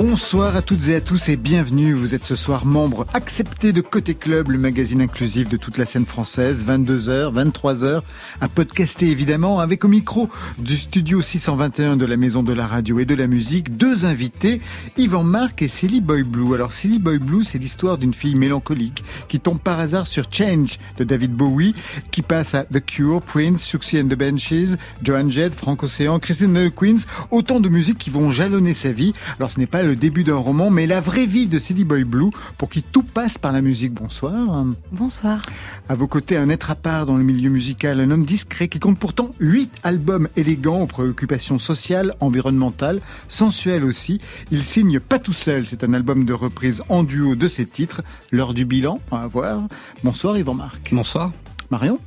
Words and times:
Bonsoir 0.00 0.54
à 0.54 0.62
toutes 0.62 0.86
et 0.86 0.94
à 0.94 1.00
tous 1.00 1.28
et 1.28 1.34
bienvenue. 1.34 1.92
Vous 1.92 2.14
êtes 2.14 2.22
ce 2.22 2.36
soir 2.36 2.64
membre 2.64 3.04
accepté 3.14 3.72
de 3.72 3.80
Côté 3.80 4.14
Club, 4.14 4.50
le 4.50 4.56
magazine 4.56 5.00
inclusif 5.00 5.48
de 5.48 5.56
toute 5.56 5.76
la 5.76 5.86
scène 5.86 6.06
française. 6.06 6.64
22h, 6.64 7.34
23h, 7.34 8.02
à 8.40 8.48
podcaster 8.48 9.08
évidemment, 9.08 9.58
avec 9.58 9.84
au 9.84 9.88
micro 9.88 10.28
du 10.56 10.76
studio 10.76 11.20
621 11.20 11.96
de 11.96 12.06
la 12.06 12.16
Maison 12.16 12.44
de 12.44 12.52
la 12.52 12.68
Radio 12.68 13.00
et 13.00 13.06
de 13.06 13.16
la 13.16 13.26
Musique, 13.26 13.76
deux 13.76 14.06
invités, 14.06 14.60
Yvan 14.98 15.24
Marc 15.24 15.62
et 15.62 15.68
Silly 15.68 16.00
Boy 16.00 16.22
Blue. 16.22 16.54
Alors 16.54 16.70
Silly 16.70 17.00
Boy 17.00 17.18
Blue, 17.18 17.42
c'est 17.42 17.58
l'histoire 17.58 17.98
d'une 17.98 18.14
fille 18.14 18.36
mélancolique 18.36 19.02
qui 19.26 19.40
tombe 19.40 19.58
par 19.58 19.80
hasard 19.80 20.06
sur 20.06 20.32
Change 20.32 20.78
de 20.96 21.02
David 21.02 21.32
Bowie, 21.32 21.74
qui 22.12 22.22
passe 22.22 22.54
à 22.54 22.62
The 22.62 22.84
Cure, 22.86 23.20
Prince, 23.20 23.64
Suxy 23.64 23.98
and 23.98 24.06
the 24.06 24.14
Benches, 24.14 24.78
Joan 25.02 25.28
Jett, 25.28 25.52
Frank 25.52 25.82
Ocean, 25.82 26.20
Christine 26.20 26.54
the 26.54 26.72
Queens, 26.72 27.04
autant 27.32 27.58
de 27.58 27.68
musiques 27.68 27.98
qui 27.98 28.10
vont 28.10 28.30
jalonner 28.30 28.74
sa 28.74 28.92
vie. 28.92 29.12
Alors 29.40 29.50
ce 29.50 29.58
n'est 29.58 29.66
pas 29.66 29.87
le 29.88 29.96
début 29.96 30.22
d'un 30.22 30.36
roman, 30.36 30.68
mais 30.68 30.86
la 30.86 31.00
vraie 31.00 31.24
vie 31.24 31.46
de 31.46 31.58
Silly 31.58 31.82
Boy 31.82 32.04
Blue, 32.04 32.30
pour 32.58 32.68
qui 32.68 32.82
tout 32.82 33.02
passe 33.02 33.38
par 33.38 33.52
la 33.52 33.62
musique. 33.62 33.94
Bonsoir. 33.94 34.66
Bonsoir. 34.92 35.40
À 35.88 35.94
vos 35.94 36.06
côtés, 36.06 36.36
un 36.36 36.50
être 36.50 36.70
à 36.70 36.74
part 36.74 37.06
dans 37.06 37.16
le 37.16 37.24
milieu 37.24 37.48
musical, 37.48 37.98
un 37.98 38.10
homme 38.10 38.26
discret 38.26 38.68
qui 38.68 38.80
compte 38.80 38.98
pourtant 38.98 39.30
huit 39.40 39.72
albums 39.84 40.28
élégants 40.36 40.82
aux 40.82 40.86
préoccupations 40.86 41.58
sociales, 41.58 42.14
environnementales, 42.20 43.00
sensuelles 43.28 43.84
aussi. 43.84 44.20
Il 44.50 44.62
signe 44.62 45.00
pas 45.00 45.18
tout 45.18 45.32
seul, 45.32 45.64
c'est 45.64 45.84
un 45.84 45.94
album 45.94 46.26
de 46.26 46.34
reprise 46.34 46.82
en 46.90 47.02
duo 47.02 47.34
de 47.34 47.48
ses 47.48 47.64
titres. 47.64 48.02
L'heure 48.30 48.52
du 48.52 48.66
bilan, 48.66 49.00
à 49.10 49.26
voir. 49.26 49.62
Bonsoir 50.04 50.36
Yvan 50.36 50.54
Marc. 50.54 50.90
Bonsoir. 50.92 51.32
Marion 51.70 51.98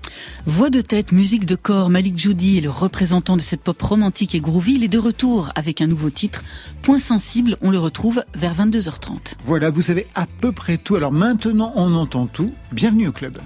Voix 0.45 0.69
de 0.69 0.81
tête, 0.81 1.11
musique 1.11 1.45
de 1.45 1.55
corps, 1.55 1.89
Malik 1.89 2.17
Joudi 2.17 2.57
est 2.57 2.61
le 2.61 2.69
représentant 2.69 3.37
de 3.37 3.41
cette 3.41 3.61
pop 3.61 3.79
romantique 3.81 4.33
et 4.33 4.39
groovy. 4.39 4.73
Il 4.75 4.83
est 4.83 4.87
de 4.87 4.97
retour 4.97 5.51
avec 5.55 5.81
un 5.81 5.87
nouveau 5.87 6.09
titre, 6.09 6.43
Point 6.81 6.99
sensible, 6.99 7.57
on 7.61 7.69
le 7.69 7.77
retrouve 7.77 8.23
vers 8.33 8.55
22h30. 8.55 9.35
Voilà, 9.45 9.69
vous 9.69 9.81
savez 9.81 10.07
à 10.15 10.25
peu 10.25 10.51
près 10.51 10.77
tout. 10.77 10.95
Alors 10.95 11.11
maintenant, 11.11 11.73
on 11.75 11.93
entend 11.93 12.27
tout. 12.27 12.53
Bienvenue 12.71 13.07
au 13.07 13.11
club. 13.11 13.37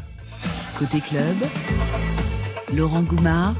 Côté 0.79 0.99
club, 0.99 1.35
Laurent 2.73 3.01
Goumard 3.01 3.55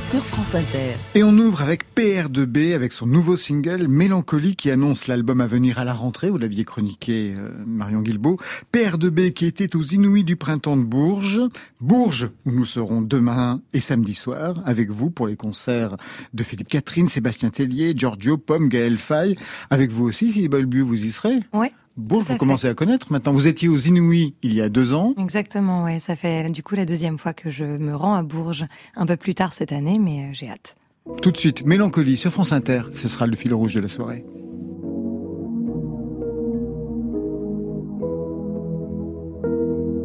sur 0.00 0.24
France 0.24 0.54
Inter. 0.54 0.96
Et 1.14 1.22
on 1.22 1.36
ouvre 1.36 1.60
avec 1.60 1.94
PR2B, 1.94 2.74
avec 2.74 2.90
son 2.90 3.06
nouveau 3.06 3.36
single 3.36 3.86
Mélancolie 3.86 4.56
qui 4.56 4.70
annonce 4.70 5.06
l'album 5.06 5.40
à 5.42 5.46
venir 5.46 5.78
à 5.78 5.84
la 5.84 5.92
rentrée. 5.92 6.30
Vous 6.30 6.38
l'aviez 6.38 6.64
chroniqué, 6.64 7.34
euh, 7.36 7.50
Marion 7.66 8.00
Guilbeault. 8.00 8.38
PR2B 8.72 9.32
qui 9.32 9.44
était 9.44 9.76
aux 9.76 9.82
Inouïs 9.82 10.24
du 10.24 10.36
printemps 10.36 10.78
de 10.78 10.82
Bourges. 10.82 11.42
Bourges, 11.80 12.30
où 12.46 12.50
nous 12.50 12.64
serons 12.64 13.02
demain 13.02 13.60
et 13.74 13.80
samedi 13.80 14.14
soir 14.14 14.62
avec 14.64 14.90
vous 14.90 15.10
pour 15.10 15.26
les 15.26 15.36
concerts 15.36 15.96
de 16.32 16.44
Philippe 16.44 16.68
Catherine, 16.68 17.06
Sébastien 17.06 17.50
Tellier, 17.50 17.92
Giorgio, 17.94 18.38
Pomme, 18.38 18.68
Gaël 18.68 18.96
Faye. 18.96 19.36
Avec 19.68 19.92
vous 19.92 20.04
aussi, 20.06 20.32
si 20.32 20.48
Bolbu, 20.48 20.80
vous 20.80 21.04
y 21.04 21.10
serez 21.10 21.40
Oui. 21.52 21.68
Bourges, 22.00 22.26
vous 22.28 22.36
commencez 22.36 22.68
à 22.68 22.74
connaître 22.74 23.12
maintenant. 23.12 23.32
Vous 23.32 23.46
étiez 23.46 23.68
aux 23.68 23.78
Inouïs 23.78 24.34
il 24.42 24.54
y 24.54 24.60
a 24.60 24.68
deux 24.68 24.92
ans. 24.94 25.14
Exactement, 25.18 25.84
ouais. 25.84 25.98
Ça 25.98 26.16
fait 26.16 26.50
du 26.50 26.62
coup 26.62 26.74
la 26.74 26.84
deuxième 26.84 27.18
fois 27.18 27.32
que 27.32 27.50
je 27.50 27.64
me 27.64 27.94
rends 27.94 28.14
à 28.14 28.22
Bourges, 28.22 28.66
un 28.96 29.06
peu 29.06 29.16
plus 29.16 29.34
tard 29.34 29.54
cette 29.54 29.72
année, 29.72 29.98
mais 29.98 30.24
euh, 30.24 30.28
j'ai 30.32 30.48
hâte. 30.48 30.76
Tout 31.22 31.30
de 31.30 31.36
suite, 31.36 31.66
Mélancolie 31.66 32.16
sur 32.16 32.30
France 32.30 32.52
Inter, 32.52 32.82
ce 32.92 33.08
sera 33.08 33.26
le 33.26 33.36
fil 33.36 33.54
rouge 33.54 33.74
de 33.74 33.80
la 33.80 33.88
soirée. 33.88 34.24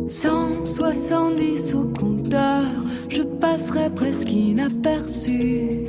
«170 0.07 1.73
au 1.73 1.85
compteur, 1.85 2.63
je 3.09 3.23
passerai 3.23 3.89
presque 3.89 4.31
inaperçu. 4.31 5.87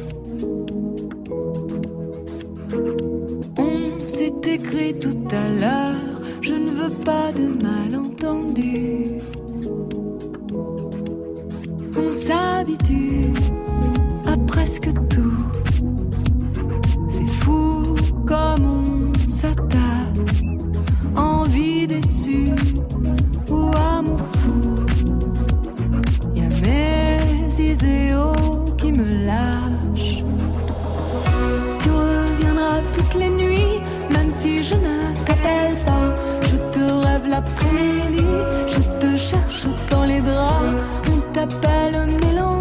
On 3.59 4.05
s'est 4.05 4.33
écrit 4.47 4.99
tout 4.99 5.19
à 5.31 5.49
l'heure, 5.51 6.01
je 6.47 6.55
ne 6.55 6.71
veux 6.71 6.95
pas 7.05 7.33
de 7.33 7.47
malentendu. 7.61 9.19
On 11.99 12.13
s'habitue 12.13 13.33
à 14.25 14.37
presque 14.47 14.91
tout. 15.09 15.43
C'est 17.09 17.33
fou 17.43 17.97
comme 18.25 18.65
on 18.65 19.29
s'attache, 19.29 20.43
envie 21.17 21.89
déçue 21.89 22.55
ou 23.51 23.71
amour 23.97 24.21
fou. 24.39 24.87
Y 26.37 26.43
a 26.43 26.49
mes 26.65 27.73
idéaux 27.73 28.65
qui 28.79 28.93
me 28.93 29.27
lâchent. 29.27 30.23
Tu 31.81 31.89
reviendras 31.91 32.83
toutes 32.93 33.15
les 33.15 33.31
nuits, 33.31 33.81
même 34.13 34.31
si 34.31 34.63
je 34.63 34.77
ne 34.77 35.25
t'appelle 35.25 35.75
pas. 35.85 36.26
L'après-midi, 37.29 38.25
je 38.69 38.81
te 39.01 39.17
cherche 39.17 39.67
dans 39.91 40.05
les 40.05 40.21
draps. 40.21 40.77
On 41.13 41.33
t'appelle 41.33 42.07
mélancolie, 42.23 42.56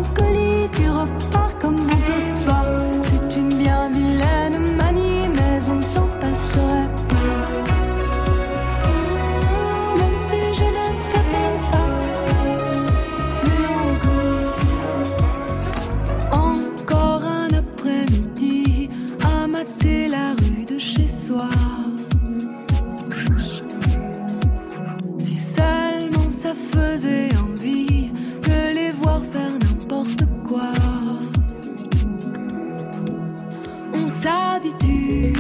s'habitue 34.22 35.34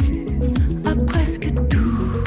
à 0.85 0.95
presque 1.05 1.47
tout. 1.69 2.23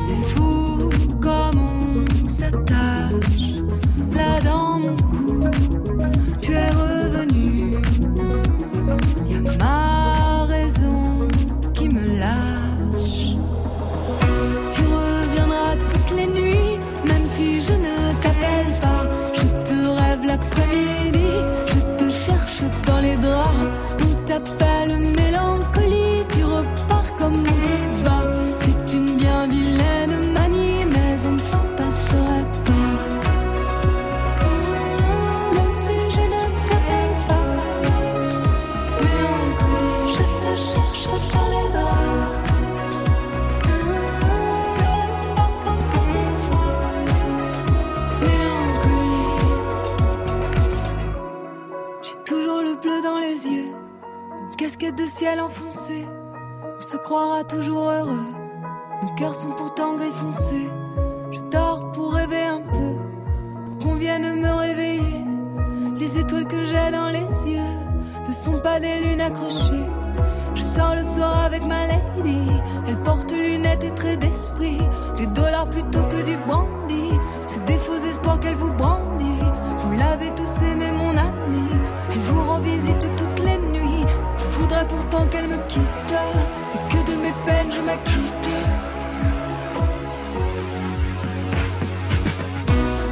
C'est 0.00 0.22
fou 0.32 0.88
comme 1.20 1.58
on 1.58 2.28
s'attache 2.28 2.99
ciel 55.10 55.40
enfoncée. 55.40 56.06
On 56.78 56.80
se 56.80 56.96
croira 56.96 57.42
toujours 57.42 57.90
heureux, 57.90 58.26
nos 59.02 59.14
cœurs 59.16 59.34
sont 59.34 59.50
pourtant 59.50 59.96
gris 59.96 60.12
foncé. 60.12 60.70
Je 61.32 61.40
dors 61.50 61.90
pour 61.90 62.12
rêver 62.12 62.44
un 62.44 62.60
peu, 62.60 62.92
pour 63.64 63.78
qu'on 63.78 63.94
vienne 63.96 64.40
me 64.40 64.52
réveiller. 64.52 65.24
Les 65.96 66.18
étoiles 66.18 66.46
que 66.46 66.64
j'ai 66.64 66.90
dans 66.92 67.08
les 67.08 67.50
yeux 67.50 67.74
ne 68.28 68.32
sont 68.32 68.60
pas 68.60 68.78
des 68.78 69.00
lunes 69.00 69.20
accrochées. 69.20 69.90
Je 70.54 70.62
sors 70.62 70.94
le 70.94 71.02
soir 71.02 71.44
avec 71.44 71.64
ma 71.64 71.86
lady. 71.88 72.46
Elle 72.86 73.02
porte 73.02 73.32
lunettes 73.32 73.84
et 73.84 73.94
traits 73.94 74.20
d'esprit. 74.20 74.78
Des 75.16 75.26
dollars 75.26 75.68
plutôt 75.68 76.04
que 76.04 76.22
du 76.22 76.36
brandy. 76.36 77.10
C'est 77.48 77.64
des 77.64 77.78
faux 77.78 77.96
espoirs 77.96 78.38
qu'elle 78.38 78.54
vous 78.54 78.72
brandit. 78.72 79.24
Vous 79.78 79.92
l'avez 79.92 80.30
tous 80.34 80.62
aimé, 80.62 80.92
mon 80.92 81.16
ami. 81.16 81.68
Elle 82.12 82.18
vous 82.20 82.42
rend 82.42 82.58
visite. 82.58 83.02
Je 83.02 83.29
pourtant 84.88 85.26
qu'elle 85.26 85.48
me 85.48 85.58
quitte. 85.68 86.14
Et 86.74 86.92
que 86.92 87.10
de 87.10 87.16
mes 87.16 87.32
peines 87.44 87.70
je 87.70 87.80
m'acquitte. 87.80 88.48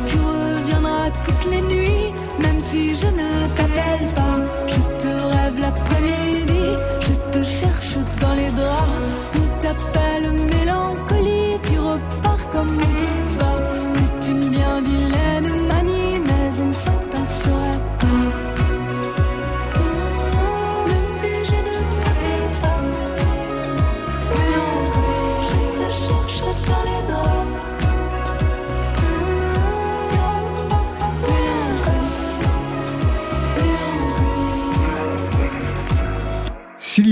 Tu 0.07 0.17
reviendras 0.17 1.11
toutes 1.25 1.51
les 1.51 1.61
nuits, 1.63 2.13
même 2.41 2.61
si 2.61 2.95
je 2.95 3.07
ne 3.07 3.47
t'appelle 3.57 3.78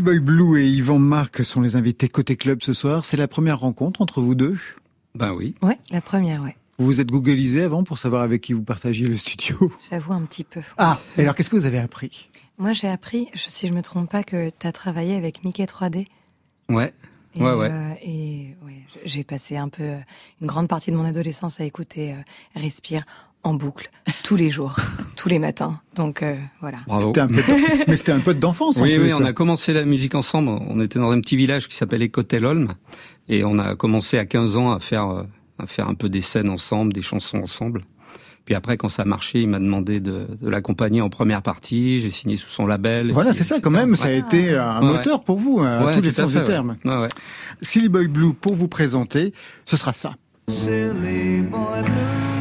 Boy 0.07 0.21
Blue 0.21 0.57
et 0.63 0.69
Yvan 0.69 1.01
Marc 1.01 1.45
sont 1.45 1.61
les 1.61 1.75
invités 1.75 2.09
côté 2.09 2.37
club 2.37 2.63
ce 2.63 2.73
soir. 2.73 3.05
C'est 3.05 3.17
la 3.17 3.27
première 3.27 3.59
rencontre 3.59 4.01
entre 4.03 4.21
vous 4.21 4.37
deux? 4.37 4.57
Ben 5.17 5.33
oui. 5.33 5.57
Ouais, 5.63 5.81
la 5.91 6.01
première, 6.01 6.45
ouais. 6.45 6.57
Vous 6.79 6.87
vous 6.87 7.01
êtes 7.01 7.09
googlisé 7.11 7.61
avant 7.65 7.83
pour 7.83 7.99
savoir 7.99 8.23
avec 8.23 8.41
qui 8.41 8.53
vous 8.53 8.63
partagiez 8.63 9.09
le 9.09 9.17
studio? 9.17 9.73
J'avoue 9.91 10.13
un 10.13 10.21
petit 10.23 10.45
peu. 10.45 10.61
Ah, 10.79 11.01
et 11.19 11.23
alors 11.23 11.35
qu'est-ce 11.35 11.51
que 11.51 11.57
vous 11.57 11.67
avez 11.67 11.81
appris? 11.81 12.31
Moi, 12.57 12.73
j'ai 12.73 12.87
appris, 12.87 13.27
si 13.35 13.67
je 13.67 13.73
me 13.73 13.83
trompe 13.83 14.09
pas, 14.09 14.23
que 14.23 14.49
tu 14.57 14.67
as 14.69 14.71
travaillé 14.71 15.17
avec 15.17 15.43
Mickey 15.43 15.65
3D. 15.65 16.07
Ouais. 16.69 16.95
Et, 17.35 17.43
Ouais, 17.43 17.53
ouais. 17.55 17.69
euh, 17.73 17.93
et 18.01 18.55
ouais, 18.65 18.83
j'ai 19.05 19.25
passé 19.25 19.57
un 19.57 19.69
peu 19.69 19.83
euh, 19.83 19.99
une 20.41 20.47
grande 20.47 20.69
partie 20.69 20.93
de 20.93 20.97
mon 20.97 21.05
adolescence 21.05 21.59
à 21.61 21.65
écouter 21.65 22.13
euh, 22.13 22.17
Respire 22.55 23.05
en 23.47 23.55
boucle 23.55 23.91
tous 24.25 24.37
les 24.37 24.51
jours, 24.51 24.77
tous 25.17 25.29
les 25.29 25.39
matins. 25.39 25.81
Donc 25.95 26.23
euh, 26.23 26.37
voilà. 26.61 26.79
Bravo. 26.87 27.07
C'était 27.09 27.21
un 27.21 27.29
peu 27.29 27.35
de- 27.37 27.85
Mais 27.89 27.97
c'était 27.97 28.13
un 28.13 28.19
peu 28.21 28.35
d'enfance 28.35 28.79
en 28.79 28.83
Oui, 28.83 28.97
plus. 28.97 29.07
oui, 29.07 29.13
on 29.19 29.25
a 29.25 29.33
commencé 29.33 29.73
la 29.73 29.85
musique 29.85 30.15
ensemble. 30.15 30.49
On 30.51 30.81
était 30.81 30.99
dans 30.99 31.11
un 31.11 31.21
petit 31.21 31.37
village 31.37 31.69
qui 31.69 31.77
s'appelle 31.77 32.03
Écotelholm. 32.03 32.75
Et 33.29 33.45
on 33.45 33.59
a 33.59 33.75
commencé 33.77 34.19
à 34.19 34.25
15 34.27 34.57
ans 34.57 34.73
à 34.73 34.81
faire, 34.81 35.09
euh, 35.09 35.23
à 35.59 35.67
faire 35.67 35.89
un 35.89 35.95
peu 35.95 36.09
des 36.09 36.21
scènes 36.21 36.49
ensemble, 36.49 36.93
des 36.93 37.03
chansons 37.03 37.39
ensemble. 37.39 37.83
Puis 38.45 38.55
après, 38.55 38.77
quand 38.77 38.89
ça 38.89 39.03
a 39.03 39.05
marché, 39.05 39.41
il 39.41 39.49
m'a 39.49 39.59
demandé 39.59 39.99
de, 39.99 40.29
de 40.41 40.49
l'accompagner 40.49 41.01
en 41.01 41.09
première 41.09 41.43
partie. 41.43 41.99
J'ai 42.01 42.11
signé 42.11 42.37
sous 42.37 42.49
son 42.49 42.65
label. 42.67 43.11
Voilà, 43.11 43.31
puis, 43.31 43.39
c'est 43.39 43.45
ça 43.45 43.61
quand 43.61 43.73
même, 43.73 43.97
ça 43.97 44.07
a 44.07 44.11
Ouais. 44.13 44.19
été 44.19 44.55
un 44.57 44.81
Ouais, 44.83 44.87
moteur 44.93 45.25
pour 45.25 45.39
vous, 45.39 45.61
à 45.61 45.85
Ouais, 45.85 45.93
tous 45.95 46.01
les 46.01 46.13
sens 46.13 46.31
du 46.31 46.39
ouais. 46.39 46.45
terme. 46.45 46.77
Ouais, 46.85 46.97
ouais. 46.97 47.09
Silly 47.63 47.89
Boy 47.89 48.07
Blue, 48.07 48.35
pour 48.35 48.55
vous 48.55 48.69
présenter, 48.69 49.33
ce 49.65 49.77
sera 49.77 49.93
ça. 49.93 50.15
Silly 50.49 51.43
boy 51.43 51.83
blue, 51.83 52.36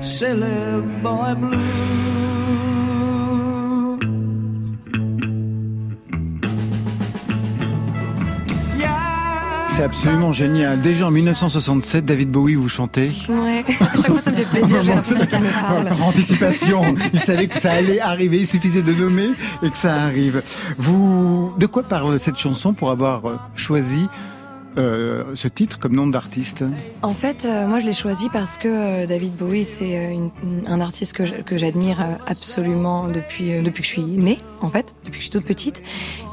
silly 0.00 0.80
boy 1.02 1.34
blue. 1.34 1.58
Yeah. 8.78 8.88
C'est 9.68 9.82
absolument 9.82 10.32
génial. 10.32 10.80
Déjà 10.80 11.06
en 11.06 11.10
1967, 11.10 12.04
David 12.04 12.30
Bowie 12.30 12.54
vous 12.54 12.68
chantez. 12.68 13.10
Ouais, 13.28 13.64
à 13.80 13.96
chaque 13.96 14.06
fois 14.06 14.20
ça 14.20 14.30
me 14.30 14.36
fait 14.36 14.44
plaisir, 14.44 14.82
j'ai 14.82 14.94
l'impression 14.94 15.26
qu'il 15.26 15.40
me 15.40 15.50
parle. 15.50 15.88
Par 15.88 16.06
anticipation, 16.06 16.82
il 17.12 17.18
savait 17.18 17.46
que 17.46 17.58
ça 17.58 17.72
allait 17.72 18.00
arriver, 18.00 18.38
il 18.40 18.46
suffisait 18.46 18.82
de 18.82 18.92
nommer 18.92 19.28
et 19.62 19.70
que 19.70 19.76
ça 19.76 19.94
arrive. 19.94 20.42
Vous, 20.76 21.52
de 21.58 21.66
quoi 21.66 21.82
parle 21.82 22.18
cette 22.18 22.38
chanson 22.38 22.72
pour 22.72 22.90
avoir 22.90 23.26
euh, 23.26 23.36
choisi 23.54 24.08
euh, 24.78 25.24
ce 25.34 25.48
titre 25.48 25.80
comme 25.80 25.96
nom 25.96 26.06
d'artiste 26.06 26.62
En 27.02 27.12
fait, 27.12 27.44
euh, 27.44 27.66
moi 27.66 27.80
je 27.80 27.86
l'ai 27.86 27.92
choisi 27.92 28.28
parce 28.32 28.58
que 28.58 28.68
euh, 28.68 29.06
David 29.06 29.34
Bowie 29.34 29.64
c'est 29.64 30.16
un 30.66 30.80
artiste 30.80 31.14
que 31.14 31.56
j'admire 31.56 31.98
absolument 32.28 33.08
depuis 33.08 33.48
que 33.72 33.82
je 33.82 33.88
suis 33.88 34.02
née, 34.02 34.38
en 34.60 34.70
fait, 34.70 34.94
depuis 35.04 35.18
que 35.18 35.24
je 35.24 35.30
suis 35.30 35.30
toute 35.32 35.44
petite. 35.44 35.82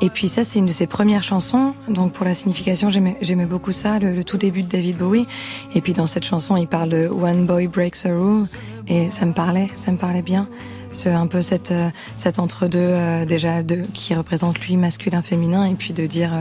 Et 0.02 0.12
puis 0.12 0.28
ça 0.28 0.44
c'est 0.44 0.60
une 0.60 0.68
de 0.68 0.72
ses 0.72 0.86
premières 0.86 1.24
chansons, 1.24 1.74
donc 1.90 2.14
pour 2.14 2.26
la 2.26 2.36
signification 2.36 2.90
j'aimais 2.90 3.46
beaucoup 3.46 3.72
ça, 3.72 3.98
le, 3.98 4.24
tout 4.24 4.38
début 4.38 4.62
de 4.62 4.70
David 4.70 4.98
Bowie. 4.98 5.26
Et 5.74 5.82
puis 5.82 5.94
dans 5.94 6.08
cette 6.08 6.26
chanson 6.26 6.56
il 6.56 6.68
parle 6.68 6.90
de 6.90 7.08
One 7.08 7.48
Boy 7.48 7.68
Breaks 7.68 8.06
a 8.06 8.10
Rule 8.10 8.46
et 8.88 9.10
ça 9.10 9.26
me 9.26 9.34
parlait, 9.34 9.68
ça 9.76 9.92
me 9.92 9.98
parlait 9.98 10.22
bien. 10.22 10.48
C'est 10.92 11.12
un 11.12 11.28
peu 11.28 11.42
cette 11.42 11.74
cet 12.16 12.38
entre 12.40 12.68
deux 12.68 12.94
déjà 13.26 13.64
de 13.64 13.82
qui 13.94 14.14
représente 14.14 14.60
lui 14.60 14.78
masculin 14.78 15.22
féminin 15.22 15.66
et 15.66 15.74
puis 15.74 15.94
de 15.94 16.06
dire 16.06 16.32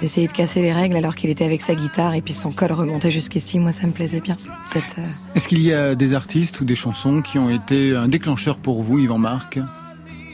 d'essayer 0.00 0.26
de 0.26 0.32
casser 0.32 0.62
les 0.62 0.72
règles 0.72 0.96
alors 0.96 1.14
qu'il 1.14 1.30
était 1.30 1.44
avec 1.44 1.62
sa 1.62 1.74
guitare 1.74 2.14
et 2.14 2.22
puis 2.22 2.34
son 2.34 2.52
col 2.52 2.72
remontait 2.72 3.10
jusqu'ici. 3.10 3.58
Moi, 3.58 3.72
ça 3.72 3.86
me 3.86 3.92
plaisait 3.92 4.20
bien. 4.20 4.36
Cette, 4.64 4.98
euh, 4.98 5.02
Est-ce 5.34 5.48
qu'il 5.48 5.62
y 5.62 5.72
a 5.72 5.94
des 5.94 6.14
artistes 6.14 6.60
ou 6.60 6.64
des 6.64 6.76
chansons 6.76 7.22
qui 7.22 7.38
ont 7.38 7.50
été 7.50 7.94
un 7.94 8.08
déclencheur 8.08 8.56
pour 8.58 8.82
vous, 8.82 8.98
Yvan 8.98 9.18
Marc? 9.18 9.58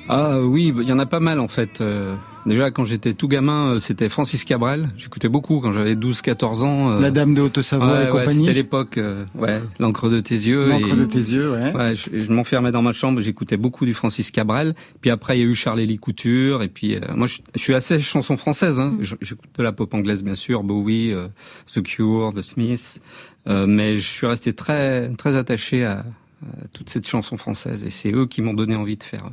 Ah 0.09 0.39
oui, 0.41 0.75
il 0.77 0.87
y 0.87 0.93
en 0.93 0.99
a 0.99 1.07
pas 1.07 1.21
mal 1.21 1.41
en 1.41 1.49
fait. 1.49 1.81
Euh, 1.81 2.15
déjà 2.47 2.71
quand 2.71 2.85
j'étais 2.85 3.15
tout 3.15 3.29
gamin, 3.29 3.75
euh, 3.75 3.79
c'était 3.79 4.09
Francis 4.09 4.45
Cabrel. 4.45 4.91
J'écoutais 4.97 5.29
beaucoup 5.29 5.61
quand 5.61 5.73
j'avais 5.73 5.95
12-14 5.97 6.63
ans. 6.63 6.91
euh, 6.93 7.01
La 7.01 7.11
Dame 7.11 7.35
de 7.35 7.43
Haute-Savoie 7.43 7.87
ouais, 7.87 8.03
et 8.03 8.05
ouais, 8.05 8.11
compagnie 8.11 8.41
C'était 8.47 8.53
l'époque, 8.53 8.99
euh, 8.99 9.25
ouais, 9.35 9.61
l'encre 9.79 10.09
de 10.11 10.21
tes 10.21 10.35
yeux. 10.35 10.69
L'encre 10.69 10.95
et- 10.95 10.97
de 10.97 11.05
tes 11.05 11.19
yeux, 11.19 11.53
ouais. 11.53 11.73
Ouais, 11.75 11.95
je, 11.95 12.21
je 12.21 12.33
m'enfermais 12.33 12.71
dans 12.71 12.83
ma 12.83 12.93
chambre, 12.93 13.21
j'écoutais 13.21 13.57
beaucoup 13.57 13.85
du 13.87 13.95
Francis 13.95 14.31
Cabrel. 14.31 14.75
Puis 15.01 15.11
après, 15.11 15.39
il 15.39 15.41
y 15.41 15.45
a 15.45 15.47
eu 15.51 15.55
Charles-Élie 15.55 15.99
Couture. 15.99 16.63
Et 16.63 16.69
puis, 16.69 16.97
euh, 16.97 17.01
moi, 17.15 17.27
je, 17.27 17.39
je 17.55 17.61
suis 17.61 17.75
assez 17.75 17.99
chanson 17.99 18.37
française. 18.37 18.81
Hein. 18.81 18.97
Je- 19.01 19.17
J'écoute 19.21 19.51
de 19.57 19.63
la 19.63 19.73
pop 19.73 19.93
anglaise, 19.95 20.23
bien 20.23 20.35
sûr, 20.35 20.63
Bowie, 20.63 21.13
euh, 21.13 21.29
The 21.75 21.83
Cure, 21.83 22.33
The 22.35 22.43
Smiths. 22.43 23.01
Euh, 23.47 23.67
mais 23.67 23.97
je 23.97 24.09
suis 24.09 24.27
resté 24.27 24.53
très, 24.53 25.11
très 25.17 25.37
attaché 25.37 25.85
à, 25.85 25.99
à 26.63 26.69
toute 26.73 26.89
cette 26.91 27.07
chanson 27.07 27.37
française. 27.37 27.85
Et 27.85 27.91
c'est 27.91 28.11
eux 28.13 28.27
qui 28.27 28.41
m'ont 28.43 28.55
donné 28.55 28.75
envie 28.75 28.97
de 28.97 29.03
faire, 29.03 29.31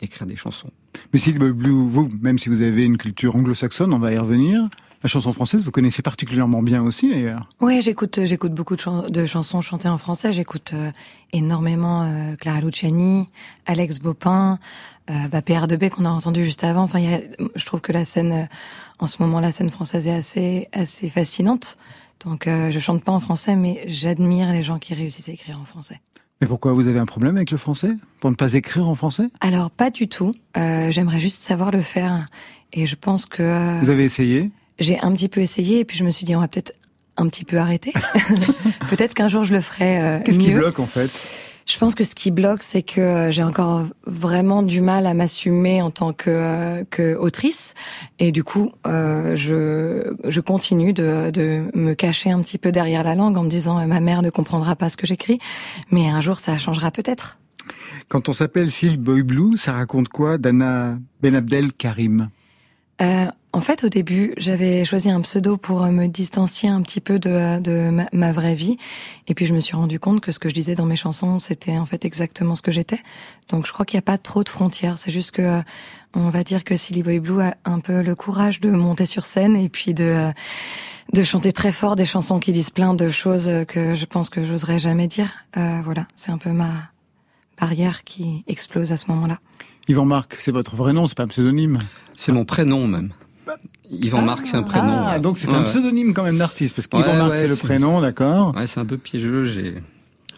d'écrire 0.00 0.26
des 0.26 0.36
chansons. 0.36 0.70
Mais 1.12 1.20
Blue, 1.52 1.70
vous, 1.88 2.08
même 2.20 2.38
si 2.38 2.48
vous 2.48 2.62
avez 2.62 2.84
une 2.84 2.96
culture 2.98 3.36
anglo-saxonne, 3.36 3.92
on 3.92 3.98
va 3.98 4.12
y 4.12 4.18
revenir. 4.18 4.68
La 5.02 5.08
chanson 5.08 5.32
française, 5.32 5.62
vous 5.64 5.70
connaissez 5.70 6.00
particulièrement 6.00 6.62
bien 6.62 6.82
aussi, 6.82 7.10
d'ailleurs. 7.10 7.46
Ouais, 7.60 7.82
j'écoute, 7.82 8.20
j'écoute 8.24 8.54
beaucoup 8.54 8.74
de, 8.74 8.80
chan- 8.80 9.10
de 9.10 9.26
chansons 9.26 9.60
chantées 9.60 9.88
en 9.88 9.98
français. 9.98 10.32
J'écoute 10.32 10.70
euh, 10.72 10.90
énormément 11.34 12.04
euh, 12.04 12.36
Clara 12.36 12.60
Luciani, 12.62 13.26
Alex 13.66 13.98
Bopin, 13.98 14.58
euh, 15.10 15.28
bah, 15.30 15.40
PR2B 15.40 15.90
qu'on 15.90 16.06
a 16.06 16.10
entendu 16.10 16.42
juste 16.44 16.64
avant. 16.64 16.84
Enfin, 16.84 17.00
je 17.54 17.66
trouve 17.66 17.82
que 17.82 17.92
la 17.92 18.06
scène, 18.06 18.32
euh, 18.32 18.44
en 18.98 19.06
ce 19.06 19.20
moment, 19.22 19.40
la 19.40 19.52
scène 19.52 19.68
française 19.68 20.06
est 20.06 20.12
assez, 20.14 20.68
assez 20.72 21.10
fascinante. 21.10 21.76
Donc, 22.24 22.46
euh, 22.46 22.70
je 22.70 22.78
chante 22.78 23.04
pas 23.04 23.12
en 23.12 23.20
français, 23.20 23.56
mais 23.56 23.84
j'admire 23.86 24.50
les 24.52 24.62
gens 24.62 24.78
qui 24.78 24.94
réussissent 24.94 25.28
à 25.28 25.32
écrire 25.32 25.60
en 25.60 25.66
français. 25.66 26.00
Mais 26.44 26.48
pourquoi 26.48 26.74
vous 26.74 26.88
avez 26.88 26.98
un 26.98 27.06
problème 27.06 27.38
avec 27.38 27.50
le 27.50 27.56
français 27.56 27.88
Pour 28.20 28.30
ne 28.30 28.36
pas 28.36 28.52
écrire 28.52 28.86
en 28.86 28.94
français? 28.94 29.30
Alors, 29.40 29.70
pas 29.70 29.88
du 29.88 30.08
tout. 30.08 30.34
Euh, 30.58 30.90
J'aimerais 30.90 31.18
juste 31.18 31.40
savoir 31.40 31.70
le 31.70 31.80
faire. 31.80 32.28
Et 32.74 32.84
je 32.84 32.96
pense 32.96 33.24
que 33.24 33.42
euh, 33.42 33.78
Vous 33.80 33.88
avez 33.88 34.04
essayé? 34.04 34.50
j'ai 34.78 35.00
un 35.00 35.10
petit 35.14 35.30
peu 35.30 35.40
essayé 35.40 35.78
et 35.78 35.84
puis 35.86 35.96
je 35.96 36.04
me 36.04 36.10
suis 36.10 36.26
dit 36.26 36.36
on 36.36 36.40
va 36.40 36.48
peut-être 36.48 36.74
un 37.16 37.28
petit 37.28 37.44
peu 37.44 37.56
arrêter. 37.56 37.94
peut-être 38.90 39.14
qu'un 39.14 39.28
jour 39.28 39.42
je 39.44 39.54
le 39.54 39.62
ferai 39.62 40.02
euh, 40.02 40.20
Qu'est-ce 40.22 40.38
qui 40.38 40.50
bloque, 40.50 40.80
en 40.80 40.84
fait? 40.84 41.18
Je 41.66 41.78
pense 41.78 41.94
que 41.94 42.04
ce 42.04 42.14
qui 42.14 42.30
bloque, 42.30 42.62
c'est 42.62 42.82
que 42.82 43.00
euh, 43.00 43.30
j'ai 43.30 43.42
encore 43.42 43.84
vraiment 44.06 44.62
du 44.62 44.80
mal 44.82 45.06
à 45.06 45.14
m'assumer 45.14 45.80
en 45.80 45.90
tant 45.90 46.12
que, 46.12 46.28
euh, 46.28 46.84
que 46.88 47.16
autrice, 47.16 47.74
et 48.18 48.32
du 48.32 48.44
coup, 48.44 48.72
euh, 48.86 49.34
je, 49.34 50.14
je 50.28 50.40
continue 50.40 50.92
de, 50.92 51.30
de 51.30 51.64
me 51.74 51.94
cacher 51.94 52.30
un 52.30 52.40
petit 52.42 52.58
peu 52.58 52.70
derrière 52.70 53.02
la 53.02 53.14
langue 53.14 53.38
en 53.38 53.44
me 53.44 53.48
disant 53.48 53.78
euh, 53.78 53.86
ma 53.86 54.00
mère 54.00 54.20
ne 54.20 54.30
comprendra 54.30 54.76
pas 54.76 54.90
ce 54.90 54.98
que 54.98 55.06
j'écris, 55.06 55.38
mais 55.90 56.06
un 56.08 56.20
jour 56.20 56.38
ça 56.38 56.58
changera 56.58 56.90
peut-être. 56.90 57.38
Quand 58.08 58.28
on 58.28 58.34
s'appelle 58.34 58.70
Silly 58.70 58.98
Boy 58.98 59.22
Blue, 59.22 59.56
ça 59.56 59.72
raconte 59.72 60.08
quoi 60.08 60.36
d'Anna 60.36 60.98
Benabdel 61.22 61.72
Karim? 61.72 62.28
Euh, 63.00 63.26
en 63.54 63.60
fait, 63.60 63.84
au 63.84 63.88
début, 63.88 64.34
j'avais 64.36 64.84
choisi 64.84 65.08
un 65.10 65.20
pseudo 65.20 65.56
pour 65.56 65.84
euh, 65.84 65.90
me 65.92 66.08
distancier 66.08 66.68
un 66.68 66.82
petit 66.82 67.00
peu 67.00 67.20
de, 67.20 67.60
de 67.60 67.90
ma, 67.90 68.06
ma 68.12 68.32
vraie 68.32 68.56
vie. 68.56 68.76
Et 69.28 69.34
puis, 69.34 69.46
je 69.46 69.54
me 69.54 69.60
suis 69.60 69.76
rendu 69.76 70.00
compte 70.00 70.20
que 70.20 70.32
ce 70.32 70.40
que 70.40 70.48
je 70.48 70.54
disais 70.54 70.74
dans 70.74 70.86
mes 70.86 70.96
chansons, 70.96 71.38
c'était 71.38 71.78
en 71.78 71.86
fait 71.86 72.04
exactement 72.04 72.56
ce 72.56 72.62
que 72.62 72.72
j'étais. 72.72 73.00
Donc, 73.48 73.66
je 73.66 73.72
crois 73.72 73.86
qu'il 73.86 73.96
n'y 73.96 74.00
a 74.00 74.02
pas 74.02 74.18
trop 74.18 74.42
de 74.42 74.48
frontières. 74.48 74.98
C'est 74.98 75.12
juste 75.12 75.30
que, 75.30 75.42
euh, 75.42 75.62
on 76.14 76.30
va 76.30 76.42
dire 76.42 76.64
que 76.64 76.74
Silly 76.74 77.04
Boy 77.04 77.20
Blue 77.20 77.40
a 77.42 77.56
un 77.64 77.78
peu 77.78 78.02
le 78.02 78.16
courage 78.16 78.60
de 78.60 78.70
monter 78.70 79.06
sur 79.06 79.24
scène 79.24 79.54
et 79.54 79.68
puis 79.68 79.94
de, 79.94 80.04
euh, 80.04 80.32
de 81.12 81.22
chanter 81.22 81.52
très 81.52 81.70
fort 81.70 81.94
des 81.94 82.06
chansons 82.06 82.40
qui 82.40 82.50
disent 82.50 82.70
plein 82.70 82.92
de 82.92 83.08
choses 83.08 83.48
que 83.68 83.94
je 83.94 84.04
pense 84.04 84.30
que 84.30 84.44
j'oserais 84.44 84.80
jamais 84.80 85.06
dire. 85.06 85.32
Euh, 85.56 85.80
voilà, 85.84 86.08
c'est 86.16 86.32
un 86.32 86.38
peu 86.38 86.50
ma 86.50 86.72
barrière 87.60 88.02
qui 88.02 88.42
explose 88.48 88.90
à 88.90 88.96
ce 88.96 89.06
moment-là. 89.12 89.38
Yvan 89.86 90.06
Marc, 90.06 90.36
c'est 90.40 90.50
votre 90.50 90.74
vrai 90.74 90.92
nom, 90.92 91.06
c'est 91.06 91.16
pas 91.16 91.22
un 91.22 91.28
pseudonyme 91.28 91.78
C'est 92.16 92.32
mon 92.32 92.44
prénom 92.44 92.88
même. 92.88 93.12
Yvan 93.90 94.22
Marc, 94.22 94.46
c'est 94.46 94.56
un 94.56 94.62
prénom. 94.62 94.94
Ah, 95.06 95.14
ouais. 95.14 95.20
donc 95.20 95.38
c'est 95.38 95.48
Ouais, 95.48 95.54
un 95.54 95.58
ouais. 95.60 95.64
pseudonyme 95.64 96.14
quand 96.14 96.22
même 96.24 96.38
d'artiste, 96.38 96.74
parce 96.74 96.86
qu'Yvan 96.86 97.06
Ouais, 97.12 97.16
Marc 97.16 97.30
ouais, 97.30 97.36
c'est 97.36 97.48
le 97.48 97.56
prénom, 97.56 98.00
d'accord 98.00 98.54
Ouais, 98.56 98.66
c'est 98.66 98.80
un 98.80 98.84
peu 98.86 98.96
piégeux. 98.96 99.44
J'ai 99.44 99.74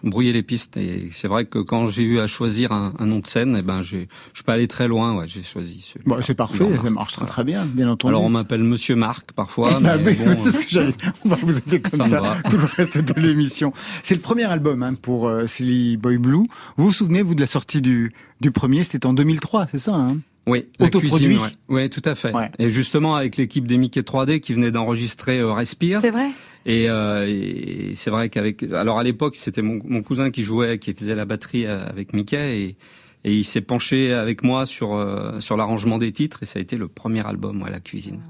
brouillé 0.03 0.31
les 0.33 0.43
pistes 0.43 0.77
et 0.77 1.09
c'est 1.11 1.27
vrai 1.27 1.47
que 1.47 1.59
quand 1.59 1.89
j'ai 1.89 2.03
eu 2.03 2.21
à 2.21 2.27
choisir 2.27 2.71
un, 2.71 2.93
un 2.99 3.07
nom 3.07 3.19
de 3.19 3.27
scène, 3.27 3.57
eh 3.59 3.63
ben 3.63 3.81
j'ai, 3.83 4.09
je 4.33 4.39
suis 4.39 4.45
pas 4.45 4.53
allé 4.53 4.69
très 4.69 4.87
loin. 4.89 5.17
Ouais, 5.17 5.27
j'ai 5.27 5.43
choisi 5.43 5.81
celui. 5.81 6.05
Bon, 6.07 6.19
c'est 6.21 6.35
parfait, 6.35 6.65
ça 6.77 6.83
Marc. 6.83 6.91
marche 6.95 7.13
très 7.15 7.27
très 7.27 7.45
bien, 7.45 7.65
bien 7.65 7.89
entendu. 7.89 8.11
Alors 8.13 8.23
on 8.23 8.29
m'appelle 8.29 8.63
Monsieur 8.63 8.95
Marc 8.95 9.33
parfois, 9.33 9.71
Ah 9.85 9.97
mais 9.97 10.15
bon, 10.15 10.37
c'est 10.39 10.53
ce 10.53 10.59
que 10.59 10.65
j'allais. 10.69 10.95
On 11.25 11.31
va 11.31 11.37
vous 11.43 11.57
appeler 11.57 11.81
comme 11.81 12.03
Ça 12.03 12.21
tout 12.51 12.59
le 12.59 12.65
reste 12.65 12.99
de 12.99 13.21
l'émission. 13.21 13.73
C'est 14.03 14.15
le 14.15 14.21
premier 14.21 14.45
album 14.45 14.83
hein, 14.83 14.95
pour 15.01 15.27
euh, 15.29 15.47
Silly 15.47 15.97
Boy 15.97 16.19
Blue. 16.19 16.47
Vous 16.77 16.85
vous 16.85 16.93
souvenez 16.93 17.23
vous 17.23 17.35
de 17.35 17.41
la 17.41 17.47
sortie 17.49 17.81
du 17.81 18.13
du 18.41 18.51
premier? 18.51 18.85
C'était 18.85 19.07
en 19.07 19.15
2003, 19.15 19.67
c'est 19.73 19.79
ça 19.79 19.95
hein? 19.95 20.19
Oui, 20.47 20.67
la 20.79 20.87
Autoproduit. 20.87 21.27
cuisine, 21.27 21.43
ouais. 21.69 21.75
Ouais, 21.75 21.89
tout 21.89 22.03
à 22.05 22.15
fait. 22.15 22.33
Ouais. 22.33 22.51
Et 22.59 22.71
justement 22.71 23.17
avec 23.17 23.37
l'équipe 23.37 23.67
des 23.67 23.77
Mickey 23.79 24.01
3D 24.03 24.39
qui 24.41 24.55
venait 24.55 24.71
d'enregistrer 24.71 25.41
euh, 25.41 25.53
Respire. 25.53 26.01
C'est 26.01 26.11
vrai? 26.13 26.31
Et, 26.67 26.89
euh, 26.89 27.27
et 27.29 27.95
c'est 27.97 28.11
vrai 28.11 28.29
qu'avec, 28.29 28.63
alors 28.65 28.99
à 28.99 29.03
l'époque 29.03 29.35
c'était 29.37 29.63
mon, 29.63 29.81
mon 29.85 30.03
cousin 30.03 30.31
qui 30.31 30.43
jouait, 30.43 30.79
qui 30.79 30.93
faisait 30.95 31.15
la 31.15 31.25
batterie 31.25 31.67
euh, 31.67 31.85
avec 31.89 32.13
Mickey 32.13 32.61
et, 32.61 32.77
et 33.25 33.33
il 33.35 33.45
s'est 33.45 33.61
penché 33.61 34.13
avec 34.13 34.43
moi 34.45 34.67
sur 34.67 34.95
euh, 34.95 35.41
sur 35.41 35.57
l'arrangement 35.57 35.99
des 35.99 36.13
titres 36.13 36.43
et 36.43 36.47
ça 36.47 36.59
a 36.59 36.63
été 36.63 36.77
le 36.77 36.87
premier 36.89 37.27
album, 37.27 37.63
ouais, 37.63 37.71
la 37.71 37.81
cuisine. 37.81 38.21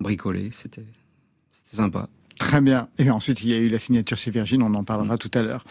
Bricolé, 0.00 0.50
c'était 0.52 0.84
c'était 1.50 1.76
sympa. 1.78 2.08
Très 2.38 2.60
bien. 2.60 2.88
Et 2.98 3.10
ensuite, 3.10 3.42
il 3.42 3.50
y 3.50 3.54
a 3.54 3.58
eu 3.58 3.68
la 3.68 3.78
signature 3.78 4.16
chez 4.16 4.30
Virgin, 4.30 4.62
on 4.62 4.74
en 4.74 4.84
parlera 4.84 5.18
tout 5.18 5.30
à 5.34 5.42
l'heure. 5.42 5.64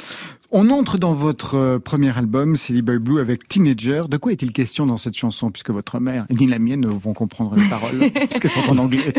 On 0.52 0.70
entre 0.70 0.98
dans 0.98 1.14
votre 1.14 1.56
euh, 1.56 1.80
premier 1.80 2.16
album, 2.18 2.56
Silly 2.56 2.82
Boy 2.82 3.00
Blue, 3.00 3.20
avec 3.20 3.48
Teenager. 3.48 4.04
De 4.10 4.18
quoi 4.18 4.32
est-il 4.32 4.52
question 4.52 4.86
dans 4.86 4.98
cette 4.98 5.16
chanson, 5.16 5.50
puisque 5.50 5.72
votre 5.72 6.00
mère 6.00 6.26
ni 6.30 6.46
la 6.46 6.60
mienne 6.60 6.86
vont 6.86 7.14
comprendre 7.14 7.56
les 7.56 7.68
paroles, 7.68 8.00
puisqu'elles 8.30 8.52
sont 8.52 8.70
en 8.70 8.78
anglais? 8.78 9.14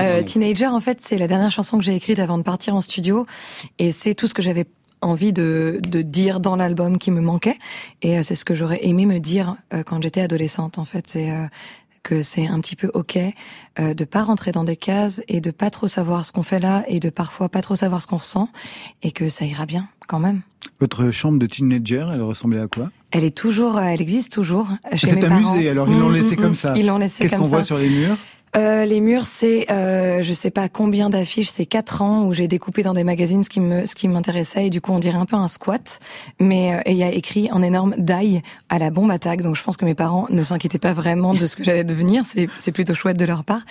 Euh, 0.00 0.22
Teenager, 0.22 0.66
en 0.66 0.80
fait, 0.80 1.00
c'est 1.00 1.16
la 1.16 1.26
dernière 1.26 1.50
chanson 1.50 1.78
que 1.78 1.84
j'ai 1.84 1.94
écrite 1.94 2.18
avant 2.18 2.38
de 2.38 2.42
partir 2.42 2.74
en 2.74 2.80
studio, 2.80 3.26
et 3.78 3.90
c'est 3.92 4.14
tout 4.14 4.26
ce 4.26 4.34
que 4.34 4.42
j'avais 4.42 4.66
envie 5.00 5.32
de, 5.32 5.80
de 5.82 6.02
dire 6.02 6.40
dans 6.40 6.56
l'album 6.56 6.98
qui 6.98 7.10
me 7.10 7.20
manquait, 7.20 7.58
et 8.02 8.18
euh, 8.18 8.22
c'est 8.22 8.34
ce 8.34 8.44
que 8.44 8.54
j'aurais 8.54 8.84
aimé 8.86 9.06
me 9.06 9.18
dire 9.18 9.56
euh, 9.72 9.82
quand 9.82 10.02
j'étais 10.02 10.20
adolescente. 10.20 10.78
En 10.78 10.84
fait, 10.84 11.06
c'est 11.06 11.32
que 12.06 12.22
c'est 12.22 12.46
un 12.46 12.60
petit 12.60 12.76
peu 12.76 12.88
ok 12.94 13.18
euh, 13.80 13.92
de 13.92 14.04
pas 14.04 14.22
rentrer 14.22 14.52
dans 14.52 14.62
des 14.62 14.76
cases 14.76 15.22
et 15.26 15.40
de 15.40 15.50
pas 15.50 15.70
trop 15.70 15.88
savoir 15.88 16.24
ce 16.24 16.30
qu'on 16.30 16.44
fait 16.44 16.60
là 16.60 16.84
et 16.86 17.00
de 17.00 17.10
parfois 17.10 17.48
pas 17.48 17.62
trop 17.62 17.74
savoir 17.74 18.00
ce 18.00 18.06
qu'on 18.06 18.18
ressent 18.18 18.48
et 19.02 19.10
que 19.10 19.28
ça 19.28 19.44
ira 19.44 19.66
bien 19.66 19.88
quand 20.06 20.20
même. 20.20 20.42
Votre 20.78 21.10
chambre 21.10 21.40
de 21.40 21.46
teenager, 21.46 22.06
elle 22.12 22.22
ressemblait 22.22 22.60
à 22.60 22.68
quoi? 22.68 22.90
Elle 23.10 23.24
est 23.24 23.36
toujours, 23.36 23.80
elle 23.80 24.00
existe 24.00 24.32
toujours. 24.32 24.68
C'est 24.94 25.24
un 25.24 25.36
musée, 25.36 25.68
alors 25.68 25.88
ils 25.88 25.98
l'ont 25.98 26.10
mmh, 26.10 26.14
laissé 26.14 26.36
mmh, 26.36 26.40
comme 26.40 26.50
mmh. 26.50 26.54
ça. 26.54 26.74
Ils 26.76 26.86
l'ont 26.86 26.98
laissé 26.98 27.24
Qu'est-ce 27.24 27.36
qu'on 27.36 27.42
voit 27.42 27.64
sur 27.64 27.78
les 27.78 27.88
murs? 27.88 28.16
Euh, 28.56 28.84
les 28.84 29.00
murs, 29.00 29.26
c'est 29.26 29.70
euh, 29.70 30.22
je 30.22 30.32
sais 30.32 30.50
pas 30.50 30.68
combien 30.68 31.10
d'affiches, 31.10 31.48
c'est 31.48 31.66
quatre 31.66 32.02
ans 32.02 32.24
où 32.24 32.32
j'ai 32.32 32.48
découpé 32.48 32.82
dans 32.82 32.94
des 32.94 33.04
magazines 33.04 33.42
ce 33.42 33.50
qui 33.50 33.60
me 33.60 33.84
ce 33.84 33.94
qui 33.94 34.08
m'intéressait 34.08 34.66
et 34.66 34.70
du 34.70 34.80
coup 34.80 34.92
on 34.92 34.98
dirait 34.98 35.18
un 35.18 35.26
peu 35.26 35.36
un 35.36 35.48
squat. 35.48 36.00
Mais 36.40 36.74
euh, 36.74 36.80
il 36.86 36.96
y 36.96 37.02
a 37.02 37.10
écrit 37.10 37.50
en 37.52 37.62
énorme 37.62 37.94
die 37.98 38.42
à 38.68 38.78
la 38.78 38.90
bombe 38.90 39.10
attaque, 39.10 39.42
donc 39.42 39.56
je 39.56 39.62
pense 39.62 39.76
que 39.76 39.84
mes 39.84 39.94
parents 39.94 40.26
ne 40.30 40.42
s'inquiétaient 40.42 40.78
pas 40.78 40.92
vraiment 40.92 41.34
de 41.34 41.46
ce 41.46 41.56
que 41.56 41.64
j'allais 41.64 41.84
devenir. 41.84 42.24
C'est 42.58 42.72
plutôt 42.72 42.94
chouette 42.94 43.18
de 43.18 43.24
leur 43.24 43.44
part. 43.44 43.62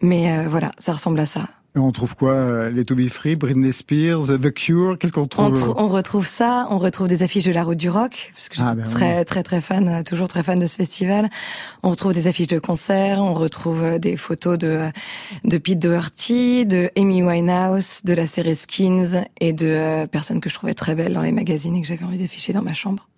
Mais 0.00 0.32
euh, 0.32 0.48
voilà, 0.48 0.72
ça 0.78 0.92
ressemble 0.92 1.20
à 1.20 1.26
ça. 1.26 1.48
On 1.76 1.92
trouve 1.92 2.16
quoi 2.16 2.32
euh, 2.32 2.70
Les 2.70 2.84
To 2.84 2.96
Be 2.96 3.08
Free, 3.08 3.36
Britney 3.36 3.72
Spears, 3.72 4.26
The 4.26 4.52
Cure 4.52 4.98
Qu'est-ce 4.98 5.12
qu'on 5.12 5.28
trouve 5.28 5.74
on, 5.76 5.86
retrouve 5.86 6.26
ça, 6.26 6.66
on 6.70 6.78
retrouve 6.78 7.06
des 7.06 7.22
affiches 7.22 7.44
de 7.44 7.52
la 7.52 7.62
Route 7.62 7.78
du 7.78 7.88
Rock, 7.88 8.32
parce 8.34 8.48
que 8.48 8.56
je 8.56 8.62
ah, 8.62 8.72
suis 8.72 8.82
ben 8.82 8.90
très, 8.90 9.24
très 9.24 9.42
très 9.44 9.60
fan, 9.60 9.88
euh, 9.88 10.02
toujours 10.02 10.26
très 10.26 10.42
fan 10.42 10.58
de 10.58 10.66
ce 10.66 10.74
festival. 10.76 11.30
On 11.84 11.90
retrouve 11.90 12.12
des 12.12 12.26
affiches 12.26 12.48
de 12.48 12.58
concerts, 12.58 13.20
on 13.20 13.34
retrouve 13.34 13.84
euh, 13.84 13.98
des 13.98 14.16
photos 14.16 14.58
de, 14.58 14.90
de 15.44 15.58
Pete 15.58 15.78
Doherty, 15.78 16.66
de 16.66 16.90
Amy 16.96 17.22
Winehouse, 17.22 18.00
de 18.04 18.14
la 18.14 18.26
série 18.26 18.56
Skins 18.56 19.24
et 19.40 19.52
de 19.52 20.06
personnes 20.06 20.40
que 20.40 20.50
je 20.50 20.54
trouvais 20.54 20.74
très 20.74 20.96
belles 20.96 21.14
dans 21.14 21.22
les 21.22 21.32
magazines 21.32 21.76
et 21.76 21.82
que 21.82 21.86
j'avais 21.86 22.04
envie 22.04 22.18
d'afficher 22.18 22.52
dans 22.52 22.62
ma 22.62 22.74
chambre. 22.74 23.09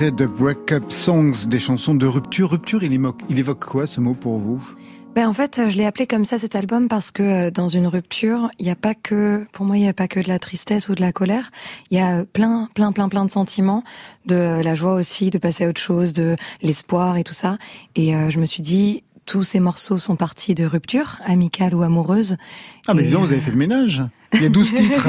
Extrait 0.00 0.16
de 0.16 0.26
Breakup 0.26 0.90
Songs, 0.90 1.46
des 1.46 1.58
chansons 1.58 1.94
de 1.94 2.06
rupture. 2.06 2.50
Rupture, 2.50 2.82
il 2.82 2.94
évoque, 2.94 3.20
il 3.28 3.38
évoque 3.38 3.66
quoi 3.66 3.84
ce 3.86 4.00
mot 4.00 4.14
pour 4.14 4.38
vous? 4.38 4.62
Ben 5.14 5.28
en 5.28 5.32
fait, 5.34 5.68
je 5.68 5.76
l'ai 5.76 5.84
appelé 5.84 6.06
comme 6.06 6.24
ça 6.24 6.38
cet 6.38 6.54
album 6.54 6.88
parce 6.88 7.10
que 7.10 7.22
euh, 7.22 7.50
dans 7.50 7.68
une 7.68 7.86
rupture, 7.86 8.48
il 8.58 8.64
n'y 8.64 8.70
a 8.70 8.76
pas 8.76 8.94
que, 8.94 9.44
pour 9.52 9.66
moi, 9.66 9.76
il 9.76 9.80
n'y 9.80 9.88
a 9.88 9.92
pas 9.92 10.08
que 10.08 10.20
de 10.20 10.28
la 10.28 10.38
tristesse 10.38 10.88
ou 10.88 10.94
de 10.94 11.02
la 11.02 11.12
colère. 11.12 11.50
Il 11.90 11.98
y 11.98 12.00
a 12.00 12.24
plein, 12.24 12.70
plein, 12.74 12.92
plein, 12.92 13.08
plein 13.08 13.26
de 13.26 13.30
sentiments, 13.30 13.82
de 14.24 14.62
la 14.62 14.74
joie 14.74 14.94
aussi, 14.94 15.28
de 15.28 15.38
passer 15.38 15.64
à 15.64 15.68
autre 15.68 15.80
chose, 15.80 16.14
de 16.14 16.36
l'espoir 16.62 17.18
et 17.18 17.24
tout 17.24 17.34
ça. 17.34 17.58
Et 17.94 18.14
euh, 18.14 18.30
je 18.30 18.38
me 18.38 18.46
suis 18.46 18.62
dit, 18.62 19.02
tous 19.26 19.42
ces 19.44 19.60
morceaux 19.60 19.98
sont 19.98 20.16
partis 20.16 20.54
de 20.54 20.64
ruptures, 20.64 21.18
amicales 21.24 21.74
ou 21.74 21.82
amoureuses. 21.82 22.36
Ah, 22.88 22.94
mais 22.94 23.02
Et, 23.02 23.06
dis 23.06 23.12
donc, 23.12 23.24
vous 23.26 23.32
avez 23.32 23.40
fait 23.40 23.50
le 23.50 23.56
ménage. 23.56 24.02
Il 24.34 24.42
y 24.42 24.46
a 24.46 24.48
12 24.48 24.74
titres. 24.76 25.08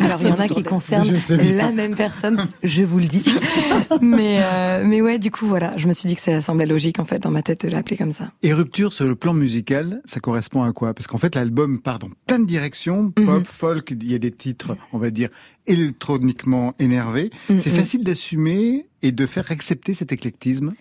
Alors 0.00 0.18
il 0.20 0.28
y 0.28 0.32
en 0.32 0.40
a 0.40 0.48
qui 0.48 0.62
concernent 0.62 1.08
la 1.56 1.70
même 1.70 1.94
personne, 1.94 2.48
je 2.64 2.82
vous 2.82 2.98
le 2.98 3.06
dis. 3.06 3.24
mais 4.00 4.40
euh, 4.42 4.82
mais 4.84 5.00
ouais, 5.00 5.18
du 5.20 5.30
coup 5.30 5.46
voilà, 5.46 5.72
je 5.76 5.86
me 5.86 5.92
suis 5.92 6.08
dit 6.08 6.16
que 6.16 6.20
ça 6.20 6.40
semblait 6.40 6.66
logique 6.66 6.98
en 6.98 7.04
fait 7.04 7.20
dans 7.20 7.30
ma 7.30 7.42
tête 7.42 7.64
de 7.64 7.70
l'appeler 7.70 7.96
comme 7.96 8.12
ça. 8.12 8.32
Et 8.42 8.52
rupture 8.52 8.92
sur 8.92 9.06
le 9.06 9.14
plan 9.14 9.32
musical, 9.32 10.00
ça 10.04 10.18
correspond 10.20 10.62
à 10.64 10.72
quoi? 10.72 10.92
Parce 10.94 11.06
qu'en 11.06 11.18
fait, 11.18 11.34
l'album 11.36 11.80
part 11.80 11.98
dans 12.00 12.10
plein 12.26 12.38
de 12.40 12.46
directions, 12.46 13.10
pop, 13.10 13.24
Mhm. 13.26 13.44
folk, 13.44 13.90
il 13.92 14.10
y 14.10 14.14
a 14.14 14.18
des 14.18 14.32
titres, 14.32 14.76
on 14.92 14.98
va 14.98 15.10
dire, 15.10 15.28
électroniquement 15.66 16.74
énervés. 16.78 17.30
Mm, 17.48 17.58
C'est 17.58 17.70
mm. 17.70 17.74
facile 17.74 18.04
d'assumer 18.04 18.86
et 19.02 19.12
de 19.12 19.26
faire 19.26 19.50
accepter 19.50 19.94
cet 19.94 20.12
éclectisme? 20.12 20.72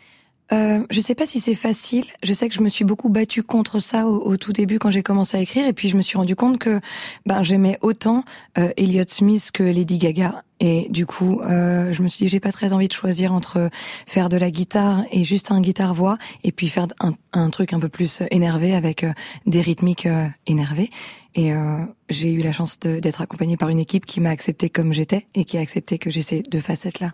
Euh, 0.52 0.86
je 0.90 1.02
sais 1.02 1.16
pas 1.16 1.26
si 1.26 1.40
c'est 1.40 1.56
facile. 1.56 2.06
Je 2.24 2.34
sais 2.34 2.48
que 2.48 2.56
je 2.56 2.62
me 2.62 2.70
suis 2.70 2.86
beaucoup 2.86 3.10
battue 3.10 3.44
contre 3.44 3.80
ça 3.80 4.08
au, 4.08 4.38
tout 4.38 4.54
début 4.54 4.80
quand 4.80 4.90
j'ai 4.90 5.04
commencé 5.04 5.38
à 5.38 5.42
écrire, 5.42 5.68
et 5.68 5.74
puis 5.74 5.90
je 5.90 5.98
me 5.98 6.02
suis 6.02 6.18
rendu 6.18 6.36
compte 6.36 6.60
que 6.60 6.80
ben 7.26 7.44
j'aimais 7.44 7.78
autant 7.82 8.24
euh, 8.58 8.70
Elliott 8.78 9.10
Smith 9.10 9.52
que 9.52 9.64
Lady 9.64 9.98
Gaga, 9.98 10.44
et 10.60 10.88
du 10.90 11.06
coup 11.06 11.42
euh, 11.42 11.92
je 11.92 12.02
me 12.02 12.08
suis 12.08 12.26
dit 12.26 12.32
j'ai 12.32 12.40
pas 12.40 12.52
très 12.52 12.74
envie 12.74 12.88
de 12.88 12.94
choisir 12.94 13.34
entre 13.34 13.70
faire 14.06 14.30
de 14.30 14.38
la 14.38 14.52
guitare 14.52 15.04
et 15.12 15.24
juste 15.24 15.52
un 15.52 15.60
guitare 15.60 15.94
voix, 15.94 16.18
et 16.44 16.52
puis 16.52 16.68
faire 16.68 16.88
un, 17.00 17.14
un 17.34 17.50
truc 17.50 17.74
un 17.74 17.80
peu 17.80 17.90
plus 17.90 18.24
énervé 18.32 18.76
avec 18.76 19.04
euh, 19.04 19.14
des 19.46 19.62
rythmiques 19.62 20.06
euh, 20.06 20.28
énervées. 20.46 20.90
Et 21.36 21.54
euh, 21.54 21.86
j'ai 22.10 22.34
eu 22.34 22.42
la 22.42 22.52
chance 22.52 22.80
d'être 22.80 23.22
accompagnée 23.22 23.58
par 23.58 23.70
une 23.70 23.80
équipe 23.80 24.06
qui 24.06 24.20
m'a 24.20 24.32
accepté 24.32 24.70
comme 24.70 24.94
j'étais 24.94 25.28
et 25.36 25.46
qui 25.46 25.58
a 25.58 25.62
accepté 25.62 25.98
que 25.98 26.10
j'ai 26.10 26.22
ces 26.22 26.42
deux 26.42 26.60
facettes 26.60 27.00
là. 27.00 27.12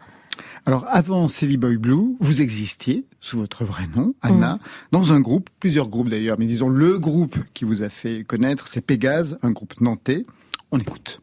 Alors, 0.65 0.85
avant 0.87 1.27
Silly 1.27 1.57
Boy 1.57 1.77
Blue, 1.77 2.15
vous 2.19 2.41
existiez 2.41 3.05
sous 3.19 3.37
votre 3.37 3.65
vrai 3.65 3.87
nom, 3.95 4.13
Anna, 4.21 4.59
dans 4.91 5.13
un 5.13 5.19
groupe, 5.19 5.49
plusieurs 5.59 5.89
groupes 5.89 6.09
d'ailleurs, 6.09 6.37
mais 6.39 6.45
disons 6.45 6.69
le 6.69 6.99
groupe 6.99 7.37
qui 7.53 7.65
vous 7.65 7.83
a 7.83 7.89
fait 7.89 8.23
connaître, 8.23 8.67
c'est 8.67 8.81
Pégase, 8.81 9.37
un 9.41 9.51
groupe 9.51 9.79
nantais. 9.81 10.25
On 10.71 10.79
écoute. 10.79 11.22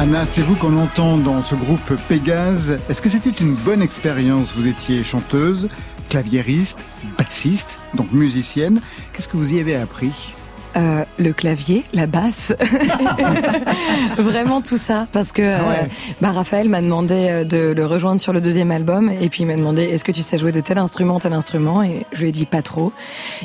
Anna, 0.00 0.24
c'est 0.24 0.40
vous 0.40 0.54
qu'on 0.54 0.78
entend 0.78 1.18
dans 1.18 1.42
ce 1.42 1.54
groupe 1.54 1.94
Pégase. 2.08 2.78
Est-ce 2.88 3.02
que 3.02 3.10
c'était 3.10 3.28
une 3.28 3.52
bonne 3.52 3.82
expérience 3.82 4.54
Vous 4.54 4.66
étiez 4.66 5.04
chanteuse, 5.04 5.68
claviériste, 6.08 6.78
bassiste, 7.18 7.78
donc 7.92 8.10
musicienne? 8.10 8.80
Qu'est-ce 9.12 9.28
que 9.28 9.36
vous 9.36 9.52
y 9.52 9.60
avez 9.60 9.76
appris? 9.76 10.32
Euh, 10.74 11.04
le 11.18 11.34
clavier, 11.34 11.84
la 11.92 12.06
basse, 12.06 12.54
vraiment 14.16 14.62
tout 14.62 14.78
ça, 14.78 15.06
parce 15.12 15.32
que 15.32 15.42
ouais. 15.42 15.80
euh, 15.82 15.86
bah, 16.22 16.30
Raphaël 16.30 16.70
m'a 16.70 16.80
demandé 16.80 17.28
euh, 17.28 17.44
de 17.44 17.74
le 17.76 17.84
rejoindre 17.84 18.22
sur 18.22 18.32
le 18.32 18.40
deuxième 18.40 18.70
album, 18.70 19.10
et 19.10 19.28
puis 19.28 19.42
il 19.42 19.46
m'a 19.46 19.56
demandé 19.56 19.82
est-ce 19.82 20.04
que 20.04 20.12
tu 20.12 20.22
sais 20.22 20.38
jouer 20.38 20.52
de 20.52 20.60
tel 20.60 20.78
instrument, 20.78 21.20
tel 21.20 21.34
instrument, 21.34 21.82
et 21.82 22.06
je 22.12 22.20
lui 22.22 22.28
ai 22.28 22.32
dit 22.32 22.46
pas 22.46 22.62
trop, 22.62 22.94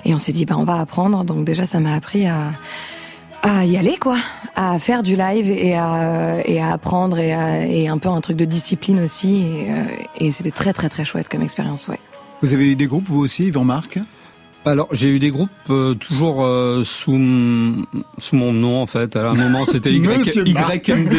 et 0.06 0.14
on 0.14 0.20
s'est 0.20 0.32
dit 0.32 0.46
bah 0.46 0.56
on 0.58 0.64
va 0.64 0.80
apprendre, 0.80 1.26
donc 1.26 1.44
déjà 1.44 1.66
ça 1.66 1.82
m'a 1.82 1.96
appris 1.96 2.28
à 2.28 2.52
à 3.46 3.64
y 3.64 3.78
aller 3.78 3.98
quoi, 3.98 4.18
à 4.56 4.80
faire 4.80 5.04
du 5.04 5.16
live 5.16 5.52
et 5.52 5.76
à 5.76 6.42
et 6.46 6.60
à 6.60 6.72
apprendre 6.72 7.20
et, 7.20 7.88
un 7.88 7.98
peu 8.00 8.10
un 8.10 8.20
truc 8.20 8.38
de 8.38 8.46
discipline 8.46 9.00
aussi, 9.00 9.44
et, 9.44 9.72
euh, 9.72 9.84
et 10.18 10.32
c'était 10.32 10.52
très 10.52 10.74
très 10.74 10.90
très 10.90 11.06
chouette 11.06 11.30
comme 11.30 11.44
expérience, 11.44 11.88
ouais. 11.88 12.00
Vous 12.42 12.54
avez 12.54 12.72
eu 12.72 12.76
des 12.76 12.88
groupes, 12.88 13.08
vous 13.08 13.20
aussi, 13.20 13.46
Yvan-Marc 13.46 14.00
Alors 14.66 14.88
j'ai 14.92 15.10
eu 15.10 15.20
des 15.20 15.30
groupes 15.30 15.50
euh, 15.70 15.94
toujours 15.94 16.44
euh, 16.44 16.82
sous 16.84 17.14
m- 17.14 17.86
sous 18.18 18.36
mon 18.36 18.52
nom 18.52 18.82
en 18.82 18.88
fait. 18.88 19.16
À 19.16 19.30
un 19.30 19.34
moment 19.34 19.64
c'était 19.66 19.92
Y. 19.94 19.98
YMD. 20.88 21.14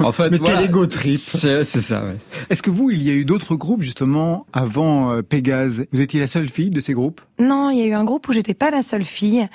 en 0.00 0.12
fait, 0.12 0.30
Mais 0.30 0.38
voilà. 0.38 0.56
quel 0.56 0.64
ego 0.66 0.86
trip. 0.86 1.18
C'est 1.18 1.64
c'est 1.64 1.80
ça. 1.80 2.02
Ouais. 2.04 2.16
Est-ce 2.50 2.62
que 2.62 2.70
vous, 2.70 2.90
il 2.90 3.02
y 3.02 3.10
a 3.10 3.14
eu 3.14 3.24
d'autres 3.24 3.54
groupes 3.56 3.82
justement 3.82 4.46
avant 4.52 5.12
euh, 5.12 5.22
Pégase? 5.22 5.86
Vous 5.92 6.00
étiez 6.00 6.20
la 6.20 6.26
seule 6.28 6.48
fille 6.48 6.70
de 6.70 6.80
ces 6.80 6.92
groupes? 6.94 7.20
Non, 7.38 7.70
il 7.70 7.78
y 7.78 7.82
a 7.82 7.86
eu 7.86 7.94
un 7.94 8.04
groupe 8.04 8.28
où 8.28 8.32
j'étais 8.32 8.52
pas 8.54 8.70
la 8.70 8.82
seule 8.82 9.04
fille. 9.04 9.46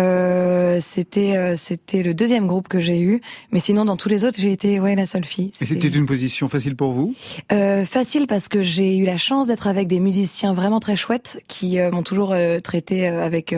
Euh, 0.00 0.78
c'était 0.80 1.36
euh, 1.36 1.54
c'était 1.56 2.02
le 2.02 2.14
deuxième 2.14 2.46
groupe 2.46 2.68
que 2.68 2.80
j'ai 2.80 3.00
eu, 3.00 3.20
mais 3.52 3.60
sinon 3.60 3.84
dans 3.84 3.96
tous 3.96 4.08
les 4.08 4.24
autres 4.24 4.38
j'ai 4.38 4.52
été 4.52 4.80
ouais 4.80 4.94
la 4.94 5.06
seule 5.06 5.24
fille. 5.24 5.50
Et 5.60 5.66
c'était 5.66 5.88
une 5.88 6.06
position 6.06 6.48
facile 6.48 6.76
pour 6.76 6.92
vous? 6.92 7.14
Euh, 7.52 7.84
facile 7.84 8.26
parce 8.26 8.48
que 8.48 8.62
j'ai 8.62 8.96
eu 8.96 9.04
la 9.04 9.16
chance 9.16 9.48
d'être 9.48 9.66
avec 9.66 9.86
des 9.88 10.00
musiciens 10.00 10.54
vraiment 10.54 10.80
très 10.80 10.96
chouettes 10.96 11.15
qui 11.48 11.78
euh, 11.78 11.90
m'ont 11.90 12.02
toujours 12.02 12.32
euh, 12.32 12.60
traité 12.60 13.08
euh, 13.08 13.24
avec 13.24 13.54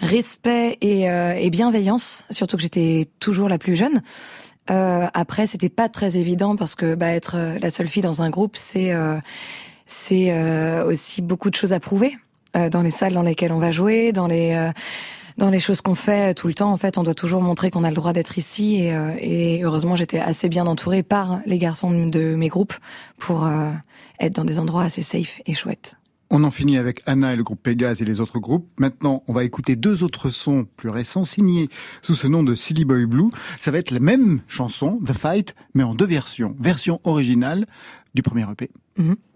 respect 0.00 0.78
et, 0.80 1.50
bienveillance, 1.50 2.24
surtout 2.30 2.56
que 2.56 2.62
j'étais 2.62 3.06
toujours 3.20 3.48
la 3.48 3.58
plus 3.58 3.76
jeune. 3.76 4.02
Euh, 4.70 5.06
après, 5.14 5.46
c'était 5.46 5.68
pas 5.68 5.88
très 5.88 6.16
évident 6.16 6.56
parce 6.56 6.74
que 6.74 6.94
bah, 6.94 7.10
être 7.10 7.36
la 7.60 7.70
seule 7.70 7.88
fille 7.88 8.02
dans 8.02 8.22
un 8.22 8.30
groupe, 8.30 8.56
c'est 8.56 8.94
aussi 10.84 11.22
beaucoup 11.22 11.50
de 11.50 11.54
choses 11.54 11.72
à 11.72 11.80
prouver 11.80 12.16
dans 12.54 12.82
les 12.82 12.90
salles 12.90 13.12
dans 13.12 13.22
lesquelles 13.22 13.52
on 13.52 13.58
va 13.58 13.70
jouer, 13.70 14.12
dans 14.12 14.26
les 14.26 15.60
choses 15.60 15.80
qu'on 15.82 15.94
fait 15.94 16.34
tout 16.34 16.48
le 16.48 16.54
temps. 16.54 16.72
En 16.72 16.76
fait, 16.76 16.98
on 16.98 17.04
doit 17.04 17.14
toujours 17.14 17.42
montrer 17.42 17.70
qu'on 17.70 17.84
a 17.84 17.90
le 17.90 17.96
droit 17.96 18.12
d'être 18.12 18.38
ici. 18.38 18.82
Et, 19.20 19.62
heureusement, 19.62 19.94
j'étais 19.94 20.18
assez 20.18 20.48
bien 20.48 20.66
entourée 20.66 21.02
par 21.02 21.40
les 21.46 21.58
garçons 21.58 22.06
de 22.06 22.34
mes 22.34 22.48
groupes 22.48 22.74
pour 23.18 23.48
être 24.18 24.34
dans 24.34 24.44
des 24.44 24.58
endroits 24.58 24.82
assez 24.82 25.02
safe 25.02 25.40
et 25.46 25.54
chouettes. 25.54 25.96
On 26.28 26.42
en 26.42 26.50
finit 26.50 26.76
avec 26.76 27.02
Anna 27.06 27.32
et 27.32 27.36
le 27.36 27.44
groupe 27.44 27.62
Pégase 27.62 28.02
et 28.02 28.04
les 28.04 28.20
autres 28.20 28.40
groupes. 28.40 28.68
Maintenant, 28.78 29.22
on 29.28 29.32
va 29.32 29.44
écouter 29.44 29.76
deux 29.76 30.02
autres 30.02 30.30
sons 30.30 30.66
plus 30.76 30.90
récents 30.90 31.24
signés 31.24 31.68
sous 32.02 32.14
ce 32.14 32.26
nom 32.26 32.42
de 32.42 32.54
Silly 32.54 32.84
Boy 32.84 33.06
Blue. 33.06 33.28
Ça 33.58 33.70
va 33.70 33.78
être 33.78 33.92
la 33.92 34.00
même 34.00 34.40
chanson, 34.48 35.00
The 35.06 35.12
Fight, 35.12 35.54
mais 35.74 35.84
en 35.84 35.94
deux 35.94 36.06
versions. 36.06 36.56
Version 36.58 37.00
originale 37.04 37.66
du 38.14 38.22
premier 38.22 38.44
EP. 38.50 38.70
It's 38.98 39.35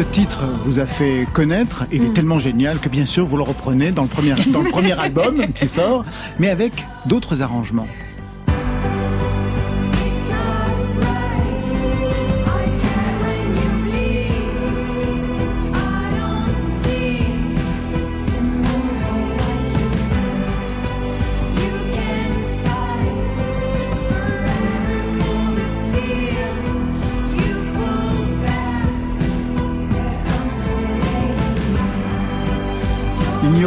ce 0.00 0.04
titre 0.06 0.44
vous 0.64 0.78
a 0.78 0.86
fait 0.86 1.26
connaître, 1.30 1.84
il 1.92 2.02
est 2.04 2.14
tellement 2.14 2.38
génial 2.38 2.78
que 2.78 2.88
bien 2.88 3.04
sûr 3.04 3.26
vous 3.26 3.36
le 3.36 3.42
reprenez 3.42 3.92
dans 3.92 4.04
le 4.04 4.08
premier, 4.08 4.34
dans 4.50 4.62
le 4.62 4.70
premier 4.70 4.92
album 4.98 5.48
qui 5.52 5.68
sort, 5.68 6.06
mais 6.38 6.48
avec 6.48 6.86
d'autres 7.04 7.42
arrangements. 7.42 7.86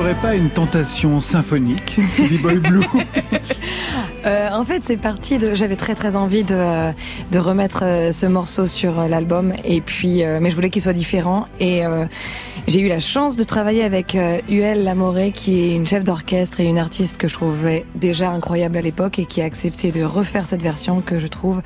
Aurait 0.03 0.15
pas 0.15 0.35
une 0.35 0.49
tentation 0.49 1.21
symphonique, 1.21 1.97
Silly 2.11 2.37
Boy 2.37 2.59
Blue 2.59 2.85
Euh, 4.25 4.49
en 4.53 4.63
fait, 4.63 4.85
c'est 4.85 4.95
parti 4.95 5.37
de. 5.37 5.53
J'avais 5.53 5.75
très 5.75 5.95
très 5.95 6.15
envie 6.15 6.45
de 6.45 6.93
de 7.33 7.39
remettre 7.39 7.83
euh, 7.83 8.13
ce 8.13 8.25
morceau 8.25 8.67
sur 8.67 8.97
euh, 8.97 9.07
l'album 9.09 9.51
et 9.65 9.81
puis, 9.81 10.23
euh, 10.23 10.39
mais 10.41 10.49
je 10.49 10.55
voulais 10.55 10.69
qu'il 10.69 10.81
soit 10.81 10.93
différent 10.93 11.45
et 11.59 11.85
euh, 11.85 12.05
j'ai 12.65 12.79
eu 12.79 12.87
la 12.87 12.99
chance 12.99 13.35
de 13.35 13.43
travailler 13.43 13.83
avec 13.83 14.15
euh, 14.15 14.39
Huel 14.47 14.85
Lamoré, 14.85 15.31
qui 15.31 15.59
est 15.59 15.75
une 15.75 15.85
chef 15.85 16.05
d'orchestre 16.05 16.61
et 16.61 16.65
une 16.65 16.77
artiste 16.77 17.17
que 17.17 17.27
je 17.27 17.33
trouvais 17.33 17.85
déjà 17.95 18.29
incroyable 18.29 18.77
à 18.77 18.81
l'époque 18.81 19.19
et 19.19 19.25
qui 19.25 19.41
a 19.41 19.45
accepté 19.45 19.91
de 19.91 20.01
refaire 20.03 20.45
cette 20.45 20.61
version 20.61 21.01
que 21.01 21.19
je 21.19 21.27
trouve 21.27 21.61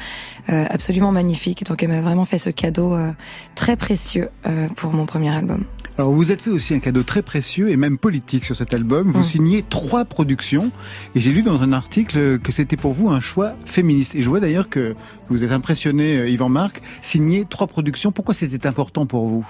euh, 0.49 0.65
absolument 0.69 1.11
magnifique. 1.11 1.63
Donc, 1.65 1.83
elle 1.83 1.89
m'a 1.89 2.01
vraiment 2.01 2.25
fait 2.25 2.39
ce 2.39 2.49
cadeau 2.49 2.95
euh, 2.95 3.11
très 3.53 3.75
précieux 3.75 4.29
euh, 4.47 4.67
pour 4.75 4.91
mon 4.91 5.05
premier 5.05 5.29
album. 5.29 5.65
Alors 5.99 6.11
vous 6.11 6.31
êtes 6.31 6.43
fait 6.43 6.51
aussi 6.51 6.75
un 6.75 6.79
cadeau 6.79 7.01
très 7.01 7.23
précieux 7.23 7.71
et 7.71 7.75
même 7.75 7.97
politique 7.97 8.45
sur 8.45 8.55
cet 8.55 8.71
album. 8.75 9.09
Vous 9.09 9.21
Mm. 9.21 9.23
signez 9.23 9.65
trois 9.67 10.05
productions 10.05 10.69
et 11.15 11.19
j'ai 11.19 11.31
lu 11.31 11.41
dans 11.41 11.63
un 11.63 11.73
article 11.73 12.37
que 12.37 12.51
c'était 12.51 12.77
pour 12.77 12.93
vous 12.93 13.09
un 13.09 13.19
choix 13.19 13.53
féministe. 13.65 14.13
Et 14.13 14.21
je 14.21 14.29
vois 14.29 14.39
d'ailleurs 14.39 14.69
que 14.69 14.95
vous 15.29 15.43
êtes 15.43 15.51
impressionné, 15.51 16.17
euh, 16.17 16.29
Yvan 16.29 16.49
Marc, 16.49 16.83
signer 17.01 17.45
trois 17.49 17.65
productions. 17.65 18.11
Pourquoi 18.11 18.35
c'était 18.35 18.67
important 18.67 19.07
pour 19.07 19.25
vous? 19.27 19.47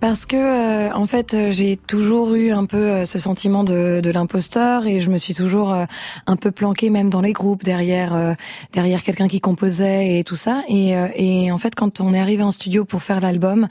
Parce 0.00 0.24
que 0.24 0.36
euh, 0.36 0.94
en 0.94 1.06
fait, 1.06 1.34
euh, 1.34 1.50
j'ai 1.50 1.76
toujours 1.76 2.32
eu 2.34 2.52
un 2.52 2.64
peu 2.64 2.76
euh, 2.76 3.04
ce 3.04 3.18
sentiment 3.18 3.64
de, 3.64 4.00
de 4.00 4.10
l'imposteur 4.10 4.86
et 4.86 5.00
je 5.00 5.10
me 5.10 5.18
suis 5.18 5.34
toujours 5.34 5.72
euh, 5.72 5.84
un 6.28 6.36
peu 6.36 6.52
planquée 6.52 6.90
même 6.90 7.10
dans 7.10 7.20
les 7.20 7.32
groupes 7.32 7.64
derrière 7.64 8.14
euh, 8.14 8.34
derrière 8.72 9.02
quelqu'un 9.02 9.26
qui 9.26 9.40
composait 9.40 10.20
et 10.20 10.22
tout 10.22 10.36
ça. 10.36 10.62
Et, 10.68 10.96
euh, 10.96 11.08
et 11.16 11.50
en 11.50 11.58
fait, 11.58 11.74
quand 11.74 12.00
on 12.00 12.14
est 12.14 12.20
arrivé 12.20 12.44
en 12.44 12.52
studio 12.52 12.84
pour 12.84 13.02
faire 13.02 13.20
l'album, 13.20 13.66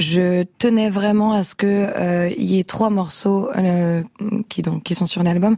je 0.00 0.44
tenais 0.58 0.90
vraiment 0.90 1.32
à 1.32 1.42
ce 1.42 1.54
que 1.54 1.66
euh, 1.66 2.30
il 2.36 2.50
y 2.50 2.58
ait 2.58 2.64
trois 2.64 2.90
morceaux 2.90 3.50
euh, 3.56 4.02
qui 4.48 4.62
donc 4.62 4.82
qui 4.82 4.94
sont 4.94 5.06
sur 5.06 5.22
l'album, 5.22 5.56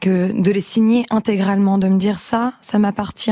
que 0.00 0.32
de 0.32 0.50
les 0.50 0.60
signer 0.60 1.04
intégralement, 1.10 1.78
de 1.78 1.88
me 1.88 1.98
dire 1.98 2.18
ça, 2.18 2.54
ça 2.60 2.78
m'appartient 2.78 3.30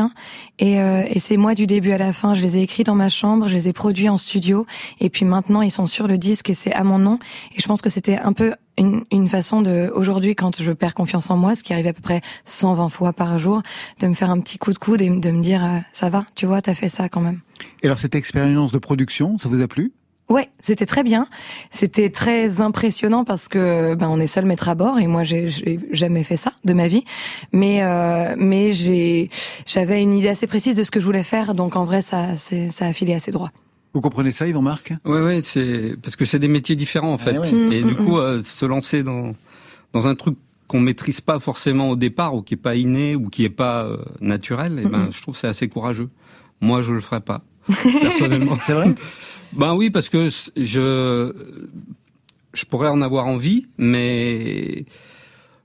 et, 0.59 0.81
euh, 0.81 1.03
et 1.09 1.19
c'est 1.19 1.37
moi 1.37 1.55
du 1.55 1.67
début 1.67 1.93
à 1.93 1.99
la 1.99 2.13
fin. 2.13 2.35
Je 2.35 2.43
les 2.43 2.59
ai 2.59 2.63
écrits 2.63 2.85
dans 2.85 2.95
ma 2.95 3.09
chambre, 3.09 3.49
je 3.49 3.55
les 3.55 3.69
ai 3.69 3.73
produits 3.73 4.09
en 4.09 4.17
studio 4.17 4.67
et 5.01 5.09
puis 5.09 5.25
maintenant 5.25 5.63
ils 5.63 5.71
sont 5.71 5.87
sur 5.87 6.07
le 6.07 6.19
disque 6.19 6.51
et 6.51 6.55
c'est 6.55 6.73
à 6.73 6.85
mon 6.85 6.99
nom. 6.99 7.19
Et 7.57 7.61
je 7.61 7.67
pense 7.67 7.81
que 7.81 7.89
c'était 7.89 8.19
un 8.19 8.33
peu 8.33 8.55
une, 8.77 9.05
une 9.11 9.29
façon 9.29 9.63
de 9.63 9.91
aujourd'hui 9.95 10.35
quand 10.35 10.63
je 10.63 10.73
perds 10.73 10.95
confiance 10.95 11.31
en 11.31 11.37
moi, 11.37 11.55
ce 11.55 11.63
qui 11.63 11.73
arrive 11.73 11.87
à 11.87 11.93
peu 11.93 12.03
près 12.03 12.21
120 12.45 12.89
fois 12.89 13.13
par 13.13 13.39
jour, 13.39 13.63
de 14.01 14.07
me 14.07 14.15
faire 14.15 14.31
un 14.31 14.41
petit 14.41 14.59
coup 14.59 14.73
de 14.73 14.79
coude 14.79 15.01
et 15.01 15.09
de 15.09 15.31
me 15.31 15.43
dire 15.43 15.65
euh, 15.65 15.79
ça 15.93 16.11
va, 16.11 16.27
tu 16.35 16.47
vois, 16.47 16.61
t'as 16.63 16.75
fait 16.75 16.89
ça 16.89 17.09
quand 17.09 17.21
même. 17.21 17.41
Et 17.83 17.87
alors 17.87 17.99
cette 17.99 18.15
expérience 18.15 18.73
de 18.73 18.79
production, 18.79 19.39
ça 19.39 19.49
vous 19.49 19.63
a 19.63 19.69
plu? 19.69 19.93
Ouais, 20.31 20.49
c'était 20.61 20.87
très 20.87 21.03
bien. 21.03 21.27
C'était 21.73 22.09
très 22.09 22.61
impressionnant 22.61 23.25
parce 23.25 23.49
que 23.49 23.95
ben 23.97 24.09
on 24.09 24.21
est 24.21 24.29
seul 24.29 24.45
maître 24.47 24.69
à 24.69 24.75
bord 24.77 24.99
et 25.01 25.09
moi 25.09 25.25
j'ai 25.25 25.49
j'ai 25.51 25.79
jamais 25.91 26.23
fait 26.23 26.37
ça 26.37 26.53
de 26.65 26.73
ma 26.73 26.87
vie. 26.89 27.05
Mais 27.53 27.83
euh, 27.83 28.37
mais 28.39 28.73
j'ai 28.73 29.29
j'avais 29.67 30.01
une 30.01 30.17
idée 30.17 30.29
assez 30.29 30.47
précise 30.47 30.77
de 30.77 30.85
ce 30.85 30.91
que 30.93 31.01
je 31.01 31.05
voulais 31.05 31.25
faire 31.25 31.55
donc 31.55 31.75
en 31.77 31.85
vrai 31.85 32.01
ça 32.01 32.37
ça 32.37 32.87
a 32.87 32.93
filé 32.93 33.13
assez 33.13 33.33
droit. 33.33 33.51
Vous 33.93 34.01
comprenez 34.01 34.31
ça, 34.31 34.47
Yvan 34.47 34.63
Marc? 34.63 34.93
Ouais, 35.05 35.21
ouais, 35.21 35.41
c'est 35.43 35.97
parce 36.01 36.15
que 36.15 36.25
c'est 36.25 36.39
des 36.39 36.47
métiers 36.47 36.77
différents 36.77 37.13
en 37.13 37.19
fait. 37.19 37.37
ouais. 37.37 37.77
Et 37.77 37.83
du 37.83 37.97
coup, 37.97 38.19
euh, 38.19 38.41
se 38.41 38.65
lancer 38.65 39.03
dans 39.03 39.35
dans 39.93 40.07
un 40.07 40.15
truc 40.15 40.39
qu'on 40.69 40.79
maîtrise 40.79 41.21
pas 41.21 41.41
forcément 41.41 41.91
au 41.91 41.97
départ 41.97 42.37
ou 42.37 42.43
qui 42.43 42.55
est 42.55 42.57
pas 42.57 42.77
inné 42.77 43.17
ou 43.17 43.29
qui 43.29 43.45
est 43.45 43.49
pas 43.49 43.83
euh, 43.83 43.97
naturel, 44.21 44.79
et 44.79 44.89
ben 44.89 45.09
je 45.11 45.21
trouve 45.21 45.35
que 45.35 45.41
c'est 45.41 45.49
assez 45.49 45.69
courageux. 45.69 46.09
Moi, 46.61 46.83
je 46.83 46.93
le 46.93 47.01
ferais 47.01 47.21
pas 47.21 47.43
personnellement. 48.01 48.57
C'est 48.61 48.75
vrai? 48.75 48.95
Ben 49.53 49.75
oui, 49.75 49.91
parce 49.91 50.09
que 50.09 50.29
je 50.57 51.33
je 52.53 52.65
pourrais 52.65 52.89
en 52.89 53.01
avoir 53.01 53.27
envie, 53.27 53.67
mais 53.79 54.85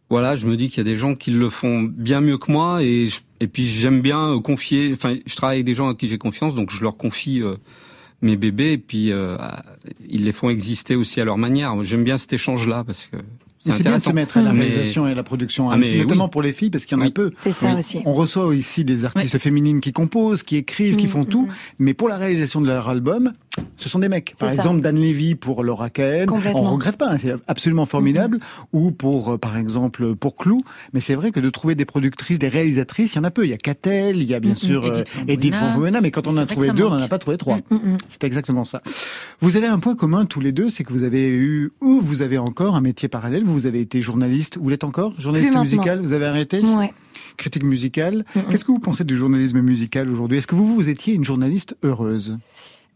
voilà, 0.09 0.35
je 0.35 0.45
me 0.47 0.55
dis 0.55 0.69
qu'il 0.69 0.77
y 0.77 0.81
a 0.81 0.83
des 0.91 0.95
gens 0.97 1.15
qui 1.15 1.31
le 1.31 1.49
font 1.49 1.81
bien 1.81 2.21
mieux 2.21 2.37
que 2.37 2.51
moi 2.51 2.83
et 2.83 3.07
je- 3.07 3.21
et 3.39 3.47
puis 3.47 3.63
j'aime 3.65 4.01
bien 4.01 4.33
euh, 4.35 4.39
confier. 4.39 4.91
Enfin, 4.93 5.15
je 5.25 5.35
travaille 5.35 5.57
avec 5.57 5.65
des 5.65 5.73
gens 5.73 5.89
à 5.89 5.95
qui 5.95 6.07
j'ai 6.07 6.17
confiance, 6.19 6.53
donc 6.53 6.69
je 6.71 6.81
leur 6.83 6.95
confie 6.97 7.41
euh, 7.41 7.55
mes 8.21 8.35
bébés 8.35 8.73
et 8.73 8.77
puis 8.77 9.11
euh, 9.11 9.35
ils 10.07 10.23
les 10.25 10.31
font 10.31 10.49
exister 10.49 10.95
aussi 10.95 11.19
à 11.21 11.25
leur 11.25 11.37
manière. 11.39 11.83
J'aime 11.83 12.03
bien 12.03 12.17
cet 12.19 12.33
échange-là 12.33 12.83
parce 12.85 13.07
que 13.07 13.17
c'est 13.59 13.81
bien 13.81 13.97
de 13.97 14.01
se 14.03 14.11
mettre 14.11 14.37
à 14.37 14.43
la 14.43 14.53
Mais- 14.53 14.65
réalisation 14.67 15.07
et 15.07 15.11
à 15.11 15.15
la 15.15 15.23
production, 15.23 15.71
Ah, 15.71 15.73
hein, 15.73 15.77
mais 15.77 15.97
notamment 15.97 16.25
oui. 16.25 16.29
pour 16.31 16.43
les 16.43 16.53
filles, 16.53 16.69
parce 16.69 16.85
qu'il 16.85 16.95
y 16.95 17.01
en 17.01 17.03
a 17.03 17.07
Oui. 17.07 17.11
peu. 17.11 17.31
C'est 17.35 17.51
ça 17.51 17.71
Oui. 17.73 17.79
aussi. 17.79 17.99
On 18.05 18.13
reçoit 18.13 18.55
ici 18.55 18.85
des 18.85 19.05
artistes 19.05 19.39
féminines 19.39 19.81
qui 19.81 19.91
composent, 19.91 20.43
qui 20.43 20.55
écrivent, 20.57 20.97
qui 20.97 21.07
Mm, 21.07 21.09
font 21.09 21.25
tout, 21.25 21.47
mm. 21.47 21.53
mais 21.79 21.95
pour 21.95 22.07
la 22.07 22.17
réalisation 22.17 22.61
de 22.61 22.67
leur 22.67 22.87
album, 22.89 23.33
ce 23.77 23.89
sont 23.89 23.99
des 23.99 24.09
mecs. 24.09 24.33
Par 24.39 24.49
ça. 24.49 24.55
exemple, 24.55 24.81
Dan 24.81 24.95
Levy 24.99 25.35
pour 25.35 25.63
Laura 25.63 25.89
Cahen, 25.89 26.27
on 26.29 26.61
regrette 26.63 26.97
pas, 26.97 27.09
hein, 27.11 27.17
c'est 27.17 27.33
absolument 27.47 27.85
formidable. 27.85 28.39
Ou 28.73 28.91
pour, 28.91 29.31
euh, 29.33 29.37
par 29.37 29.57
exemple, 29.57 30.15
pour 30.15 30.35
Clou. 30.35 30.61
Mais 30.93 30.99
c'est 31.01 31.15
vrai 31.15 31.31
que 31.31 31.39
de 31.39 31.49
trouver 31.49 31.75
des 31.75 31.85
productrices, 31.85 32.39
des 32.39 32.47
réalisatrices, 32.47 33.13
il 33.13 33.17
y 33.17 33.19
en 33.19 33.23
a 33.23 33.31
peu. 33.31 33.45
Il 33.45 33.49
y 33.49 33.53
a 33.53 33.57
Catel, 33.57 34.17
il 34.17 34.23
y 34.27 34.33
a 34.33 34.39
bien 34.39 34.53
Mm, 34.53 34.55
sûr 34.55 34.85
euh, 34.85 35.03
Edith 35.27 35.53
Buena, 35.77 36.01
mais 36.01 36.11
quand 36.11 36.27
on 36.27 36.37
a 36.37 36.45
trouvé 36.45 36.71
deux, 36.71 36.85
on 36.85 36.89
n'en 36.91 36.99
a 37.01 37.07
pas 37.07 37.19
trouvé 37.19 37.37
trois. 37.37 37.57
Mm. 37.69 37.97
C'est 38.07 38.23
exactement 38.23 38.63
ça. 38.63 38.81
Vous 39.41 39.57
avez 39.57 39.67
un 39.67 39.79
point 39.79 39.95
commun 39.95 40.25
tous 40.25 40.39
les 40.39 40.51
deux, 40.51 40.69
c'est 40.69 40.83
que 40.83 40.93
vous 40.93 41.03
avez 41.03 41.29
eu, 41.29 41.71
ou 41.81 41.99
vous 42.01 42.21
avez 42.21 42.37
encore 42.37 42.75
un 42.75 42.81
métier 42.81 43.07
parallèle, 43.09 43.43
vous 43.43 43.65
avez 43.65 43.81
été 43.81 44.01
journaliste, 44.01 44.57
ou 44.57 44.63
vous 44.63 44.69
l'êtes 44.69 44.83
encore 44.83 45.13
Journaliste 45.19 45.55
musical, 45.57 45.99
vous 46.01 46.13
avez 46.13 46.25
arrêté 46.25 46.59
Ouais. 46.61 46.93
Critique 47.37 47.65
musicale. 47.65 48.25
Qu'est-ce 48.49 48.63
que 48.63 48.71
vous 48.71 48.79
pensez 48.79 49.03
du 49.03 49.17
journalisme 49.17 49.59
musical 49.61 50.09
aujourd'hui? 50.09 50.37
Est-ce 50.37 50.47
que 50.47 50.55
vous, 50.55 50.73
vous 50.73 50.89
étiez 50.89 51.13
une 51.13 51.23
journaliste 51.25 51.75
heureuse? 51.83 52.37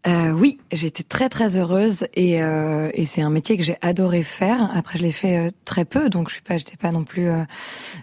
Euh, 0.08 0.32
oui, 0.32 0.60
j'étais 0.72 1.04
très 1.04 1.28
très 1.28 1.58
heureuse 1.58 2.08
et, 2.14 2.42
euh, 2.42 2.90
et 2.94 3.06
c'est 3.06 3.22
un 3.22 3.30
métier 3.30 3.58
que 3.58 3.64
j'ai 3.64 3.78
adoré 3.82 4.24
faire. 4.24 4.72
Après, 4.74 4.98
je 4.98 5.04
l'ai 5.04 5.12
fait 5.12 5.38
euh, 5.38 5.52
très 5.66 5.84
peu, 5.84 6.10
donc 6.10 6.30
je 6.30 6.36
suis 6.36 6.42
pas, 6.42 6.58
j'étais 6.58 6.78
pas 6.78 6.92
non 6.92 7.04
plus 7.04 7.30
euh, 7.30 7.44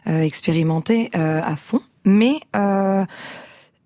expérimentée 0.07 1.11
à 1.15 1.57
fond. 1.57 1.81
Mais 2.05 2.41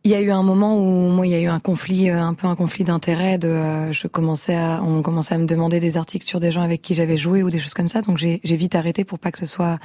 il 0.04 0.10
y 0.10 0.14
a 0.14 0.20
eu 0.20 0.30
un 0.30 0.42
moment 0.42 0.78
où 0.78 1.10
moi, 1.10 1.26
il 1.26 1.30
y 1.30 1.34
a 1.34 1.40
eu 1.40 1.46
un 1.48 1.60
conflit, 1.60 2.08
euh, 2.10 2.22
un 2.22 2.34
peu 2.34 2.46
un 2.46 2.56
conflit 2.56 2.84
d'intérêts. 2.84 3.38
De, 3.38 3.48
euh, 3.48 3.92
je 3.92 4.06
commençais 4.06 4.56
à, 4.56 4.82
on 4.82 5.02
commençait 5.02 5.34
à 5.34 5.38
me 5.38 5.46
demander 5.46 5.78
des 5.80 5.96
articles 5.96 6.26
sur 6.26 6.40
des 6.40 6.50
gens 6.50 6.62
avec 6.62 6.80
qui 6.82 6.94
j'avais 6.94 7.16
joué 7.16 7.42
ou 7.42 7.50
des 7.50 7.58
choses 7.58 7.74
comme 7.74 7.88
ça. 7.88 8.00
Donc 8.00 8.18
j'ai 8.18 8.40
j'ai 8.42 8.56
vite 8.56 8.74
arrêté 8.74 9.04
pour 9.04 9.18
pas 9.18 9.30
que 9.30 9.38
ce 9.38 9.46
soit 9.46 9.78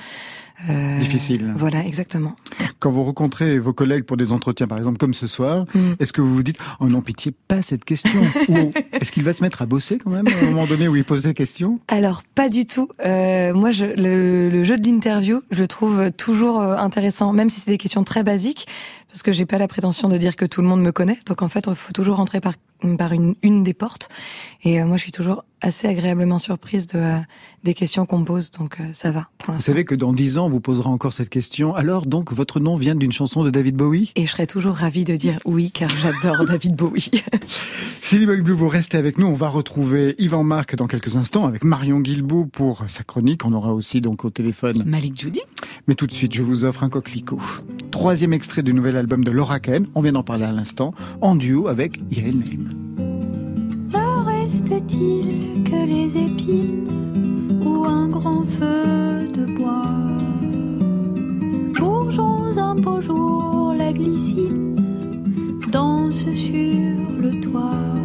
euh, 0.70 1.00
Difficile. 1.00 1.54
Voilà, 1.58 1.84
exactement. 1.86 2.36
Quand 2.80 2.90
vous 2.90 3.04
rencontrez 3.04 3.60
vos 3.60 3.74
collègues 3.74 4.06
pour 4.06 4.16
des 4.16 4.32
entretiens, 4.32 4.68
par 4.68 4.78
exemple, 4.78 4.98
comme 4.98 5.14
ce 5.14 5.28
soir, 5.28 5.66
Mm. 5.76 5.94
est-ce 6.00 6.14
que 6.14 6.22
vous 6.22 6.34
vous 6.34 6.44
dites 6.44 6.58
«Oh 6.80 6.88
non, 6.88 7.02
pitié, 7.02 7.34
pas 7.50 7.62
cette 7.62 7.84
question» 7.84 8.22
Ou 8.50 8.72
est-ce 8.94 9.12
qu'il 9.12 9.24
va 9.26 9.34
se 9.34 9.44
mettre 9.44 9.62
à 9.62 9.66
bosser 9.66 9.98
quand 9.98 10.12
même 10.12 10.28
à 10.28 10.32
un 10.44 10.46
moment 10.46 10.66
donné 10.66 10.88
où 10.88 10.96
il 10.96 11.04
pose 11.04 11.24
des 11.24 11.34
questions? 11.34 11.80
Alors 11.90 12.24
pas 12.36 12.48
du 12.48 12.66
tout. 12.66 12.88
Euh, 13.06 13.54
moi, 13.54 13.72
je, 13.72 13.86
le, 13.86 14.50
le 14.50 14.64
jeu 14.64 14.78
de 14.78 14.88
l'interview, 14.88 15.42
je 15.52 15.60
le 15.60 15.68
trouve 15.68 16.10
toujours 16.12 16.62
euh, 16.62 16.78
intéressant, 16.78 17.34
même 17.34 17.50
si 17.50 17.60
c'est 17.60 17.72
des 17.72 17.78
questions 17.78 18.06
très 18.06 18.24
basiques, 18.24 18.66
parce 19.16 19.24
que 19.24 19.32
j'ai 19.32 19.46
pas 19.46 19.58
la 19.58 19.70
prétention 19.70 20.10
de 20.10 20.18
dire 20.18 20.36
que 20.36 20.44
tout 20.44 20.62
le 20.62 20.68
monde 20.68 20.82
me 20.82 20.92
connaît. 20.92 21.18
Donc 21.26 21.42
en 21.42 21.48
fait, 21.48 21.68
il 21.70 21.76
faut 21.76 21.94
toujours 21.94 22.18
rentrer 22.18 22.42
par 22.42 22.54
une, 23.14 23.36
une 23.44 23.64
des 23.64 23.74
portes. 23.74 24.10
Et 24.66 24.82
euh, 24.82 24.86
moi, 24.86 24.98
je 24.98 25.04
suis 25.04 25.14
toujours 25.14 25.46
assez 25.66 25.88
agréablement 25.88 26.38
surprise 26.38 26.88
de 26.88 27.00
euh, 27.00 27.20
des 27.64 27.74
questions 27.74 28.06
qu'on 28.06 28.20
me 28.20 28.26
pose. 28.26 28.52
Donc 28.52 28.80
euh, 28.80 28.84
ça 28.94 29.12
va 29.12 29.28
pour 29.38 29.54
Vous 29.54 29.60
savez 29.60 29.84
que 29.84 29.96
dans 29.96 30.14
dix 30.14 30.38
ans, 30.38 30.46
on 30.46 30.50
vous 30.50 30.60
posera 30.60 30.90
encore 30.90 31.14
cette 31.14 31.30
question. 31.30 31.76
Alors, 31.76 32.06
donc, 32.06 32.32
votre 32.32 32.60
nom 32.60 32.76
vient 32.76 32.96
d'une 32.96 33.12
chanson 33.12 33.44
de 33.44 33.50
David 33.50 33.76
Bowie? 33.76 34.12
Et 34.16 34.26
je 34.26 34.32
serais 34.32 34.46
toujours 34.46 34.76
ravie 34.76 35.04
de 35.04 35.16
dire 35.16 35.40
oui, 35.46 35.72
car 35.72 35.90
j'adore 35.90 36.46
David 36.48 36.76
Bowie. 36.76 37.10
Boy 38.26 38.42
Blue, 38.42 38.54
vous 38.54 38.70
restez 38.70 38.98
avec 38.98 39.18
nous. 39.18 39.28
On 39.28 39.34
va 39.34 39.50
retrouver 39.50 40.16
Yvan 40.20 40.44
Marc 40.44 40.76
dans 40.76 40.88
quelques 40.88 41.18
instants 41.18 41.46
avec 41.46 41.64
Marion 41.64 42.00
Guilbault 42.00 42.46
pour 42.46 42.86
sa 42.88 43.04
chronique. 43.04 43.46
On 43.46 43.54
aura 43.54 43.74
aussi 43.74 44.02
donc 44.02 44.26
au 44.26 44.30
téléphone. 44.30 44.84
Malik 44.86 45.20
Judy. 45.20 45.42
Mais 45.88 45.96
tout 45.96 46.08
de 46.08 46.14
suite, 46.14 46.34
je 46.34 46.44
vous 46.44 46.64
offre 46.64 46.84
un 46.84 46.90
coquelicot. 46.90 47.40
Troisième 47.92 48.34
extrait 48.34 48.64
du 48.64 48.74
nouvel 48.74 48.96
album 48.96 49.24
de 49.24 49.32
Laura. 49.32 49.60
On 49.96 50.02
vient 50.02 50.12
d'en 50.12 50.24
parler 50.24 50.46
à 50.46 50.52
l'instant. 50.52 50.94
En 51.22 51.36
duo 51.36 51.68
avec 51.68 52.00
Yael 52.12 52.38
Naim. 52.38 52.85
Reste-t-il 54.46 55.64
que 55.64 55.88
les 55.88 56.16
épines 56.16 56.88
ou 57.66 57.84
un 57.84 58.08
grand 58.08 58.46
feu 58.46 59.28
de 59.34 59.46
bois? 59.58 59.88
Bourgeons 61.80 62.56
un 62.56 62.76
beau 62.76 63.02
jour, 63.02 63.74
la 63.76 63.92
glycine 63.92 64.76
danse 65.72 66.26
sur 66.36 67.10
le 67.24 67.42
toit. 67.42 68.05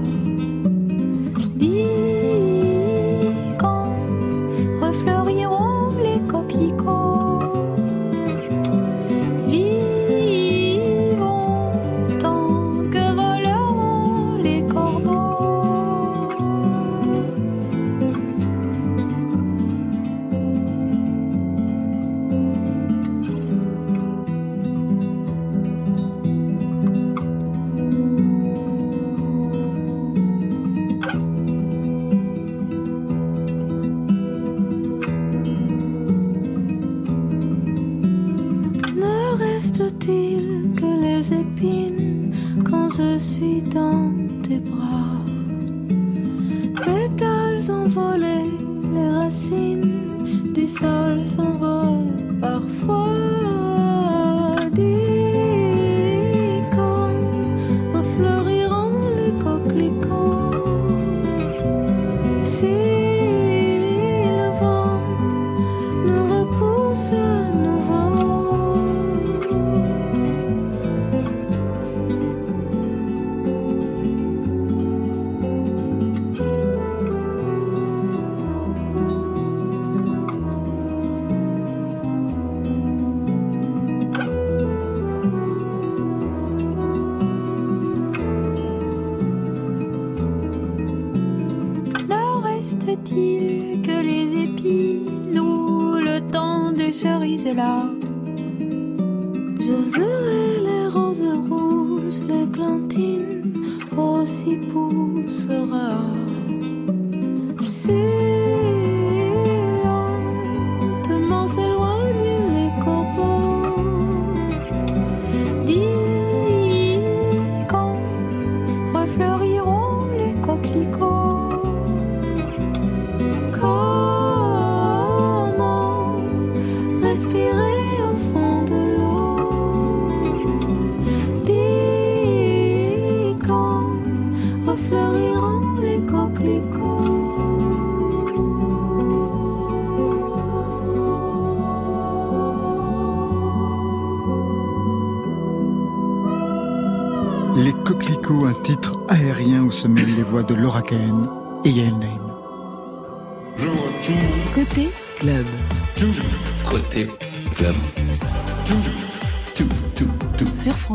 cela 97.55 97.80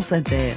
France 0.05 0.19
Inter. 0.19 0.53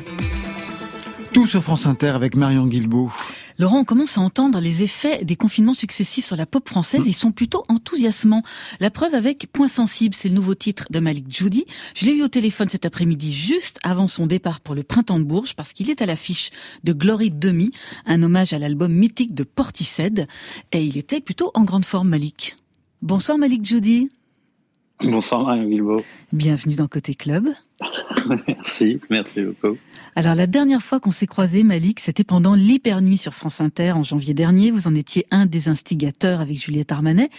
Tout 1.32 1.46
sur 1.46 1.62
France 1.62 1.87
Inter 1.87 2.08
avec 2.08 2.37
Marion 2.37 2.66
Guilbault. 2.66 3.11
Laurent, 3.58 3.78
on 3.78 3.84
commence 3.84 4.18
à 4.18 4.20
entendre 4.20 4.61
les 4.61 4.82
effets 4.82 5.24
des 5.24 5.37
confinements 5.37 5.72
successifs 5.72 6.26
sur 6.26 6.37
la 6.37 6.44
pop 6.44 6.68
française. 6.68 7.04
Ils 7.06 7.14
sont 7.14 7.32
plutôt 7.32 7.64
enthousiasmants. 7.70 8.42
La 8.78 8.90
preuve 8.90 9.14
avec 9.14 9.50
Point 9.50 9.68
sensible, 9.68 10.14
c'est 10.14 10.28
le 10.28 10.34
nouveau 10.34 10.54
titre 10.54 10.84
de 10.90 11.00
Malik 11.00 11.34
Judy. 11.34 11.64
Je 11.94 12.04
l'ai 12.04 12.12
eu 12.12 12.24
au 12.24 12.28
téléphone 12.28 12.68
cet 12.68 12.84
après-midi, 12.84 13.32
juste 13.32 13.78
avant 13.84 14.06
son 14.06 14.26
départ 14.26 14.61
pour 14.61 14.74
le 14.74 14.82
Printemps 14.82 15.18
de 15.18 15.24
Bourges, 15.24 15.54
parce 15.54 15.72
qu'il 15.72 15.88
est 15.88 16.02
à 16.02 16.06
l'affiche 16.06 16.50
de 16.84 16.92
Glory 16.92 17.30
Demi, 17.30 17.70
un 18.04 18.22
hommage 18.22 18.52
à 18.52 18.58
l'album 18.58 18.92
mythique 18.92 19.34
de 19.34 19.44
Portishead. 19.44 20.26
Et 20.72 20.84
il 20.84 20.98
était 20.98 21.22
plutôt 21.22 21.52
en 21.54 21.64
grande 21.64 21.87
forme, 21.87 22.11
Malik. 22.11 22.54
Bonsoir 23.00 23.38
Malik 23.38 23.64
Judy. 23.64 24.11
Bonsoir 25.02 25.44
Marion 25.44 25.66
Guilbault. 25.70 26.04
Bienvenue 26.34 26.74
dans 26.74 26.87
Côté 26.87 27.14
Club. 27.14 27.48
merci, 28.48 29.00
merci 29.10 29.42
beaucoup. 29.42 29.78
Alors 30.16 30.34
la 30.34 30.46
dernière 30.46 30.82
fois 30.82 30.98
qu'on 30.98 31.12
s'est 31.12 31.26
croisé, 31.26 31.62
Malik, 31.62 32.00
c'était 32.00 32.24
pendant 32.24 32.54
l'Hyper 32.54 33.00
Nuit 33.00 33.16
sur 33.16 33.34
France 33.34 33.60
Inter 33.60 33.92
en 33.92 34.02
janvier 34.02 34.34
dernier. 34.34 34.70
Vous 34.70 34.88
en 34.88 34.94
étiez 34.94 35.26
un 35.30 35.46
des 35.46 35.68
instigateurs 35.68 36.40
avec 36.40 36.58
Juliette 36.58 36.90
Armanet. 36.90 37.30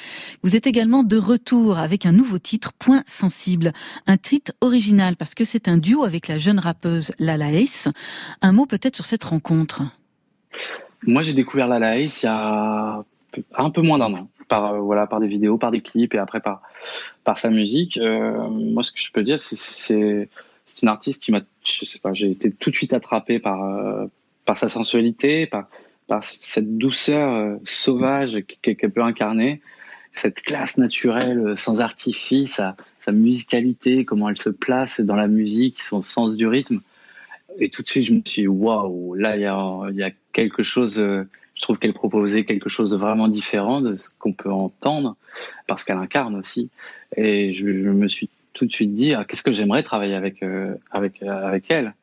Vous 0.44 0.56
êtes 0.56 0.66
également 0.66 1.04
de 1.04 1.18
retour 1.18 1.78
avec 1.78 2.06
un 2.06 2.12
nouveau 2.12 2.40
titre, 2.40 2.72
Point 2.72 3.04
Sensible. 3.06 3.74
Un 4.08 4.18
titre 4.18 4.54
original 4.62 5.18
parce 5.18 5.36
que 5.36 5.44
c'est 5.44 5.68
un 5.68 5.78
duo 5.78 6.04
avec 6.04 6.28
la 6.28 6.38
jeune 6.38 6.60
rappeuse 6.60 7.12
Lala 7.20 7.52
Ace. 7.52 7.90
Un 8.42 8.54
mot 8.54 8.66
peut-être 8.66 8.96
sur 8.96 9.06
cette 9.06 9.26
rencontre? 9.26 9.84
Moi 11.04 11.22
j'ai 11.22 11.34
découvert 11.34 11.68
Lala 11.68 12.00
Ace 12.00 12.24
il 12.24 12.28
y 12.28 12.30
a 12.30 13.04
un 13.56 13.70
peu 13.70 13.82
moins 13.82 13.98
d'un 13.98 14.14
an. 14.14 14.30
Par, 14.48 14.74
euh, 14.74 14.80
voilà, 14.80 15.06
par 15.06 15.20
des 15.20 15.28
vidéos, 15.28 15.58
par 15.58 15.72
des 15.72 15.82
clips 15.82 16.14
et 16.16 16.18
après 16.18 16.40
par, 16.40 16.62
par 17.24 17.38
sa 17.38 17.50
musique. 17.50 17.98
Euh, 17.98 18.50
moi 18.50 18.84
ce 18.84 18.92
que 18.92 19.00
je 19.00 19.12
peux 19.12 19.24
dire 19.24 19.40
c'est 19.40 20.30
c'est 20.66 20.84
une 20.84 20.88
artiste 20.88 21.24
qui 21.24 21.32
m'a, 21.32 21.42
je 21.64 21.86
sais 21.86 21.98
pas, 21.98 22.14
j'ai 22.14 22.30
été 22.30 22.52
tout 22.52 22.70
de 22.70 22.76
suite 22.76 22.94
attrapé 22.94 23.40
par 23.40 23.64
euh, 23.64 24.06
par 24.46 24.58
sa 24.58 24.68
sensualité, 24.68 25.48
par 25.48 25.68
cette 26.24 26.78
douceur 26.78 27.60
sauvage 27.66 28.40
qu'elle 28.64 28.92
peut 28.92 29.04
incarner, 29.04 29.62
cette 30.12 30.42
classe 30.42 30.78
naturelle 30.78 31.56
sans 31.56 31.82
artifice, 31.82 32.60
sa, 33.00 33.12
musicalité, 33.12 34.06
comment 34.06 34.30
elle 34.30 34.40
se 34.40 34.50
place 34.50 35.02
dans 35.02 35.16
la 35.16 35.28
musique, 35.28 35.80
son 35.80 36.02
sens 36.02 36.36
du 36.36 36.48
rythme. 36.48 36.82
Et 37.60 37.70
tout 37.70 37.84
de 37.84 37.88
suite, 37.88 38.06
je 38.06 38.14
me 38.14 38.22
suis 38.26 38.48
waouh, 38.48 39.14
là, 39.14 39.36
il 39.36 39.44
y 39.44 39.46
a, 39.46 39.82
il 39.92 39.98
y 39.98 40.04
a 40.04 40.10
quelque 40.34 40.64
chose, 40.64 41.00
je 41.60 41.64
trouve 41.64 41.78
qu'elle 41.78 41.94
proposait 41.94 42.46
quelque 42.46 42.70
chose 42.70 42.92
de 42.92 42.96
vraiment 42.96 43.28
différent 43.28 43.82
de 43.82 43.98
ce 43.98 44.10
qu'on 44.18 44.32
peut 44.32 44.50
entendre, 44.50 45.18
parce 45.68 45.84
qu'elle 45.84 45.98
incarne 45.98 46.36
aussi. 46.36 46.70
Et 47.18 47.52
je, 47.52 47.66
me 47.66 48.08
suis 48.08 48.30
tout 48.54 48.66
de 48.66 48.72
suite 48.72 48.94
dit 48.94 49.14
ah, 49.14 49.26
qu'est-ce 49.26 49.44
que 49.44 49.52
j'aimerais 49.52 49.84
travailler 49.84 50.16
avec 50.16 50.42
euh, 50.42 50.74
avec 50.90 51.22
euh, 51.22 51.48
avec 51.48 51.70
elle? 51.70 51.94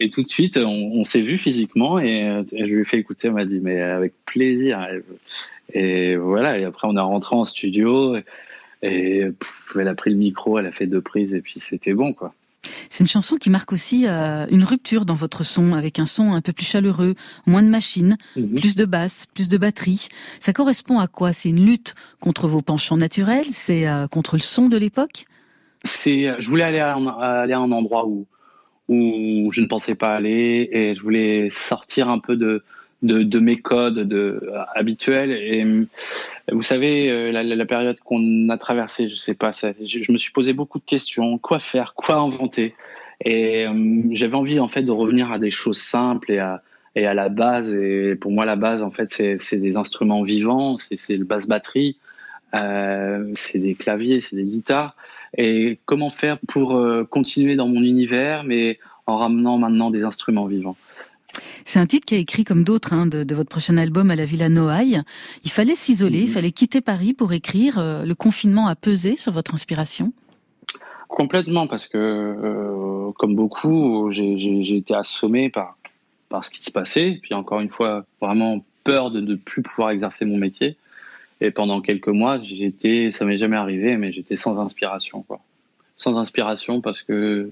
Et 0.00 0.10
tout 0.10 0.24
de 0.24 0.28
suite 0.28 0.56
on, 0.56 1.04
s'est 1.04 1.20
vu 1.20 1.38
physiquement 1.38 2.00
et, 2.00 2.42
je 2.52 2.64
lui 2.64 2.82
ai 2.82 2.84
fait 2.84 2.98
écouter 2.98 3.28
elle 3.28 3.34
m'a 3.34 3.44
dit 3.44 3.60
mais 3.62 3.80
avec 3.80 4.12
plaisir. 4.26 4.84
Et, 5.72 6.16
voilà 6.16 6.58
et 6.58 6.64
après 6.64 6.88
on 6.88 6.96
est 6.96 7.00
rentré 7.00 7.36
en 7.36 7.44
studio 7.44 8.16
et, 8.82 9.30
elle 9.78 9.88
a 9.88 9.94
pris 9.94 10.10
le 10.10 10.16
micro 10.16 10.58
elle 10.58 10.66
a 10.66 10.72
fait 10.72 10.86
deux 10.86 11.00
prises 11.00 11.32
et 11.32 11.40
puis 11.40 11.60
c'était 11.60 11.94
bon 11.94 12.12
quoi 12.12 12.34
c'est 12.90 13.04
une 13.04 13.08
chanson 13.08 13.36
qui 13.36 13.50
marque 13.50 13.72
aussi 13.72 14.06
euh, 14.06 14.46
une 14.50 14.64
rupture 14.64 15.04
dans 15.04 15.14
votre 15.14 15.44
son, 15.44 15.74
avec 15.74 15.98
un 15.98 16.06
son 16.06 16.32
un 16.32 16.40
peu 16.40 16.52
plus 16.52 16.66
chaleureux, 16.66 17.14
moins 17.46 17.62
de 17.62 17.68
machines, 17.68 18.16
-hmm. 18.36 18.54
plus 18.60 18.74
de 18.76 18.84
basse, 18.84 19.26
plus 19.34 19.48
de 19.48 19.58
batterie. 19.58 20.08
Ça 20.40 20.52
correspond 20.52 20.98
à 20.98 21.06
quoi? 21.06 21.32
C'est 21.32 21.48
une 21.48 21.64
lutte 21.64 21.94
contre 22.20 22.48
vos 22.48 22.62
penchants 22.62 22.96
naturels? 22.96 23.46
C'est 23.52 23.88
euh, 23.88 24.06
contre 24.08 24.36
le 24.36 24.42
son 24.42 24.68
de 24.68 24.78
l'époque? 24.78 25.26
C'est, 25.84 26.34
je 26.38 26.48
voulais 26.50 26.64
aller 26.64 26.80
à, 26.80 26.94
un, 26.96 27.06
aller 27.06 27.52
à 27.52 27.60
un 27.60 27.70
endroit 27.70 28.06
où, 28.06 28.26
où 28.88 29.50
je 29.52 29.60
ne 29.60 29.66
pensais 29.66 29.94
pas 29.94 30.14
aller 30.14 30.68
et 30.72 30.94
je 30.96 31.02
voulais 31.02 31.48
sortir 31.50 32.08
un 32.08 32.18
peu 32.18 32.36
de, 32.36 32.64
de, 33.02 33.38
mes 33.38 33.60
codes 33.60 34.00
de, 34.00 34.40
habituels. 34.74 35.30
Et 35.30 35.64
vous 36.50 36.62
savez, 36.62 37.32
la, 37.32 37.42
la 37.42 37.66
période 37.66 37.98
qu'on 38.00 38.48
a 38.48 38.58
traversée, 38.58 39.08
je 39.08 39.16
sais 39.16 39.34
pas, 39.34 39.50
je, 39.52 40.12
me 40.12 40.18
suis 40.18 40.32
posé 40.32 40.52
beaucoup 40.52 40.78
de 40.78 40.84
questions. 40.84 41.38
Quoi 41.38 41.58
faire? 41.58 41.94
Quoi 41.94 42.16
inventer? 42.16 42.74
Et 43.24 43.66
euh, 43.66 44.02
j'avais 44.10 44.36
envie 44.36 44.60
en 44.60 44.68
fait 44.68 44.82
de 44.82 44.90
revenir 44.90 45.32
à 45.32 45.38
des 45.38 45.50
choses 45.50 45.78
simples 45.78 46.32
et 46.32 46.38
à, 46.38 46.62
et 46.94 47.06
à 47.06 47.14
la 47.14 47.28
base. 47.28 47.74
Et 47.74 48.14
pour 48.14 48.30
moi, 48.30 48.44
la 48.44 48.56
base, 48.56 48.82
en 48.82 48.90
fait, 48.90 49.10
c'est 49.10 49.56
des 49.56 49.76
instruments 49.76 50.22
vivants, 50.22 50.76
c'est 50.78 51.16
le 51.16 51.24
basse 51.24 51.46
batterie, 51.46 51.96
euh, 52.54 53.30
c'est 53.34 53.58
des 53.58 53.74
claviers, 53.74 54.20
c'est 54.20 54.36
des 54.36 54.44
guitares 54.44 54.96
et 55.36 55.78
comment 55.84 56.10
faire 56.10 56.38
pour 56.48 56.76
euh, 56.76 57.04
continuer 57.04 57.56
dans 57.56 57.68
mon 57.68 57.82
univers, 57.82 58.44
mais 58.44 58.78
en 59.06 59.16
ramenant 59.18 59.58
maintenant 59.58 59.90
des 59.90 60.02
instruments 60.02 60.46
vivants? 60.46 60.76
C'est 61.64 61.78
un 61.78 61.86
titre 61.86 62.06
qui 62.06 62.14
a 62.14 62.18
écrit 62.18 62.44
comme 62.44 62.64
d'autres 62.64 62.92
hein, 62.92 63.06
de, 63.06 63.24
de, 63.24 63.34
votre 63.34 63.48
prochain 63.48 63.76
album 63.76 64.10
à 64.10 64.16
la 64.16 64.24
Villa 64.24 64.48
Noailles. 64.48 65.02
Il 65.44 65.50
fallait 65.50 65.74
s'isoler, 65.74 66.20
mmh. 66.20 66.22
il 66.22 66.30
fallait 66.30 66.52
quitter 66.52 66.80
Paris 66.80 67.12
pour 67.12 67.32
écrire. 67.32 67.78
Euh, 67.78 68.04
le 68.04 68.14
confinement 68.14 68.66
a 68.68 68.76
pesé 68.76 69.16
sur 69.16 69.32
votre 69.32 69.54
inspiration? 69.54 70.12
Complètement, 71.08 71.66
parce 71.66 71.86
que 71.86 71.98
euh, 71.98 73.10
comme 73.18 73.34
beaucoup, 73.34 74.10
j'ai 74.12 74.76
été 74.76 74.94
assommé 74.94 75.48
par, 75.48 75.76
par 76.28 76.44
ce 76.44 76.50
qui 76.50 76.62
se 76.62 76.70
passait. 76.70 77.18
Puis 77.22 77.34
encore 77.34 77.60
une 77.60 77.70
fois, 77.70 78.04
vraiment 78.20 78.64
peur 78.84 79.10
de 79.10 79.20
ne 79.20 79.34
plus 79.34 79.62
pouvoir 79.62 79.90
exercer 79.90 80.24
mon 80.24 80.36
métier. 80.36 80.76
Et 81.40 81.50
pendant 81.50 81.80
quelques 81.80 82.08
mois, 82.08 82.38
j'étais, 82.40 83.10
ça 83.10 83.24
m'est 83.24 83.38
jamais 83.38 83.56
arrivé, 83.56 83.96
mais 83.96 84.12
j'étais 84.12 84.36
sans 84.36 84.58
inspiration, 84.58 85.22
quoi. 85.22 85.40
Sans 85.96 86.16
inspiration 86.16 86.80
parce 86.80 87.02
que, 87.02 87.50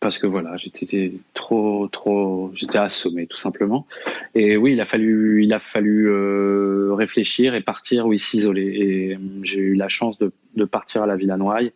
parce 0.00 0.18
que 0.18 0.26
voilà, 0.26 0.56
j'étais 0.56 1.12
trop, 1.34 1.86
trop, 1.88 2.50
j'étais 2.54 2.78
assommé, 2.78 3.26
tout 3.26 3.36
simplement. 3.36 3.86
Et 4.34 4.56
oui, 4.56 4.72
il 4.72 4.80
a 4.80 4.86
fallu, 4.86 5.44
il 5.44 5.52
a 5.52 5.58
fallu 5.58 6.08
euh, 6.08 6.94
réfléchir 6.94 7.54
et 7.54 7.60
partir, 7.60 8.06
oui, 8.06 8.18
s'isoler. 8.18 8.62
Et 8.62 9.18
j'ai 9.42 9.60
eu 9.60 9.74
la 9.74 9.88
chance 9.88 10.16
de, 10.18 10.32
partir 10.64 11.02
à 11.02 11.06
la 11.06 11.16
Villa 11.16 11.36
Noailles. 11.36 11.72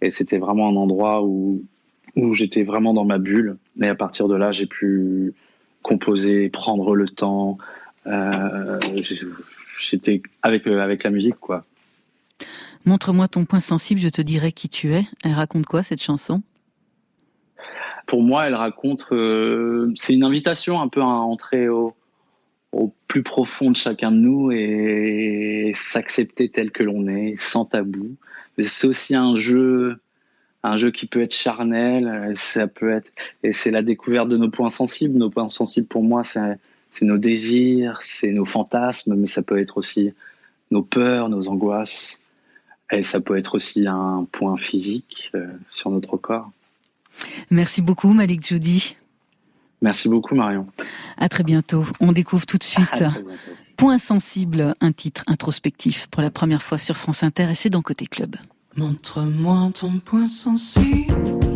Et 0.00 0.08
c'était 0.08 0.38
vraiment 0.38 0.68
un 0.68 0.76
endroit 0.76 1.22
où, 1.22 1.62
où 2.16 2.32
j'étais 2.32 2.62
vraiment 2.62 2.94
dans 2.94 3.04
ma 3.04 3.18
bulle. 3.18 3.58
Et 3.80 3.88
à 3.88 3.94
partir 3.94 4.26
de 4.26 4.34
là, 4.34 4.52
j'ai 4.52 4.66
pu 4.66 5.34
composer, 5.82 6.48
prendre 6.48 6.94
le 6.94 7.08
temps. 7.10 7.58
Euh, 8.06 8.80
j'étais 9.78 10.22
avec 10.42 10.66
euh, 10.66 10.80
avec 10.80 11.02
la 11.02 11.10
musique 11.10 11.36
quoi. 11.40 11.64
Montre-moi 12.86 13.28
ton 13.28 13.44
point 13.44 13.60
sensible, 13.60 14.00
je 14.00 14.08
te 14.08 14.22
dirai 14.22 14.52
qui 14.52 14.68
tu 14.68 14.92
es. 14.92 15.04
Elle 15.24 15.32
raconte 15.32 15.66
quoi 15.66 15.82
cette 15.82 16.00
chanson? 16.00 16.42
Pour 18.06 18.22
moi, 18.22 18.46
elle 18.46 18.54
raconte 18.54 19.06
euh, 19.12 19.92
c'est 19.96 20.14
une 20.14 20.24
invitation 20.24 20.80
un 20.80 20.88
peu 20.88 21.00
à 21.00 21.06
entrer 21.06 21.68
au 21.68 21.94
plus 23.08 23.22
profond 23.22 23.70
de 23.70 23.76
chacun 23.76 24.10
de 24.12 24.18
nous 24.18 24.52
et 24.52 25.72
s'accepter 25.74 26.48
tel 26.50 26.70
que 26.70 26.82
l'on 26.82 27.06
est, 27.06 27.34
sans 27.38 27.64
tabou. 27.64 28.16
C'est 28.58 28.86
aussi 28.86 29.14
un 29.14 29.36
jeu 29.36 29.98
un 30.62 30.78
jeu 30.78 30.90
qui 30.90 31.06
peut 31.06 31.22
être 31.22 31.34
charnel, 31.34 32.32
ça 32.34 32.66
peut 32.66 32.90
être 32.90 33.10
et 33.44 33.52
c'est 33.52 33.70
la 33.70 33.82
découverte 33.82 34.28
de 34.28 34.36
nos 34.36 34.50
points 34.50 34.68
sensibles. 34.68 35.16
Nos 35.16 35.30
points 35.30 35.48
sensibles 35.48 35.86
pour 35.86 36.02
moi, 36.02 36.24
c'est 36.24 36.58
c'est 36.90 37.04
nos 37.04 37.18
désirs, 37.18 37.98
c'est 38.00 38.32
nos 38.32 38.46
fantasmes, 38.46 39.14
mais 39.16 39.26
ça 39.26 39.42
peut 39.42 39.58
être 39.58 39.76
aussi 39.76 40.14
nos 40.70 40.82
peurs, 40.82 41.28
nos 41.28 41.48
angoisses, 41.48 42.18
Et 42.90 43.02
ça 43.02 43.20
peut 43.20 43.36
être 43.36 43.54
aussi 43.54 43.86
un 43.86 44.26
point 44.32 44.56
physique 44.56 45.30
euh, 45.34 45.46
sur 45.68 45.90
notre 45.90 46.16
corps. 46.16 46.50
Merci 47.50 47.82
beaucoup, 47.82 48.12
Malik 48.12 48.46
Judy. 48.46 48.96
Merci 49.82 50.08
beaucoup, 50.08 50.34
Marion. 50.34 50.66
À 51.18 51.28
très 51.28 51.44
bientôt. 51.44 51.84
On 52.00 52.12
découvre 52.12 52.46
tout 52.46 52.58
de 52.58 52.64
suite 52.64 53.04
Point 53.76 53.98
sensible, 53.98 54.74
un 54.80 54.92
titre 54.92 55.22
introspectif 55.26 56.06
pour 56.06 56.22
la 56.22 56.30
première 56.30 56.62
fois 56.62 56.78
sur 56.78 56.96
France 56.96 57.22
Inter 57.22 57.50
et 57.50 57.54
c'est 57.54 57.68
dans 57.68 57.82
Côté 57.82 58.06
Club. 58.06 58.36
Montre-moi 58.74 59.70
ton 59.78 59.98
point 60.00 60.26
sensible. 60.26 61.55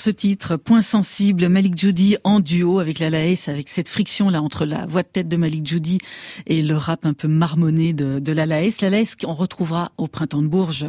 Ce 0.00 0.10
titre, 0.10 0.56
Point 0.56 0.80
sensible, 0.80 1.48
Malik 1.48 1.78
Judy 1.78 2.16
en 2.24 2.40
duo 2.40 2.78
avec 2.78 2.98
la 2.98 3.10
Laes, 3.10 3.48
avec 3.48 3.68
cette 3.68 3.88
friction 3.88 4.30
là 4.30 4.42
entre 4.42 4.64
la 4.64 4.86
voix 4.86 5.02
de 5.02 5.08
tête 5.08 5.28
de 5.28 5.36
Malik 5.36 5.66
Judy 5.66 5.98
et 6.46 6.62
le 6.62 6.76
rap 6.76 7.06
un 7.06 7.12
peu 7.12 7.28
marmonné 7.28 7.92
de, 7.92 8.18
de 8.18 8.32
la 8.32 8.46
Laes. 8.46 8.80
La 8.80 8.90
Laes 8.90 9.16
qu'on 9.20 9.32
retrouvera 9.32 9.92
au 9.98 10.06
printemps 10.06 10.42
de 10.42 10.46
Bourges. 10.46 10.86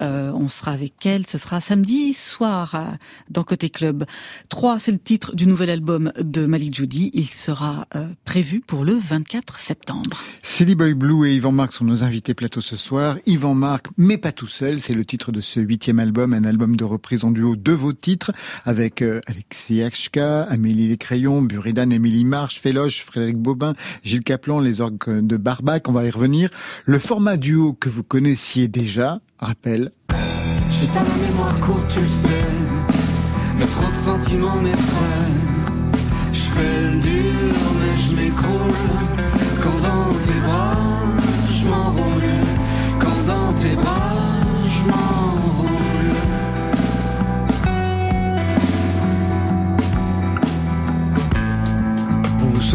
Euh, 0.00 0.32
on 0.34 0.48
sera 0.48 0.72
avec 0.72 1.04
elle, 1.06 1.26
ce 1.26 1.38
sera 1.38 1.60
samedi 1.60 2.14
soir 2.14 2.96
dans 3.30 3.44
Côté 3.44 3.70
Club. 3.70 4.04
3, 4.48 4.78
c'est 4.78 4.92
le 4.92 4.98
titre 4.98 5.34
du 5.34 5.46
nouvel 5.46 5.70
album 5.70 6.12
de 6.18 6.46
Malik 6.46 6.74
Judy. 6.74 7.10
Il 7.14 7.28
sera 7.28 7.86
euh, 7.94 8.08
prévu 8.24 8.60
pour 8.60 8.84
le 8.84 8.94
24 8.94 9.58
septembre. 9.58 10.22
Silly 10.42 10.74
Boy 10.74 10.94
Blue 10.94 11.28
et 11.28 11.34
Yvan 11.34 11.52
Marc 11.52 11.72
sont 11.72 11.84
nos 11.84 12.04
invités 12.04 12.34
plateau 12.34 12.60
ce 12.60 12.76
soir. 12.76 13.18
Yvan 13.26 13.54
Marc, 13.54 13.86
mais 13.96 14.18
pas 14.18 14.32
tout 14.32 14.46
seul, 14.46 14.80
c'est 14.80 14.94
le 14.94 15.04
titre 15.04 15.32
de 15.32 15.40
ce 15.40 15.60
huitième 15.60 15.98
album, 15.98 16.34
un 16.34 16.44
album 16.44 16.76
de 16.76 16.84
reprise 16.84 17.24
en 17.24 17.30
duo 17.30 17.56
de 17.56 17.72
vos 17.72 17.92
titres 17.92 18.31
avec 18.64 19.02
euh, 19.02 19.20
Alexis 19.26 19.82
Hachka, 19.82 20.42
Amélie 20.42 20.88
Les 20.88 20.96
Crayons, 20.96 21.42
Buridan, 21.42 21.90
Émilie 21.90 22.24
Marche, 22.24 22.60
Féloche, 22.60 23.02
Frédéric 23.02 23.38
Bobin, 23.38 23.74
Gilles 24.04 24.22
Caplan, 24.22 24.60
les 24.60 24.80
orgues 24.80 24.98
de 25.06 25.36
Barbac, 25.36 25.88
on 25.88 25.92
va 25.92 26.04
y 26.04 26.10
revenir. 26.10 26.50
Le 26.84 26.98
format 26.98 27.36
duo 27.36 27.72
que 27.72 27.88
vous 27.88 28.02
connaissiez 28.02 28.68
déjà, 28.68 29.20
rappelle. 29.38 29.92
J'ai 30.70 30.86
pas 30.88 31.02
la 31.02 31.26
mémoire 31.26 31.60
courte, 31.60 31.88
tu 31.92 32.00
le 32.00 32.08
sais, 32.08 32.28
mais 33.58 33.66
trop 33.66 33.90
de 33.90 33.96
sentiments 33.96 34.56
m'effraient. 34.56 35.32
Je 36.32 36.40
fais 36.40 36.90
le 36.90 37.00
dur, 37.00 37.54
mais 37.80 38.02
je 38.02 38.16
m'écroule 38.16 39.22
quand 39.62 39.78
dans 39.80 40.12
tes 40.14 40.40
bras, 40.40 40.76
je 41.54 41.64
m'enroule. 41.66 42.22
Quand 42.98 43.22
dans 43.26 43.52
tes 43.54 43.74
bras, 43.76 44.11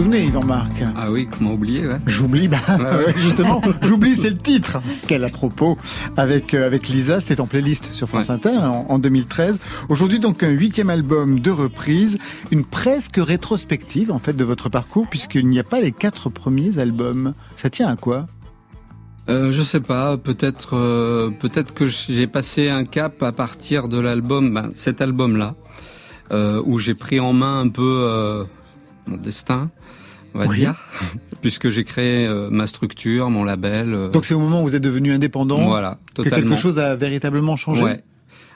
souvenez, 0.03 0.25
Yvan 0.25 0.45
Marc? 0.45 0.83
Ah 0.95 1.09
oui, 1.09 1.27
comment 1.27 1.53
oublier 1.53 1.87
ouais. 1.87 1.97
J'oublie, 2.05 2.47
bah, 2.47 2.59
justement, 3.15 3.63
j'oublie, 3.81 4.15
c'est 4.15 4.29
le 4.29 4.37
titre. 4.37 4.77
Quel 5.07 5.23
à 5.23 5.29
propos 5.29 5.75
avec 6.15 6.53
euh, 6.53 6.67
avec 6.67 6.87
Lisa, 6.87 7.19
c'était 7.19 7.41
en 7.41 7.47
playlist 7.47 7.93
sur 7.93 8.07
France 8.07 8.29
Inter 8.29 8.57
en, 8.57 8.85
en, 8.89 8.99
2013. 8.99 9.57
Aujourd'hui, 9.89 10.19
donc 10.19 10.43
un 10.43 10.49
huitième 10.49 10.91
album 10.91 11.39
de 11.39 11.49
reprise, 11.49 12.19
une 12.51 12.63
presque 12.63 13.17
rétrospective 13.17 14.11
en 14.11 14.19
fait 14.19 14.33
de 14.33 14.43
votre 14.43 14.69
parcours, 14.69 15.07
puisqu'il 15.07 15.47
n'y 15.47 15.57
a 15.57 15.63
pas 15.63 15.79
les 15.79 15.91
quatre 15.91 16.29
premiers 16.29 16.77
albums. 16.77 17.33
Ça 17.55 17.71
tient 17.71 17.87
à 17.87 17.95
quoi? 17.95 18.27
Euh, 19.29 19.51
je 19.51 19.63
sais 19.63 19.81
pas, 19.81 20.15
peut-être 20.15 20.77
euh, 20.77 21.31
peut-être 21.31 21.73
que 21.73 21.87
j'ai 21.87 22.27
passé 22.27 22.69
un 22.69 22.85
cap 22.85 23.23
à 23.23 23.31
partir 23.31 23.87
de 23.87 23.99
l'album, 23.99 24.53
ben, 24.53 24.69
cet 24.75 25.01
album-là, 25.01 25.55
euh, 26.31 26.61
où 26.63 26.77
j'ai 26.77 26.93
pris 26.93 27.19
en 27.19 27.33
main 27.33 27.61
un 27.61 27.69
peu 27.69 28.45
mon 29.07 29.17
destin 29.17 29.69
on 30.33 30.39
va 30.39 30.53
dire, 30.53 30.75
puisque 31.41 31.69
j'ai 31.69 31.83
créé 31.83 32.25
euh, 32.25 32.49
ma 32.49 32.67
structure, 32.67 33.29
mon 33.29 33.43
label. 33.43 33.93
Euh. 33.93 34.09
Donc 34.09 34.25
c'est 34.25 34.33
au 34.33 34.39
moment 34.39 34.61
où 34.61 34.65
vous 34.65 34.75
êtes 34.75 34.83
devenu 34.83 35.11
indépendant 35.11 35.67
voilà, 35.67 35.97
que 36.15 36.23
quelque 36.23 36.55
chose 36.55 36.79
a 36.79 36.95
véritablement 36.95 37.55
changé? 37.55 37.83
Ouais. 37.83 38.03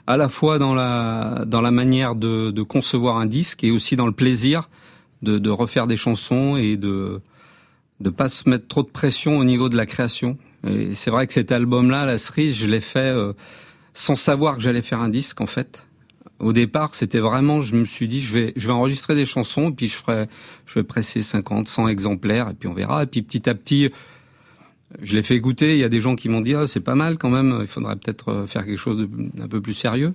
À 0.06 0.16
la 0.16 0.28
fois 0.28 0.58
dans 0.58 0.74
la, 0.74 1.44
dans 1.46 1.60
la 1.60 1.70
manière 1.70 2.14
de, 2.16 2.50
de, 2.50 2.62
concevoir 2.62 3.18
un 3.18 3.26
disque 3.26 3.62
et 3.62 3.70
aussi 3.70 3.94
dans 3.94 4.06
le 4.06 4.12
plaisir 4.12 4.68
de, 5.22 5.38
de 5.38 5.50
refaire 5.50 5.86
des 5.86 5.96
chansons 5.96 6.56
et 6.56 6.76
de 6.76 7.20
ne 8.00 8.10
pas 8.10 8.26
se 8.26 8.48
mettre 8.48 8.66
trop 8.66 8.82
de 8.82 8.88
pression 8.88 9.38
au 9.38 9.44
niveau 9.44 9.68
de 9.68 9.76
la 9.76 9.86
création. 9.86 10.38
Et 10.66 10.94
c'est 10.94 11.10
vrai 11.10 11.28
que 11.28 11.32
cet 11.32 11.52
album-là, 11.52 12.04
La 12.04 12.18
Cerise, 12.18 12.56
je 12.56 12.66
l'ai 12.66 12.80
fait 12.80 12.98
euh, 12.98 13.32
sans 13.94 14.16
savoir 14.16 14.56
que 14.56 14.62
j'allais 14.62 14.82
faire 14.82 15.00
un 15.00 15.08
disque 15.08 15.40
en 15.40 15.46
fait 15.46 15.86
au 16.42 16.52
départ, 16.52 16.94
c'était 16.94 17.20
vraiment, 17.20 17.60
je 17.60 17.74
me 17.76 17.86
suis 17.86 18.08
dit, 18.08 18.20
je 18.20 18.34
vais, 18.34 18.52
je 18.56 18.66
vais 18.66 18.72
enregistrer 18.72 19.14
des 19.14 19.24
chansons, 19.24 19.72
puis 19.72 19.88
je 19.88 19.96
ferai, 19.96 20.26
je 20.66 20.74
vais 20.74 20.82
presser 20.82 21.22
50, 21.22 21.68
100 21.68 21.88
exemplaires, 21.88 22.50
et 22.50 22.54
puis 22.54 22.68
on 22.68 22.74
verra. 22.74 23.04
Et 23.04 23.06
puis 23.06 23.22
petit 23.22 23.48
à 23.48 23.54
petit, 23.54 23.90
je 25.00 25.14
l'ai 25.14 25.22
fait 25.22 25.38
goûter. 25.40 25.72
Il 25.72 25.78
y 25.78 25.84
a 25.84 25.88
des 25.88 26.00
gens 26.00 26.16
qui 26.16 26.28
m'ont 26.28 26.40
dit, 26.40 26.54
ah, 26.54 26.66
c'est 26.66 26.80
pas 26.80 26.96
mal 26.96 27.16
quand 27.16 27.30
même. 27.30 27.58
Il 27.60 27.66
faudrait 27.66 27.96
peut-être 27.96 28.28
euh, 28.30 28.46
faire 28.46 28.66
quelque 28.66 28.78
chose 28.78 29.08
d'un 29.34 29.48
peu 29.48 29.60
plus 29.60 29.74
sérieux. 29.74 30.12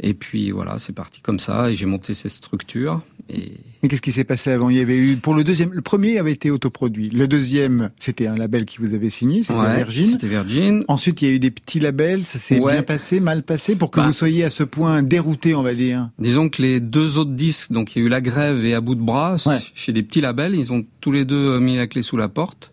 Et 0.00 0.14
puis 0.14 0.50
voilà, 0.50 0.78
c'est 0.78 0.92
parti 0.94 1.20
comme 1.20 1.38
ça 1.38 1.70
et 1.70 1.74
j'ai 1.74 1.86
monté 1.86 2.12
cette 2.14 2.32
structure. 2.32 3.00
Et... 3.28 3.52
Mais 3.82 3.88
qu'est-ce 3.88 4.02
qui 4.02 4.12
s'est 4.12 4.24
passé 4.24 4.50
avant? 4.52 4.68
Il 4.70 4.76
y 4.76 4.80
avait 4.80 4.96
eu 4.96 5.16
pour 5.16 5.34
le 5.34 5.42
deuxième, 5.42 5.72
le 5.72 5.82
premier 5.82 6.18
avait 6.18 6.32
été 6.32 6.50
autoproduit. 6.50 7.10
Le 7.10 7.26
deuxième, 7.26 7.90
c'était 7.98 8.26
un 8.26 8.36
label 8.36 8.64
qui 8.66 8.78
vous 8.78 8.94
avait 8.94 9.10
signé, 9.10 9.42
c'était 9.42 9.58
Ouais, 9.58 9.76
Virgin. 9.76 10.04
C'était 10.04 10.28
Virgin. 10.28 10.84
Ensuite, 10.88 11.22
il 11.22 11.28
y 11.28 11.30
a 11.32 11.34
eu 11.34 11.38
des 11.38 11.50
petits 11.50 11.80
labels. 11.80 12.24
Ça 12.24 12.38
s'est 12.38 12.60
Ouais. 12.60 12.72
bien 12.74 12.82
passé, 12.82 13.18
mal 13.20 13.42
passé, 13.42 13.74
pour 13.74 13.90
que 13.90 13.98
Bah. 14.00 14.06
vous 14.06 14.12
soyez 14.12 14.44
à 14.44 14.50
ce 14.50 14.62
point 14.62 15.02
dérouté, 15.02 15.54
on 15.54 15.62
va 15.62 15.74
dire. 15.74 16.10
Disons 16.18 16.48
que 16.48 16.62
les 16.62 16.78
deux 16.80 17.18
autres 17.18 17.32
disques, 17.32 17.72
donc 17.72 17.96
il 17.96 17.98
y 18.00 18.02
a 18.02 18.06
eu 18.06 18.08
La 18.08 18.20
Grève 18.20 18.64
et 18.64 18.74
À 18.74 18.80
bout 18.80 18.94
de 18.94 19.02
bras, 19.02 19.36
Ouais. 19.46 19.58
chez 19.74 19.92
des 19.92 20.02
petits 20.02 20.20
labels, 20.20 20.54
ils 20.54 20.72
ont 20.72 20.84
tous 21.00 21.10
les 21.12 21.24
deux 21.24 21.58
mis 21.58 21.76
la 21.76 21.86
clé 21.88 22.02
sous 22.02 22.16
la 22.16 22.28
porte. 22.28 22.72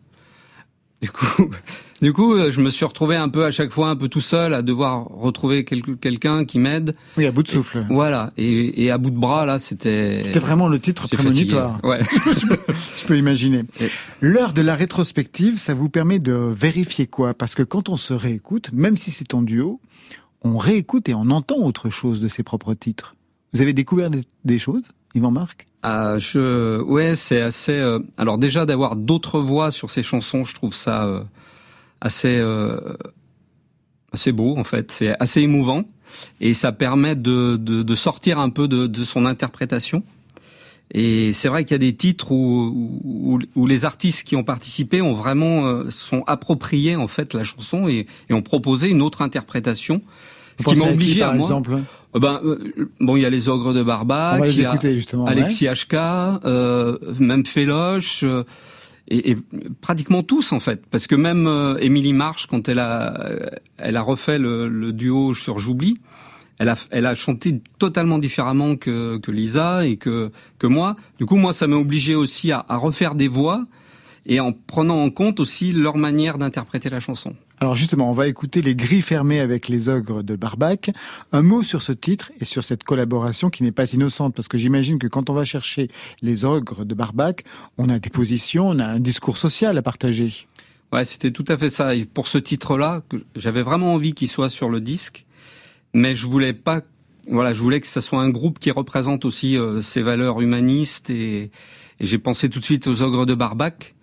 Du 1.03 1.11
coup, 1.11 1.49
du 2.01 2.13
coup, 2.13 2.33
euh, 2.33 2.49
je 2.49 2.61
me 2.61 2.69
suis 2.69 2.85
retrouvé 2.85 3.15
un 3.17 3.27
peu 3.29 3.43
à 3.45 3.51
chaque 3.51 3.71
fois 3.71 3.89
un 3.89 3.95
peu 3.95 4.07
tout 4.07 4.21
seul 4.21 4.53
à 4.53 4.61
devoir 4.61 5.03
retrouver 5.05 5.65
quel- 5.65 5.81
quelqu'un 5.97 6.45
qui 6.45 6.57
m'aide. 6.59 6.95
Oui, 7.17 7.25
à 7.25 7.31
bout 7.31 7.43
de 7.43 7.49
souffle. 7.49 7.85
Voilà. 7.89 8.31
Et, 8.37 8.85
et 8.85 8.89
à 8.89 8.97
bout 8.97 9.11
de 9.11 9.17
bras 9.17 9.45
là, 9.45 9.59
c'était. 9.59 10.19
C'était 10.23 10.39
vraiment 10.39 10.67
le 10.69 10.79
titre 10.79 11.07
prémonitoire. 11.09 11.79
Ouais. 11.83 11.99
Je 12.97 13.05
peux 13.05 13.17
imaginer. 13.17 13.63
Et- 13.81 13.89
L'heure 14.21 14.53
de 14.53 14.61
la 14.61 14.75
rétrospective, 14.75 15.57
ça 15.57 15.73
vous 15.73 15.89
permet 15.89 16.19
de 16.19 16.33
vérifier 16.33 17.05
quoi? 17.05 17.33
Parce 17.33 17.53
que 17.53 17.63
quand 17.63 17.89
on 17.89 17.97
se 17.97 18.13
réécoute, 18.13 18.71
même 18.73 18.95
si 18.97 19.11
c'est 19.11 19.33
en 19.33 19.41
duo, 19.41 19.79
on 20.41 20.57
réécoute 20.57 21.09
et 21.09 21.13
on 21.13 21.29
entend 21.29 21.57
autre 21.57 21.89
chose 21.89 22.21
de 22.21 22.27
ses 22.29 22.43
propres 22.43 22.73
titres. 22.73 23.15
Vous 23.53 23.61
avez 23.61 23.73
découvert 23.73 24.09
des, 24.09 24.21
des 24.45 24.57
choses, 24.59 24.83
Yvan 25.15 25.31
Marc? 25.31 25.67
Ah, 25.85 26.17
je, 26.17 26.79
ouais, 26.81 27.13
c'est 27.15 27.41
assez. 27.41 27.73
euh, 27.73 27.99
Alors 28.17 28.37
déjà 28.37 28.65
d'avoir 28.65 28.95
d'autres 28.95 29.39
voix 29.39 29.69
sur 29.69 29.89
ces 29.89 30.01
chansons, 30.01 30.45
je 30.45 30.53
trouve 30.55 30.73
ça 30.73 31.03
euh, 31.05 31.21
assez 31.99 32.37
euh, 32.37 32.79
assez 34.13 34.31
beau 34.31 34.55
en 34.57 34.63
fait. 34.63 34.91
C'est 34.91 35.13
assez 35.19 35.41
émouvant 35.41 35.83
et 36.39 36.53
ça 36.53 36.71
permet 36.71 37.15
de, 37.15 37.57
de, 37.57 37.83
de 37.83 37.95
sortir 37.95 38.39
un 38.39 38.49
peu 38.49 38.67
de, 38.69 38.87
de 38.87 39.03
son 39.03 39.25
interprétation. 39.25 40.03
Et 40.93 41.33
c'est 41.33 41.49
vrai 41.49 41.65
qu'il 41.65 41.71
y 41.73 41.75
a 41.75 41.79
des 41.79 41.95
titres 41.95 42.31
où, 42.31 42.99
où, 43.03 43.39
où 43.55 43.67
les 43.67 43.83
artistes 43.83 44.23
qui 44.25 44.35
ont 44.37 44.43
participé 44.43 45.01
ont 45.01 45.13
vraiment 45.13 45.65
euh, 45.65 45.89
sont 45.89 46.23
appropriés 46.27 46.95
en 46.95 47.07
fait 47.07 47.33
la 47.33 47.43
chanson 47.43 47.89
et, 47.89 48.05
et 48.29 48.33
ont 48.33 48.41
proposé 48.43 48.89
une 48.89 49.01
autre 49.01 49.21
interprétation. 49.21 50.01
Ce 50.59 50.65
qui 50.65 50.79
m'a 50.79 50.85
qui, 50.87 50.93
obligé 50.93 51.19
par 51.21 51.31
à 51.31 51.33
moi. 51.33 51.43
exemple 51.45 51.73
Euh, 52.15 52.19
Ben, 52.19 52.39
euh, 52.43 52.89
bon, 52.99 53.15
il 53.15 53.21
y 53.21 53.25
a 53.25 53.29
les 53.29 53.49
ogres 53.49 53.73
de 53.73 53.81
Barbac, 53.83 54.43
il 54.51 54.61
y 54.61 54.65
a 54.65 54.77
justement. 54.93 55.23
ouais. 55.25 55.31
Alexis 55.31 55.67
HK, 55.67 55.93
euh, 55.93 56.97
même 57.19 57.45
Féloche, 57.45 58.23
euh, 58.23 58.43
et, 59.07 59.31
et 59.31 59.37
pratiquement 59.81 60.23
tous 60.23 60.51
en 60.53 60.59
fait, 60.59 60.85
parce 60.91 61.07
que 61.07 61.15
même 61.15 61.47
euh, 61.47 61.77
Émilie 61.79 62.13
March, 62.13 62.45
quand 62.47 62.69
elle 62.69 62.79
a, 62.79 63.39
elle 63.77 63.97
a 63.97 64.01
refait 64.01 64.37
le, 64.39 64.67
le 64.69 64.93
duo 64.93 65.33
sur 65.33 65.57
J'oublie, 65.59 65.97
elle 66.59 66.69
a, 66.69 66.75
elle 66.91 67.07
a 67.07 67.15
chanté 67.15 67.57
totalement 67.79 68.19
différemment 68.19 68.75
que, 68.75 69.17
que 69.17 69.31
Lisa 69.31 69.85
et 69.85 69.97
que, 69.97 70.31
que 70.59 70.67
moi. 70.67 70.95
Du 71.17 71.25
coup, 71.25 71.35
moi, 71.35 71.51
ça 71.51 71.65
m'a 71.67 71.75
obligé 71.77 72.13
aussi 72.15 72.51
à, 72.51 72.63
à 72.69 72.77
refaire 72.77 73.15
des 73.15 73.27
voix 73.27 73.65
et 74.25 74.39
en 74.39 74.53
prenant 74.53 75.03
en 75.03 75.09
compte 75.09 75.39
aussi 75.39 75.71
leur 75.71 75.97
manière 75.97 76.37
d'interpréter 76.37 76.89
la 76.89 76.99
chanson. 76.99 77.35
Alors 77.59 77.75
justement, 77.75 78.09
on 78.09 78.13
va 78.13 78.27
écouter 78.27 78.61
les 78.61 78.75
grilles 78.75 79.01
fermées 79.01 79.39
avec 79.39 79.69
les 79.69 79.87
ogres 79.87 80.21
de 80.21 80.35
Barbac. 80.35 80.91
Un 81.31 81.43
mot 81.43 81.63
sur 81.63 81.81
ce 81.81 81.91
titre 81.93 82.31
et 82.39 82.45
sur 82.45 82.63
cette 82.63 82.83
collaboration 82.83 83.49
qui 83.49 83.63
n'est 83.63 83.71
pas 83.71 83.91
innocente, 83.93 84.35
parce 84.35 84.47
que 84.47 84.57
j'imagine 84.57 84.99
que 84.99 85.07
quand 85.07 85.29
on 85.29 85.33
va 85.33 85.45
chercher 85.45 85.89
les 86.21 86.43
ogres 86.43 86.83
de 86.83 86.93
Barbac, 86.93 87.45
on 87.77 87.89
a 87.89 87.99
des 87.99 88.09
positions, 88.09 88.67
on 88.69 88.79
a 88.79 88.85
un 88.85 88.99
discours 88.99 89.37
social 89.37 89.77
à 89.77 89.81
partager. 89.81 90.45
Ouais, 90.91 91.05
c'était 91.05 91.31
tout 91.31 91.45
à 91.47 91.57
fait 91.57 91.69
ça. 91.69 91.95
Et 91.95 92.05
pour 92.05 92.27
ce 92.27 92.37
titre-là, 92.37 93.01
j'avais 93.35 93.63
vraiment 93.63 93.93
envie 93.93 94.13
qu'il 94.13 94.27
soit 94.27 94.49
sur 94.49 94.69
le 94.69 94.81
disque, 94.81 95.25
mais 95.93 96.15
je 96.15 96.27
voulais 96.27 96.53
pas. 96.53 96.81
Voilà, 97.29 97.53
je 97.53 97.61
voulais 97.61 97.79
que 97.79 97.87
ça 97.87 98.01
soit 98.01 98.21
un 98.21 98.29
groupe 98.29 98.59
qui 98.59 98.71
représente 98.71 99.23
aussi 99.23 99.57
euh, 99.57 99.81
ces 99.81 100.01
valeurs 100.01 100.41
humanistes 100.41 101.09
et, 101.09 101.43
et 101.99 102.05
j'ai 102.05 102.17
pensé 102.17 102.49
tout 102.49 102.59
de 102.59 102.65
suite 102.65 102.87
aux 102.87 103.01
ogres 103.01 103.25
de 103.25 103.33
Barbac. 103.33 103.95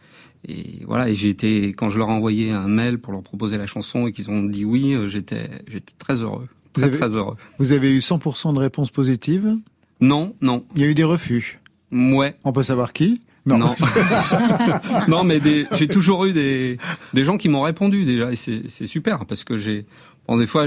Et 0.49 0.82
voilà, 0.86 1.09
et 1.11 1.14
j'ai 1.14 1.28
été 1.28 1.68
quand 1.72 1.91
je 1.91 1.99
leur 1.99 2.09
ai 2.09 2.12
envoyé 2.12 2.51
un 2.51 2.66
mail 2.66 2.99
pour 2.99 3.12
leur 3.12 3.22
proposer 3.22 3.59
la 3.59 3.66
chanson 3.66 4.07
et 4.07 4.12
qu'ils 4.12 4.30
ont 4.30 4.43
dit 4.43 4.64
oui, 4.64 4.95
euh, 4.95 5.07
j'étais 5.07 5.51
j'étais 5.68 5.93
très 5.99 6.22
heureux, 6.22 6.47
Vous 6.74 6.80
très 6.80 6.84
avez- 6.84 6.97
très 6.99 7.14
heureux. 7.14 7.36
Vous 7.59 7.72
avez 7.72 7.95
eu 7.95 7.99
100% 8.01 8.55
de 8.55 8.59
réponses 8.59 8.91
positives. 8.91 9.57
Non, 10.01 10.34
non, 10.41 10.64
Il 10.76 10.82
y 10.82 10.84
a 10.84 10.88
eu 10.88 10.95
des 10.95 11.05
refus? 11.05 11.61
ouais, 11.93 12.36
On 12.45 12.53
peut 12.53 12.62
savoir 12.62 12.93
qui? 12.95 13.20
Non, 13.47 13.59
non, 15.09 15.24
mais 15.24 15.41
des- 15.41 15.66
j'ai 15.72 15.88
toujours 15.88 16.24
eu 16.26 16.32
des 16.32 16.78
des 17.14 17.24
gens 17.24 17.36
qui 17.38 17.49
m'ont 17.49 17.62
répondu 17.62 18.05
déjà 18.05 18.30
et 18.32 18.36
c'est 18.36 18.62
c'est 18.68 18.86
super 18.86 19.24
parce 19.26 19.45
que 19.45 19.57
j'ai 19.57 19.86
bon 20.28 20.36
des 20.36 20.47
fois 20.47 20.66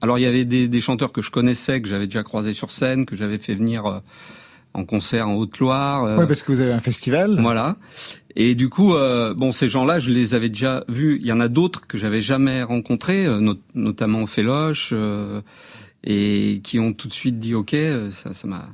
alors 0.00 0.18
il 0.18 0.22
y 0.22 0.26
avait 0.26 0.44
des, 0.46 0.66
des 0.66 0.80
chanteurs 0.80 1.12
que 1.12 1.22
je 1.22 1.30
connaissais 1.30 1.80
que 1.82 1.88
j'avais 1.88 2.06
déjà 2.06 2.22
croisés 2.22 2.54
sur 2.54 2.70
scène 2.72 3.04
que 3.06 3.14
j'avais 3.14 3.38
fait 3.38 3.54
venir 3.54 3.84
euh, 3.86 3.98
en 4.72 4.84
concert 4.84 5.28
en 5.28 5.34
Haute-Loire 5.34 6.04
euh, 6.04 6.16
Oui, 6.20 6.26
parce 6.26 6.42
que 6.42 6.50
vous 6.50 6.60
avez 6.60 6.72
un 6.72 6.80
festival. 6.80 7.38
voilà 7.40 7.76
et 8.36 8.54
du 8.54 8.68
coup 8.68 8.94
euh, 8.94 9.32
bon 9.34 9.52
ces 9.52 9.68
gens-là 9.68 9.98
je 9.98 10.10
les 10.10 10.34
avais 10.34 10.48
déjà 10.48 10.84
vus 10.88 11.18
il 11.20 11.26
y 11.26 11.32
en 11.32 11.40
a 11.40 11.48
d'autres 11.48 11.86
que 11.86 11.96
j'avais 11.98 12.20
jamais 12.20 12.62
rencontrés 12.62 13.26
euh, 13.26 13.38
not- 13.40 13.58
notamment 13.74 14.26
Féloche 14.26 14.90
euh, 14.92 15.40
et 16.02 16.60
qui 16.64 16.78
ont 16.80 16.92
tout 16.92 17.08
de 17.08 17.12
suite 17.14 17.38
dit 17.38 17.54
ok 17.54 17.76
ça 18.12 18.32
ça 18.32 18.46
m'a 18.48 18.68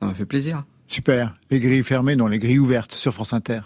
ça 0.00 0.06
m'a 0.06 0.14
fait 0.14 0.26
plaisir 0.26 0.64
Super. 0.88 1.34
Les 1.50 1.58
grilles 1.58 1.84
fermées, 1.84 2.16
non, 2.16 2.26
les 2.26 2.38
grilles 2.38 2.58
ouvertes 2.58 2.92
sur 2.92 3.14
France 3.14 3.32
Inter. 3.32 3.60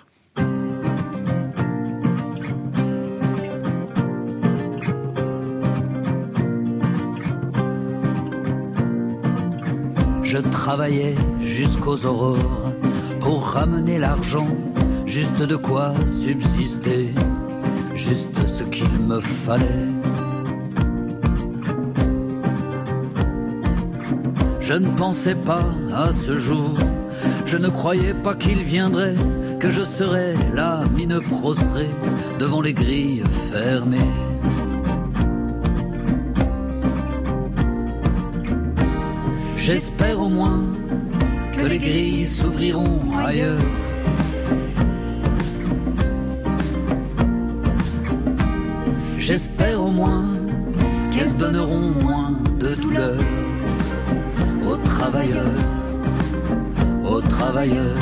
Je 10.23 10.39
travaillais 10.39 11.15
jusqu'aux 11.41 12.05
aurores 12.05 12.73
pour 13.21 13.45
ramener 13.49 13.99
l'argent, 13.99 14.49
juste 15.07 15.43
de 15.43 15.57
quoi 15.57 15.95
subsister, 16.05 17.09
juste 17.95 18.47
ce 18.47 18.65
qu'il 18.65 18.91
me 19.01 19.21
fallait. 19.21 19.65
Je 24.61 24.75
ne 24.75 24.89
pensais 24.89 25.37
pas 25.37 25.65
à 25.95 26.11
ce 26.11 26.37
jour, 26.37 26.75
je 27.45 27.57
ne 27.57 27.69
croyais 27.69 28.15
pas 28.15 28.35
qu'il 28.35 28.63
viendrait, 28.63 29.15
que 29.61 29.71
je 29.71 29.83
serais 29.83 30.35
là, 30.53 30.83
mine 30.97 31.21
prostrée, 31.21 31.91
devant 32.41 32.61
les 32.61 32.75
grilles 32.75 33.23
fermées. 33.53 34.13
J'espère 39.57 40.21
au 40.21 40.29
moins 40.29 40.63
que 41.53 41.67
les 41.67 41.79
grilles 41.79 42.27
s'ouvriront 42.27 43.01
ailleurs. 43.17 43.59
J'espère 49.29 49.83
au 49.83 49.91
moins 49.91 50.25
qu'elles 51.11 51.35
donneront 51.35 51.91
moins 51.91 52.31
de 52.61 52.77
douleur 52.77 53.19
aux 54.65 54.77
travailleurs, 54.77 55.59
aux 57.05 57.21
travailleurs. 57.23 57.99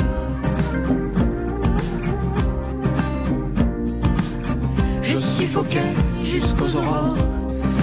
Je 5.01 5.17
suffoquais 5.17 5.95
jusqu'aux 6.21 6.75
aurores. 6.75 7.17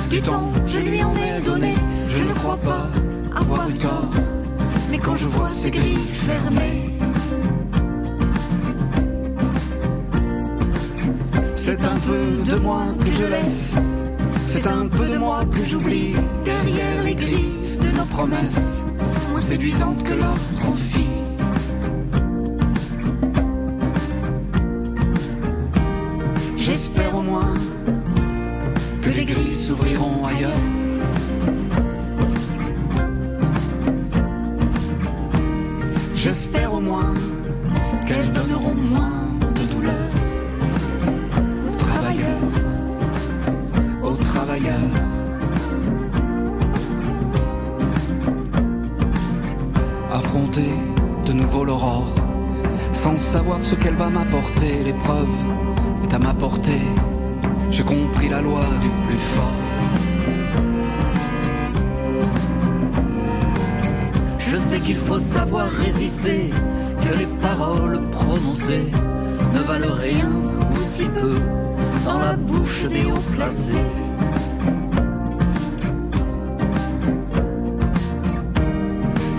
Du 0.08 0.22
temps, 0.22 0.52
je 0.68 0.78
lui 0.78 1.02
en 1.02 1.12
ai 1.16 1.40
donné. 1.40 1.74
Je 2.06 2.22
ne 2.22 2.34
crois 2.34 2.58
pas 2.58 2.92
avoir 3.34 3.68
eu 3.70 3.74
tort. 3.74 4.12
Mais 4.88 4.98
quand 4.98 5.16
je 5.16 5.26
vois 5.26 5.48
ces 5.48 5.72
grilles 5.72 6.10
fermées, 6.28 6.91
peu 12.06 12.50
de 12.50 12.56
moi 12.56 12.82
que 12.98 13.12
je 13.12 13.24
laisse. 13.24 13.74
C'est 14.48 14.66
un 14.66 14.86
peu 14.88 15.08
de 15.08 15.18
moi 15.18 15.44
que 15.44 15.64
j'oublie 15.64 16.14
derrière 16.44 17.02
les 17.04 17.14
grilles 17.14 17.76
de 17.80 17.96
nos 17.96 18.04
promesses, 18.06 18.84
moins 19.30 19.40
séduisantes 19.40 20.02
que 20.02 20.14
leur 20.14 20.34
profit. 20.60 21.11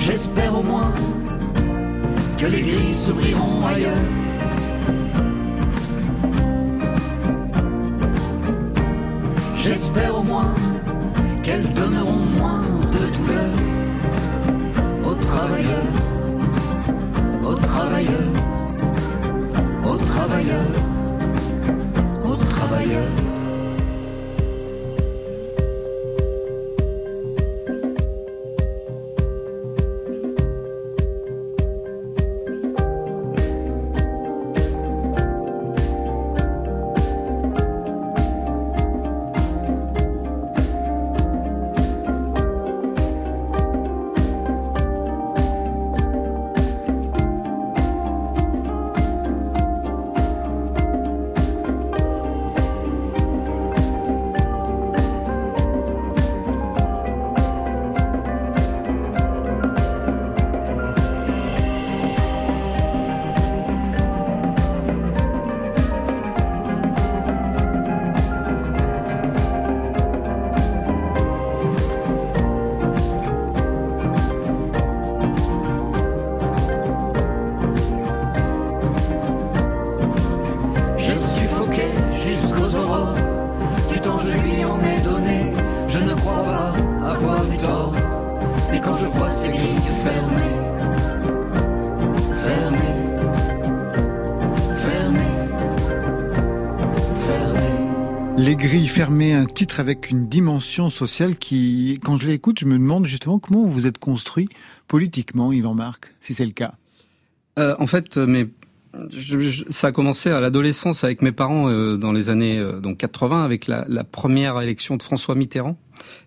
J'espère 0.06 0.54
au 0.60 0.64
moins 0.64 0.92
que 2.38 2.46
les 2.46 2.62
grilles 2.62 2.94
s'ouvriront 2.94 3.66
ailleurs. 3.66 4.08
J'espère 9.56 10.20
au 10.20 10.24
moins 10.24 10.54
qu'elles 11.42 11.74
donneront 11.74 12.26
moins 12.38 12.64
de 12.96 13.04
douleur 13.16 13.54
aux 15.06 15.16
travailleurs, 15.16 15.94
aux 17.46 17.56
travailleurs, 17.56 18.34
aux 19.86 19.96
travailleurs, 19.96 20.76
aux 22.26 22.36
travailleurs. 22.36 23.33
Fermées, 99.14 99.34
un 99.34 99.46
titre 99.46 99.80
avec 99.80 100.10
une 100.10 100.28
dimension 100.28 100.90
sociale 100.90 101.38
qui, 101.38 102.00
quand 102.04 102.18
je 102.20 102.26
l'écoute, 102.28 102.58
je 102.60 102.66
me 102.66 102.80
demande 102.80 103.06
justement 103.06 103.38
comment 103.38 103.64
vous 103.64 103.86
êtes 103.86 104.00
construit 104.00 104.50
politiquement, 104.88 105.54
Yvan 105.54 105.76
Marc, 105.76 106.12
si 106.20 106.34
c'est 106.34 106.46
le 106.46 106.52
cas. 106.52 106.74
Euh, 107.60 107.76
en 107.78 107.86
fait, 107.86 108.18
euh, 108.18 108.46
je- 109.12 109.64
ça 109.70 109.88
a 109.88 109.92
commencé 109.92 110.32
à 110.32 110.40
l'adolescence 110.40 111.04
avec 111.04 111.22
mes 111.22 111.32
parents 111.32 111.70
euh, 111.70 111.96
dans 111.98 112.12
les 112.12 112.32
années 112.32 112.58
euh, 112.58 112.80
donc 112.80 112.98
80 112.98 113.44
avec 113.46 113.68
la, 113.68 113.86
première 114.04 114.60
élection 114.62 114.98
de 114.98 115.04
François 115.04 115.36
Mitterrand. 115.36 115.78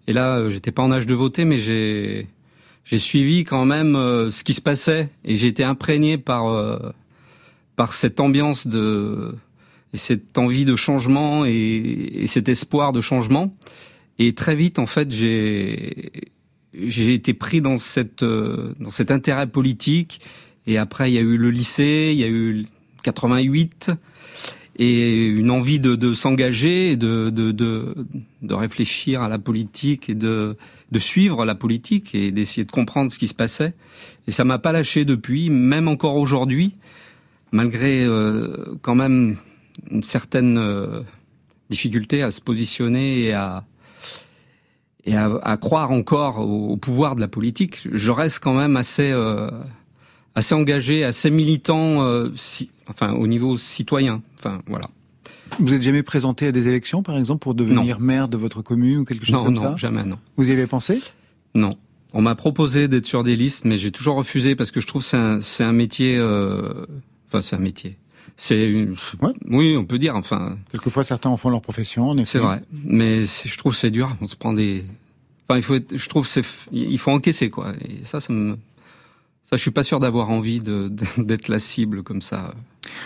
Et 0.07 0.13
là, 0.13 0.49
j'étais 0.49 0.71
pas 0.71 0.83
en 0.85 0.93
âge 0.93 1.09
de 1.09 1.15
voter, 1.15 1.45
mais 1.45 1.59
j'ai 1.59 2.29
suivi 2.99 3.43
quand 3.43 3.65
même 3.65 3.95
ce 4.31 4.45
qui 4.45 4.55
se 4.55 4.61
passait 4.61 5.11
et 5.25 5.35
j'ai 5.35 5.49
été 5.49 5.65
imprégné 5.65 6.19
par 6.19 6.47
cette 7.91 8.21
ambiance 8.21 8.69
de 8.69 9.35
et 9.97 9.99
cette 9.99 10.37
envie 10.37 10.67
de 10.67 10.77
changement 10.77 11.47
et, 11.47 11.53
et 11.53 12.27
cet 12.27 12.51
espoir 12.51 12.93
de 12.93 13.01
changement. 13.01 13.57
Et 14.19 14.35
très 14.35 14.55
vite, 14.55 14.79
en 14.79 14.85
fait, 14.85 15.11
j'ai 15.11 16.11
j'ai 16.75 17.15
été 17.15 17.33
pris 17.33 17.63
dans 17.63 17.79
cette 17.79 18.23
euh, 18.23 18.75
dans 18.79 18.91
cet 18.91 19.11
intérêt 19.11 19.47
politique. 19.47 20.21
Et 20.67 20.77
après, 20.77 21.11
il 21.11 21.15
y 21.15 21.19
a 21.19 21.23
eu 21.23 21.39
le 21.39 21.51
lycée, 21.51 22.11
il 22.13 22.19
y 22.19 22.25
a 22.25 22.29
eu 22.29 22.67
88 23.05 23.91
et 24.79 25.29
une 25.29 25.51
envie 25.51 25.81
de, 25.81 26.13
s'engager, 26.13 26.91
et 26.91 26.97
de, 26.97 27.31
de, 27.31 27.51
de, 27.51 27.95
de 28.43 28.55
réfléchir 28.55 29.23
à 29.23 29.29
la 29.31 29.39
politique 29.39 30.11
et 30.11 30.15
de, 30.15 30.59
de 30.93 30.99
suivre 30.99 31.47
la 31.47 31.55
politique 31.55 32.15
et 32.15 32.31
d'essayer 32.31 32.67
de 32.67 32.71
comprendre 32.71 33.11
ce 33.11 33.19
qui 33.19 33.27
se 33.27 33.33
passait. 33.33 33.73
Et 34.29 34.33
ça 34.33 34.45
m'a 34.45 34.59
pas 34.59 34.73
lâché 34.73 35.07
depuis, 35.07 35.49
même 35.49 35.89
encore 35.89 36.17
aujourd'hui, 36.17 36.75
malgré 37.53 38.05
euh, 38.05 38.77
quand 38.83 38.95
même 38.95 39.39
une 39.91 40.03
certaine 40.03 40.59
euh, 40.59 41.03
difficulté 41.71 42.23
à 42.23 42.31
se 42.31 42.41
positionner 42.41 43.23
et 43.25 43.33
à 43.33 43.65
et 45.05 45.15
à, 45.17 45.27
à 45.43 45.57
croire 45.57 45.93
encore 45.93 46.39
au, 46.41 46.71
au 46.71 46.77
pouvoir 46.77 47.15
de 47.15 47.21
la 47.21 47.29
politique. 47.29 47.87
Je 47.93 48.11
reste 48.11 48.41
quand 48.41 48.55
même 48.55 48.77
assez 48.77 49.11
euh, 49.13 49.49
assez 50.35 50.55
engagé, 50.55 51.05
assez 51.05 51.31
militant, 51.31 52.03
euh, 52.03 52.31
si- 52.35 52.71
enfin 52.89 53.13
au 53.13 53.27
niveau 53.27 53.57
citoyen. 53.57 54.23
Enfin 54.39 54.61
voilà. 54.67 54.87
Vous 55.61 55.73
êtes 55.75 55.83
jamais 55.83 56.03
présenté 56.03 56.49
à 56.49 56.53
des 56.53 56.67
élections, 56.67 57.03
par 57.05 57.17
exemple, 57.17 57.39
pour 57.41 57.55
devenir 57.55 58.01
maire 58.01 58.29
de 58.29 58.37
votre 58.37 58.63
commune 58.63 58.99
ou 58.99 59.05
quelque 59.05 59.25
chose 59.25 59.33
Non, 59.37 59.45
comme 59.45 59.55
non, 59.55 59.61
ça? 59.63 59.77
jamais, 59.77 60.03
non. 60.03 60.19
Vous 60.37 60.51
y 60.51 60.53
avez 60.53 60.67
pensé? 60.67 61.01
Non. 61.55 61.77
On 62.13 62.21
m'a 62.21 62.35
proposé 62.35 62.89
d'être 62.89 63.07
sur 63.07 63.23
des 63.23 63.37
listes, 63.37 63.65
mais 63.65 63.77
j'ai 63.77 63.93
toujours 63.93 64.17
refusé 64.17 64.57
parce 64.57 64.71
que 64.73 64.81
je 64.81 64.87
trouve 64.89 65.03
que 65.03 65.41
c'est 65.41 65.63
un, 65.65 65.69
un 65.69 65.73
métier. 65.73 66.17
euh, 66.19 66.85
Enfin, 67.29 67.41
c'est 67.43 67.55
un 67.57 67.61
métier. 67.61 67.97
C'est 68.37 68.69
une. 68.69 68.97
Oui, 69.49 69.77
on 69.79 69.85
peut 69.85 69.99
dire. 69.99 70.15
Enfin, 70.15 70.59
Quelquefois, 70.71 71.05
certains 71.05 71.31
en 71.31 71.37
font 71.37 71.49
leur 71.51 71.63
profession, 71.63 72.11
en 72.11 72.19
effet. 72.19 72.33
c'est 72.33 72.39
vrai. 72.39 72.63
Mais 72.85 73.25
je 73.25 73.57
trouve 73.57 73.73
que 73.73 73.79
c'est 73.79 73.91
dur. 73.91 74.15
On 74.21 74.27
se 74.27 74.37
prend 74.37 74.53
des. 74.53 74.85
Enfin, 75.49 75.59
il 75.59 75.63
faut. 75.63 75.75
Être, 75.77 75.97
je 75.97 76.09
trouve 76.09 76.27
c'est. 76.27 76.43
Il 76.73 76.99
faut 76.99 77.11
encaisser 77.13 77.49
quoi. 77.51 77.73
Et 77.83 78.05
ça, 78.05 78.21
ça 78.21 78.33
me. 78.33 78.59
Ça, 79.49 79.57
je 79.57 79.63
suis 79.63 79.71
pas 79.71 79.83
sûr 79.85 80.01
d'avoir 80.01 80.31
envie 80.31 80.61
d'être 81.19 81.49
la 81.49 81.59
cible 81.59 82.03
comme 82.03 82.21
ça. 82.21 82.55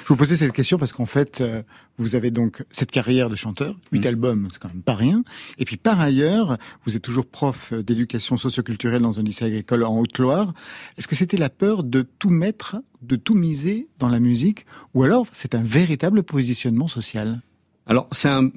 Je 0.04 0.08
vous 0.08 0.16
posais 0.16 0.36
cette 0.36 0.52
question 0.52 0.76
parce 0.78 0.92
qu'en 0.92 1.06
fait, 1.06 1.40
euh, 1.40 1.62
vous 1.98 2.14
avez 2.14 2.30
donc 2.30 2.64
cette 2.70 2.90
carrière 2.90 3.30
de 3.30 3.36
chanteur, 3.36 3.76
huit 3.92 4.04
Mm. 4.04 4.08
albums, 4.08 4.48
c'est 4.52 4.58
quand 4.58 4.68
même 4.68 4.82
pas 4.82 4.94
rien. 4.94 5.22
Et 5.58 5.64
puis 5.64 5.76
par 5.78 6.00
ailleurs, 6.00 6.58
vous 6.84 6.96
êtes 6.96 7.02
toujours 7.02 7.26
prof 7.26 7.72
d'éducation 7.72 8.36
socioculturelle 8.36 9.00
dans 9.02 9.18
un 9.18 9.22
lycée 9.22 9.46
agricole 9.46 9.84
en 9.84 9.98
Haute-Loire. 9.98 10.52
Est-ce 10.98 11.08
que 11.08 11.16
c'était 11.16 11.38
la 11.38 11.48
peur 11.50 11.82
de 11.82 12.02
tout 12.18 12.28
mettre, 12.28 12.76
de 13.02 13.16
tout 13.16 13.34
miser 13.34 13.88
dans 13.98 14.08
la 14.08 14.20
musique, 14.20 14.66
ou 14.94 15.02
alors 15.02 15.26
c'est 15.32 15.54
un 15.54 15.62
véritable 15.62 16.22
positionnement 16.22 16.88
social? 16.88 17.40
Alors, 17.86 18.06
c'est 18.12 18.28
un, 18.28 18.50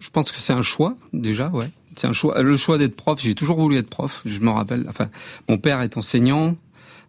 je 0.00 0.10
pense 0.10 0.32
que 0.32 0.38
c'est 0.38 0.54
un 0.54 0.62
choix, 0.62 0.96
déjà, 1.12 1.48
ouais. 1.50 1.70
C'est 1.96 2.06
un 2.06 2.12
choix, 2.14 2.42
le 2.42 2.56
choix 2.56 2.78
d'être 2.78 2.96
prof. 2.96 3.20
J'ai 3.20 3.34
toujours 3.34 3.58
voulu 3.60 3.76
être 3.76 3.90
prof. 3.90 4.22
Je 4.24 4.40
me 4.40 4.48
rappelle, 4.50 4.86
enfin, 4.88 5.10
mon 5.50 5.58
père 5.58 5.82
est 5.82 5.98
enseignant, 5.98 6.56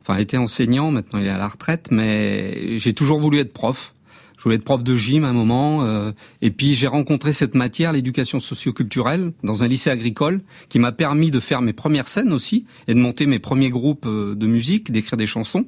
enfin, 0.03 0.19
était 0.19 0.37
enseignant, 0.37 0.91
maintenant 0.91 1.19
il 1.19 1.25
est 1.25 1.31
à 1.31 1.37
la 1.37 1.47
retraite, 1.47 1.89
mais 1.91 2.77
j'ai 2.77 2.93
toujours 2.93 3.19
voulu 3.19 3.39
être 3.39 3.53
prof. 3.53 3.93
Je 4.37 4.43
voulais 4.43 4.57
être 4.57 4.65
prof 4.65 4.83
de 4.83 4.93
gym 4.93 5.23
à 5.23 5.29
un 5.29 5.33
moment, 5.33 5.85
euh, 5.85 6.11
et 6.41 6.51
puis 6.51 6.73
j'ai 6.73 6.87
rencontré 6.87 7.31
cette 7.31 7.55
matière, 7.55 7.93
l'éducation 7.93 8.41
socioculturelle, 8.41 9.31
dans 9.41 9.63
un 9.63 9.67
lycée 9.67 9.89
agricole, 9.89 10.41
qui 10.67 10.79
m'a 10.79 10.91
permis 10.91 11.31
de 11.31 11.39
faire 11.39 11.61
mes 11.61 11.71
premières 11.71 12.09
scènes 12.09 12.33
aussi, 12.33 12.65
et 12.89 12.93
de 12.93 12.99
monter 12.99 13.25
mes 13.25 13.39
premiers 13.39 13.69
groupes 13.69 14.05
euh, 14.05 14.35
de 14.35 14.45
musique, 14.45 14.91
d'écrire 14.91 15.15
des 15.15 15.27
chansons. 15.27 15.65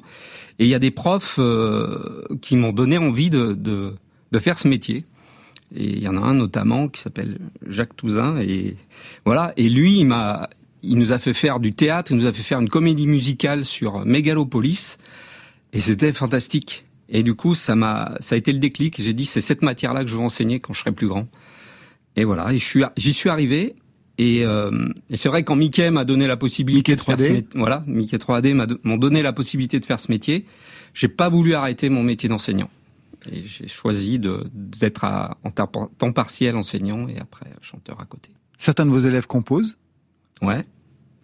Et 0.59 0.65
il 0.65 0.69
y 0.69 0.73
a 0.73 0.79
des 0.79 0.91
profs 0.91 1.37
euh, 1.39 2.25
qui 2.41 2.57
m'ont 2.57 2.73
donné 2.73 2.97
envie 2.97 3.29
de, 3.29 3.53
de, 3.53 3.93
de 4.33 4.39
faire 4.39 4.59
ce 4.59 4.67
métier. 4.67 5.05
Et 5.73 5.85
il 5.85 5.99
y 5.99 6.09
en 6.09 6.17
a 6.17 6.19
un 6.19 6.33
notamment 6.33 6.89
qui 6.89 6.99
s'appelle 6.99 7.39
Jacques 7.67 7.95
Touzin. 7.95 8.39
Et 8.41 8.75
voilà. 9.25 9.53
Et 9.55 9.69
lui, 9.69 9.99
il 9.99 10.05
m'a, 10.05 10.49
il 10.85 10.97
nous 10.97 11.11
a 11.11 11.19
fait 11.19 11.33
faire 11.33 11.59
du 11.59 11.73
théâtre, 11.73 12.11
il 12.11 12.17
nous 12.17 12.25
a 12.25 12.33
fait 12.33 12.43
faire 12.43 12.59
une 12.59 12.69
comédie 12.69 13.07
musicale 13.07 13.65
sur 13.65 14.05
Mégalopolis. 14.05 14.97
Et 15.73 15.81
c'était 15.81 16.13
fantastique. 16.13 16.85
Et 17.09 17.21
du 17.23 17.35
coup, 17.35 17.53
ça 17.55 17.75
m'a, 17.75 18.15
ça 18.19 18.35
a 18.35 18.37
été 18.37 18.51
le 18.53 18.59
déclic. 18.59 19.01
J'ai 19.01 19.13
dit, 19.13 19.25
c'est 19.25 19.41
cette 19.41 19.61
matière-là 19.61 20.03
que 20.03 20.09
je 20.09 20.15
veux 20.15 20.21
enseigner 20.23 20.59
quand 20.59 20.73
je 20.73 20.79
serai 20.79 20.91
plus 20.91 21.07
grand. 21.07 21.27
Et 22.15 22.23
voilà. 22.23 22.53
Et 22.53 22.57
je 22.57 22.65
suis, 22.65 22.83
j'y 22.97 23.13
suis 23.13 23.29
arrivé. 23.29 23.75
Et, 24.17 24.45
euh, 24.45 24.87
et 25.09 25.17
c'est 25.17 25.27
vrai 25.27 25.43
quand 25.43 25.57
Mickey 25.57 25.91
m'a 25.91 26.05
donné 26.05 26.25
la 26.25 26.37
possibilité 26.37 26.93
Mickey 26.93 26.95
de 26.95 27.01
faire 27.01 27.17
3D. 27.17 27.27
ce 27.27 27.33
métier, 27.33 27.59
voilà, 27.59 27.83
Mickey 27.85 28.15
3D 28.17 28.53
m'a 28.53 28.65
do- 28.65 28.77
m'ont 28.83 28.95
donné 28.95 29.21
la 29.21 29.33
possibilité 29.33 29.77
de 29.81 29.85
faire 29.85 29.99
ce 29.99 30.09
métier. 30.09 30.45
J'ai 30.93 31.09
pas 31.09 31.27
voulu 31.27 31.53
arrêter 31.53 31.89
mon 31.89 32.01
métier 32.01 32.29
d'enseignant. 32.29 32.69
Et 33.29 33.43
j'ai 33.45 33.67
choisi 33.67 34.17
d'être 34.53 35.03
à, 35.03 35.37
en 35.43 35.51
temps 35.51 35.67
temps 35.97 36.13
partiel 36.13 36.55
enseignant 36.55 37.07
et 37.09 37.17
après 37.19 37.47
chanteur 37.59 37.99
à 37.99 38.05
côté. 38.05 38.29
Certains 38.57 38.85
de 38.85 38.91
vos 38.91 38.99
élèves 38.99 39.27
composent? 39.27 39.75
Ouais. 40.41 40.63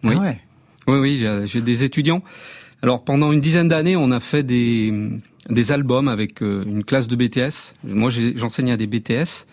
Oui. 0.04 0.14
Ah 0.16 0.20
ouais. 0.20 0.40
Oui, 0.88 0.98
oui, 0.98 1.26
j'ai, 1.46 1.62
des 1.62 1.84
étudiants. 1.84 2.24
Alors 2.82 3.04
pendant 3.04 3.32
une 3.32 3.42
dizaine 3.42 3.68
d'années, 3.68 3.96
on 3.96 4.12
a 4.12 4.20
fait 4.20 4.44
des, 4.44 4.92
des 5.50 5.72
albums 5.72 6.08
avec 6.08 6.42
euh, 6.42 6.64
une 6.66 6.84
classe 6.84 7.08
de 7.08 7.16
BTS. 7.16 7.76
Moi, 7.84 8.10
j'enseignais 8.36 8.72
à 8.72 8.78
des 8.78 8.88
BTS 8.88 9.46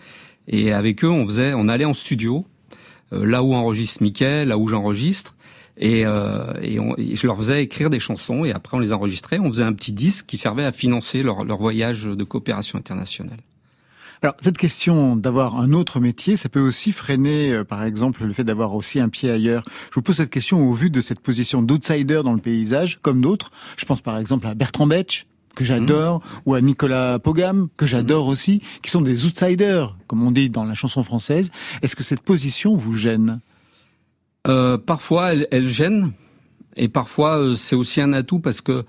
et 0.47 0.71
avec 0.71 1.03
eux, 1.03 1.09
on 1.09 1.25
faisait, 1.25 1.53
on 1.53 1.67
allait 1.67 1.85
en 1.85 1.93
studio, 1.93 2.45
euh, 3.13 3.25
là 3.25 3.43
où 3.43 3.53
enregistre 3.53 4.01
Mickey, 4.01 4.45
là 4.45 4.57
où 4.57 4.67
j'enregistre, 4.67 5.35
et, 5.77 6.05
euh, 6.05 6.53
et, 6.61 6.79
on, 6.79 6.95
je 6.97 7.25
leur 7.25 7.37
faisais 7.37 7.63
écrire 7.63 7.89
des 7.89 7.99
chansons 7.99 8.43
et 8.43 8.51
après 8.51 8.75
on 8.75 8.81
les 8.81 8.91
enregistrait. 8.91 9.39
On 9.39 9.49
faisait 9.49 9.63
un 9.63 9.73
petit 9.73 9.93
disque 9.93 10.25
qui 10.25 10.37
servait 10.37 10.65
à 10.65 10.71
financer 10.71 11.23
leur, 11.23 11.45
leur 11.45 11.57
voyage 11.57 12.05
de 12.05 12.23
coopération 12.23 12.77
internationale. 12.77 13.39
Alors 14.21 14.35
cette 14.39 14.57
question 14.57 15.15
d'avoir 15.15 15.57
un 15.57 15.71
autre 15.71 16.01
métier, 16.01 16.35
ça 16.35 16.49
peut 16.49 16.59
aussi 16.59 16.91
freiner, 16.91 17.53
euh, 17.53 17.63
par 17.63 17.83
exemple, 17.83 18.25
le 18.25 18.33
fait 18.33 18.43
d'avoir 18.43 18.75
aussi 18.75 18.99
un 18.99 19.07
pied 19.07 19.31
ailleurs. 19.31 19.63
Je 19.91 19.95
vous 19.95 20.01
pose 20.01 20.17
cette 20.17 20.29
question 20.29 20.67
au 20.67 20.73
vu 20.73 20.89
de 20.89 20.99
cette 20.99 21.21
position 21.21 21.61
d'outsider 21.61 22.21
dans 22.23 22.33
le 22.33 22.41
paysage, 22.41 22.99
comme 23.01 23.21
d'autres. 23.21 23.51
Je 23.77 23.85
pense 23.85 24.01
par 24.01 24.17
exemple 24.17 24.45
à 24.47 24.55
Bertrand 24.55 24.87
Betch, 24.87 25.25
que 25.55 25.63
j'adore, 25.63 26.19
mmh. 26.19 26.41
ou 26.45 26.53
à 26.53 26.61
Nicolas 26.61 27.19
Pogam, 27.19 27.69
que 27.77 27.85
j'adore 27.85 28.27
mmh. 28.27 28.29
aussi, 28.29 28.61
qui 28.81 28.91
sont 28.91 29.01
des 29.01 29.25
outsiders, 29.25 29.95
comme 30.07 30.21
on 30.25 30.31
dit 30.31 30.49
dans 30.49 30.65
la 30.65 30.73
chanson 30.73 31.01
française. 31.01 31.49
Est-ce 31.81 31.95
que 31.95 32.03
cette 32.03 32.21
position 32.21 32.75
vous 32.75 32.95
gêne? 32.95 33.39
Euh, 34.47 34.77
Parfois, 34.77 35.33
elle, 35.33 35.47
elle, 35.51 35.69
gêne, 35.69 36.11
et 36.75 36.87
parfois 36.89 37.37
euh, 37.37 37.55
c'est 37.55 37.75
aussi 37.75 38.01
un 38.01 38.13
atout 38.13 38.39
parce 38.39 38.61
que 38.61 38.85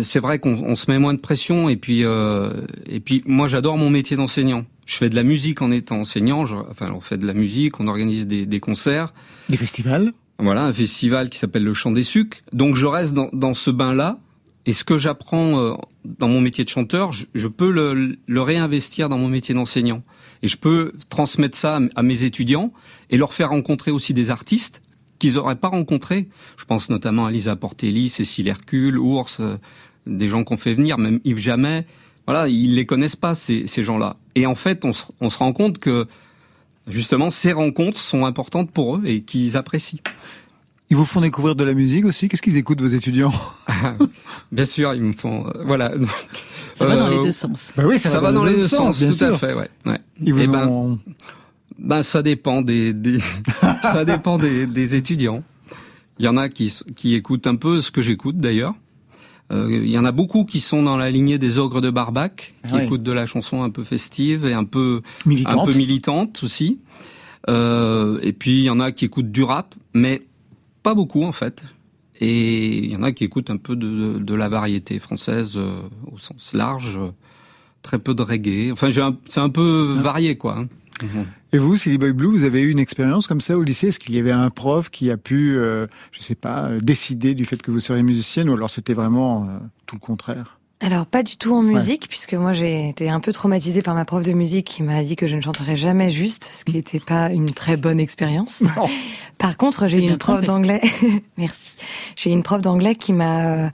c'est 0.00 0.20
vrai 0.20 0.38
qu'on 0.38 0.74
se 0.74 0.90
met 0.90 0.98
moins 0.98 1.14
de 1.14 1.18
pression 1.18 1.68
et 1.68 1.76
puis 1.76 2.04
euh, 2.04 2.66
et 2.86 3.00
puis 3.00 3.22
moi 3.26 3.46
j'adore 3.46 3.76
mon 3.76 3.90
métier 3.90 4.16
d'enseignant. 4.16 4.64
Je 4.86 4.96
fais 4.96 5.08
de 5.08 5.14
la 5.14 5.22
musique 5.22 5.62
en 5.62 5.70
étant 5.70 6.00
enseignant. 6.00 6.44
enfin, 6.70 6.90
on 6.94 7.00
fait 7.00 7.18
de 7.18 7.26
la 7.26 7.34
musique, 7.34 7.78
on 7.78 7.86
organise 7.88 8.26
des, 8.26 8.46
des, 8.46 8.60
concerts, 8.60 9.12
des 9.48 9.56
festivals? 9.56 10.12
Voilà, 10.38 10.64
un 10.64 10.72
festival 10.72 11.30
qui 11.30 11.38
s'appelle 11.38 11.64
le 11.64 11.74
Chant 11.74 11.92
des 11.92 12.02
Sucs. 12.02 12.42
Donc 12.52 12.74
je 12.74 12.86
reste 12.86 13.14
dans, 13.14 13.30
dans 13.32 13.54
ce 13.54 13.70
bain-là. 13.70 14.18
Et 14.64 14.72
ce 14.72 14.84
que 14.84 14.96
j'apprends 14.96 15.58
euh, 15.58 15.74
dans 16.04 16.28
mon 16.28 16.40
métier 16.40 16.64
de 16.64 16.68
chanteur, 16.68 17.12
je, 17.12 17.26
je 17.34 17.48
peux 17.48 17.70
le, 17.70 18.16
le, 18.26 18.42
réinvestir 18.42 19.08
dans 19.08 19.18
mon 19.18 19.28
métier 19.28 19.54
d'enseignant. 19.54 20.02
Et 20.42 20.48
je 20.48 20.56
peux 20.56 20.92
transmettre 21.08 21.56
ça 21.56 21.80
à 21.94 22.02
mes 22.02 22.24
étudiants 22.24 22.72
et 23.10 23.16
leur 23.16 23.34
faire 23.34 23.50
rencontrer 23.50 23.90
aussi 23.90 24.14
des 24.14 24.30
artistes 24.30 24.82
qu'ils 25.22 25.34
n'auraient 25.34 25.54
pas 25.54 25.68
rencontré. 25.68 26.28
Je 26.56 26.64
pense 26.64 26.90
notamment 26.90 27.26
à 27.26 27.30
Lisa 27.30 27.54
Portelli, 27.54 28.08
Cécile 28.08 28.48
Hercule, 28.48 28.98
Ours, 28.98 29.38
euh, 29.38 29.56
des 30.04 30.26
gens 30.26 30.42
qu'on 30.42 30.56
fait 30.56 30.74
venir, 30.74 30.98
même 30.98 31.20
Yves 31.24 31.38
Jamais. 31.38 31.86
Voilà, 32.26 32.48
ils 32.48 32.74
les 32.74 32.86
connaissent 32.86 33.16
pas 33.16 33.36
ces, 33.36 33.68
ces 33.68 33.84
gens-là. 33.84 34.16
Et 34.34 34.46
en 34.46 34.56
fait, 34.56 34.84
on 34.84 34.92
se, 34.92 35.04
on 35.20 35.28
se 35.28 35.38
rend 35.38 35.52
compte 35.52 35.78
que 35.78 36.08
justement 36.88 37.30
ces 37.30 37.52
rencontres 37.52 37.98
sont 37.98 38.26
importantes 38.26 38.72
pour 38.72 38.96
eux 38.96 39.02
et 39.04 39.22
qu'ils 39.22 39.56
apprécient. 39.56 40.00
Ils 40.90 40.96
vous 40.96 41.06
font 41.06 41.20
découvrir 41.20 41.54
de 41.54 41.62
la 41.64 41.72
musique 41.72 42.04
aussi? 42.04 42.28
Qu'est-ce 42.28 42.42
qu'ils 42.42 42.56
écoutent 42.56 42.80
vos 42.80 42.88
étudiants? 42.88 43.32
Bien 44.52 44.64
sûr, 44.64 44.92
ils 44.92 45.02
me 45.02 45.12
font 45.12 45.46
euh, 45.46 45.62
voilà. 45.64 45.92
Ça 46.74 46.84
va 46.84 46.96
dans 46.96 47.08
les 47.08 47.22
deux 47.22 47.32
sens. 47.32 47.72
Bah 47.76 47.84
oui, 47.86 47.98
ça, 47.98 48.18
va, 48.18 48.32
dans, 48.32 48.44
les 48.44 48.54
deux 48.54 48.66
sens, 48.66 48.98
tout 48.98 49.12
sûr. 49.12 49.34
à 49.34 49.38
fait. 49.38 49.54
Ouais. 49.54 49.70
ouais. 49.86 50.00
Ils 50.20 50.34
vous 50.34 50.40
Et 50.40 50.48
ont... 50.48 50.90
ben, 50.90 50.98
ben, 51.78 52.02
ça 52.02 52.22
dépend 52.22 52.62
des, 52.62 52.92
des 52.92 53.18
ça 53.82 54.04
dépend 54.04 54.38
des, 54.38 54.66
des, 54.66 54.94
étudiants. 54.94 55.42
Il 56.18 56.24
y 56.24 56.28
en 56.28 56.36
a 56.36 56.48
qui, 56.48 56.72
qui 56.96 57.14
écoutent 57.14 57.46
un 57.46 57.56
peu 57.56 57.80
ce 57.80 57.90
que 57.90 58.02
j'écoute 58.02 58.36
d'ailleurs. 58.36 58.74
Euh, 59.52 59.82
il 59.84 59.90
y 59.90 59.98
en 59.98 60.04
a 60.04 60.12
beaucoup 60.12 60.44
qui 60.44 60.60
sont 60.60 60.82
dans 60.82 60.96
la 60.96 61.10
lignée 61.10 61.38
des 61.38 61.58
ogres 61.58 61.80
de 61.80 61.90
Barbac, 61.90 62.54
qui 62.66 62.74
oui. 62.74 62.82
écoutent 62.82 63.02
de 63.02 63.12
la 63.12 63.26
chanson 63.26 63.62
un 63.62 63.70
peu 63.70 63.84
festive 63.84 64.46
et 64.46 64.52
un 64.52 64.64
peu 64.64 65.02
militante, 65.26 65.60
un 65.60 65.64
peu 65.64 65.74
militante 65.74 66.42
aussi. 66.42 66.78
Euh, 67.48 68.18
et 68.22 68.32
puis 68.32 68.60
il 68.60 68.64
y 68.64 68.70
en 68.70 68.80
a 68.80 68.92
qui 68.92 69.04
écoutent 69.04 69.30
du 69.30 69.42
rap, 69.42 69.74
mais 69.94 70.22
pas 70.82 70.94
beaucoup 70.94 71.24
en 71.24 71.32
fait. 71.32 71.64
Et 72.20 72.78
il 72.78 72.90
y 72.90 72.96
en 72.96 73.02
a 73.02 73.12
qui 73.12 73.24
écoutent 73.24 73.50
un 73.50 73.56
peu 73.56 73.74
de, 73.74 73.88
de, 73.88 74.18
de 74.18 74.34
la 74.34 74.48
variété 74.48 74.98
française 74.98 75.54
euh, 75.56 75.82
au 76.10 76.18
sens 76.18 76.54
large, 76.54 76.98
très 77.82 77.98
peu 77.98 78.14
de 78.14 78.22
reggae. 78.22 78.70
Enfin, 78.72 78.88
c'est 79.28 79.40
un 79.40 79.50
peu 79.50 79.96
varié 79.98 80.36
quoi. 80.36 80.58
Hein. 80.58 81.24
Et 81.54 81.58
vous, 81.58 81.76
Silly 81.76 81.98
Boy 81.98 82.12
Blue, 82.12 82.28
vous 82.28 82.44
avez 82.44 82.62
eu 82.62 82.70
une 82.70 82.78
expérience 82.78 83.26
comme 83.26 83.42
ça 83.42 83.58
au 83.58 83.62
lycée? 83.62 83.88
Est-ce 83.88 83.98
qu'il 83.98 84.14
y 84.14 84.18
avait 84.18 84.32
un 84.32 84.48
prof 84.48 84.88
qui 84.88 85.10
a 85.10 85.18
pu, 85.18 85.54
euh, 85.58 85.86
je 86.10 86.22
sais 86.22 86.34
pas, 86.34 86.70
décider 86.80 87.34
du 87.34 87.44
fait 87.44 87.60
que 87.60 87.70
vous 87.70 87.78
seriez 87.78 88.02
musicienne 88.02 88.48
ou 88.48 88.54
alors 88.54 88.70
c'était 88.70 88.94
vraiment 88.94 89.44
euh, 89.44 89.58
tout 89.84 89.96
le 89.96 90.00
contraire? 90.00 90.58
Alors 90.80 91.04
pas 91.04 91.22
du 91.22 91.36
tout 91.36 91.54
en 91.54 91.62
musique, 91.62 92.02
ouais. 92.02 92.08
puisque 92.08 92.32
moi 92.32 92.54
j'ai 92.54 92.88
été 92.88 93.10
un 93.10 93.20
peu 93.20 93.32
traumatisée 93.32 93.82
par 93.82 93.94
ma 93.94 94.06
prof 94.06 94.24
de 94.24 94.32
musique 94.32 94.66
qui 94.66 94.82
m'a 94.82 95.02
dit 95.02 95.14
que 95.14 95.26
je 95.26 95.36
ne 95.36 95.42
chanterais 95.42 95.76
jamais 95.76 96.08
juste, 96.08 96.44
ce 96.44 96.64
qui 96.64 96.72
n'était 96.72 97.00
pas 97.00 97.30
une 97.30 97.50
très 97.52 97.76
bonne 97.76 98.00
expérience. 98.00 98.64
Par 99.38 99.58
contre, 99.58 99.88
j'ai 99.88 99.98
eu 99.98 100.08
une 100.08 100.18
prof 100.18 100.42
d'anglais. 100.42 100.80
Merci. 101.36 101.74
J'ai 102.16 102.30
eu 102.30 102.32
une 102.32 102.42
prof 102.42 102.62
d'anglais 102.62 102.94
qui 102.94 103.12
m'a, 103.12 103.70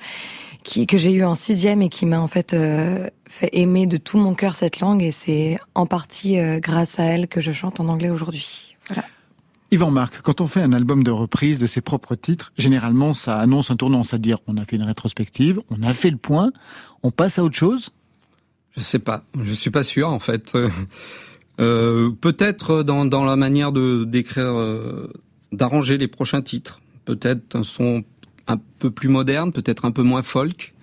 qui 0.62 0.86
que 0.86 0.98
j'ai 0.98 1.12
eu 1.12 1.24
en 1.24 1.34
sixième 1.34 1.82
et 1.82 1.88
qui 1.88 2.06
m'a 2.06 2.20
en 2.20 2.28
fait 2.28 2.54
euh, 2.54 3.08
fait 3.28 3.50
aimer 3.52 3.86
de 3.86 3.96
tout 3.96 4.18
mon 4.18 4.34
cœur 4.34 4.54
cette 4.54 4.80
langue, 4.80 5.02
et 5.02 5.10
c'est 5.10 5.58
en 5.74 5.86
partie 5.86 6.38
euh, 6.38 6.60
grâce 6.60 6.98
à 6.98 7.04
elle 7.04 7.28
que 7.28 7.40
je 7.40 7.52
chante 7.52 7.80
en 7.80 7.88
anglais 7.88 8.10
aujourd'hui. 8.10 8.76
Voilà. 8.88 9.04
Yvan 9.70 9.90
Marc, 9.90 10.22
quand 10.22 10.40
on 10.40 10.46
fait 10.46 10.62
un 10.62 10.72
album 10.72 11.04
de 11.04 11.10
reprise 11.10 11.58
de 11.58 11.66
ses 11.66 11.80
propres 11.82 12.14
titres, 12.14 12.52
généralement 12.56 13.12
ça 13.12 13.38
annonce 13.38 13.70
un 13.70 13.76
tournant, 13.76 14.02
c'est-à-dire 14.02 14.38
on 14.46 14.56
a 14.56 14.64
fait 14.64 14.76
une 14.76 14.84
rétrospective, 14.84 15.60
on 15.70 15.82
a 15.82 15.92
fait 15.92 16.10
le 16.10 16.16
point, 16.16 16.52
on 17.02 17.10
passe 17.10 17.38
à 17.38 17.44
autre 17.44 17.56
chose? 17.56 17.90
Je 18.76 18.80
sais 18.80 18.98
pas, 18.98 19.22
je 19.42 19.52
suis 19.52 19.70
pas 19.70 19.82
sûr 19.82 20.08
en 20.08 20.18
fait. 20.18 20.56
Euh, 21.60 22.10
Peut-être 22.20 22.84
dans, 22.84 23.04
dans 23.04 23.24
la 23.24 23.34
manière 23.34 23.72
de 23.72 24.04
d'écrire, 24.04 24.44
euh, 24.44 25.12
d'arranger 25.50 25.98
les 25.98 26.06
prochains 26.08 26.40
titres. 26.40 26.80
Peut-être 27.04 27.56
un 27.56 27.64
son 27.64 28.04
un 28.48 28.58
peu 28.78 28.90
plus 28.90 29.08
moderne, 29.08 29.52
peut-être 29.52 29.84
un 29.84 29.90
peu 29.90 30.02
moins 30.02 30.22
folk. 30.22 30.74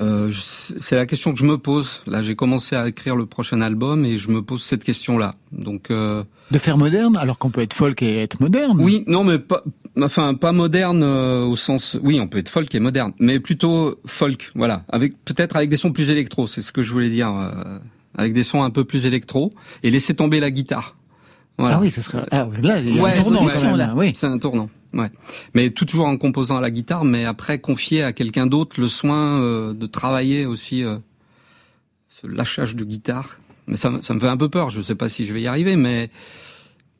Euh, 0.00 0.30
c'est 0.32 0.96
la 0.96 1.06
question 1.06 1.32
que 1.32 1.38
je 1.38 1.44
me 1.44 1.56
pose. 1.56 2.02
Là, 2.06 2.20
j'ai 2.20 2.34
commencé 2.34 2.74
à 2.74 2.88
écrire 2.88 3.14
le 3.14 3.26
prochain 3.26 3.60
album 3.60 4.04
et 4.04 4.18
je 4.18 4.28
me 4.30 4.42
pose 4.42 4.62
cette 4.62 4.82
question-là. 4.82 5.36
Donc, 5.52 5.90
euh... 5.90 6.24
de 6.50 6.58
faire 6.58 6.76
moderne, 6.76 7.16
alors 7.16 7.38
qu'on 7.38 7.50
peut 7.50 7.60
être 7.60 7.74
folk 7.74 8.02
et 8.02 8.22
être 8.22 8.40
moderne. 8.40 8.80
Oui, 8.80 9.04
non, 9.06 9.22
mais 9.22 9.38
pas, 9.38 9.62
enfin, 10.00 10.34
pas 10.34 10.52
moderne 10.52 11.02
euh, 11.02 11.44
au 11.44 11.54
sens. 11.54 11.96
Oui, 12.02 12.18
on 12.20 12.26
peut 12.26 12.38
être 12.38 12.48
folk 12.48 12.74
et 12.74 12.80
moderne, 12.80 13.12
mais 13.20 13.38
plutôt 13.38 14.00
folk. 14.04 14.50
Voilà, 14.56 14.84
avec 14.88 15.14
peut-être 15.24 15.54
avec 15.54 15.70
des 15.70 15.76
sons 15.76 15.92
plus 15.92 16.10
électro. 16.10 16.48
C'est 16.48 16.62
ce 16.62 16.72
que 16.72 16.82
je 16.82 16.92
voulais 16.92 17.10
dire, 17.10 17.30
euh, 17.30 17.78
avec 18.16 18.32
des 18.32 18.42
sons 18.42 18.64
un 18.64 18.70
peu 18.70 18.84
plus 18.84 19.06
électro 19.06 19.52
et 19.84 19.90
laisser 19.90 20.14
tomber 20.14 20.40
la 20.40 20.50
guitare. 20.50 20.96
Voilà. 21.58 21.76
Ah 21.76 21.80
oui, 21.80 21.90
ça 21.90 22.02
serait. 22.02 22.22
Ah, 22.30 22.48
là, 22.62 22.80
il 22.80 22.96
y 22.96 22.98
a 22.98 23.02
ouais, 23.02 23.18
un 23.18 23.22
tournant. 23.22 23.76
Là. 23.76 23.94
Oui. 23.96 24.12
C'est 24.14 24.26
un 24.26 24.38
tournant. 24.38 24.68
Ouais. 24.92 25.10
Mais 25.54 25.70
toujours 25.70 26.06
en 26.06 26.16
composant 26.16 26.56
à 26.56 26.60
la 26.60 26.70
guitare, 26.70 27.04
mais 27.04 27.24
après 27.24 27.58
confier 27.58 28.02
à 28.02 28.12
quelqu'un 28.12 28.46
d'autre 28.46 28.80
le 28.80 28.88
soin 28.88 29.40
euh, 29.40 29.74
de 29.74 29.86
travailler 29.86 30.46
aussi 30.46 30.84
euh, 30.84 30.98
ce 32.08 32.26
lâchage 32.26 32.76
de 32.76 32.84
guitare. 32.84 33.38
Mais 33.66 33.76
ça, 33.76 33.90
ça 34.02 34.14
me 34.14 34.20
fait 34.20 34.28
un 34.28 34.36
peu 34.36 34.48
peur. 34.48 34.70
Je 34.70 34.80
sais 34.80 34.94
pas 34.94 35.08
si 35.08 35.26
je 35.26 35.32
vais 35.32 35.42
y 35.42 35.46
arriver, 35.46 35.76
mais 35.76 36.10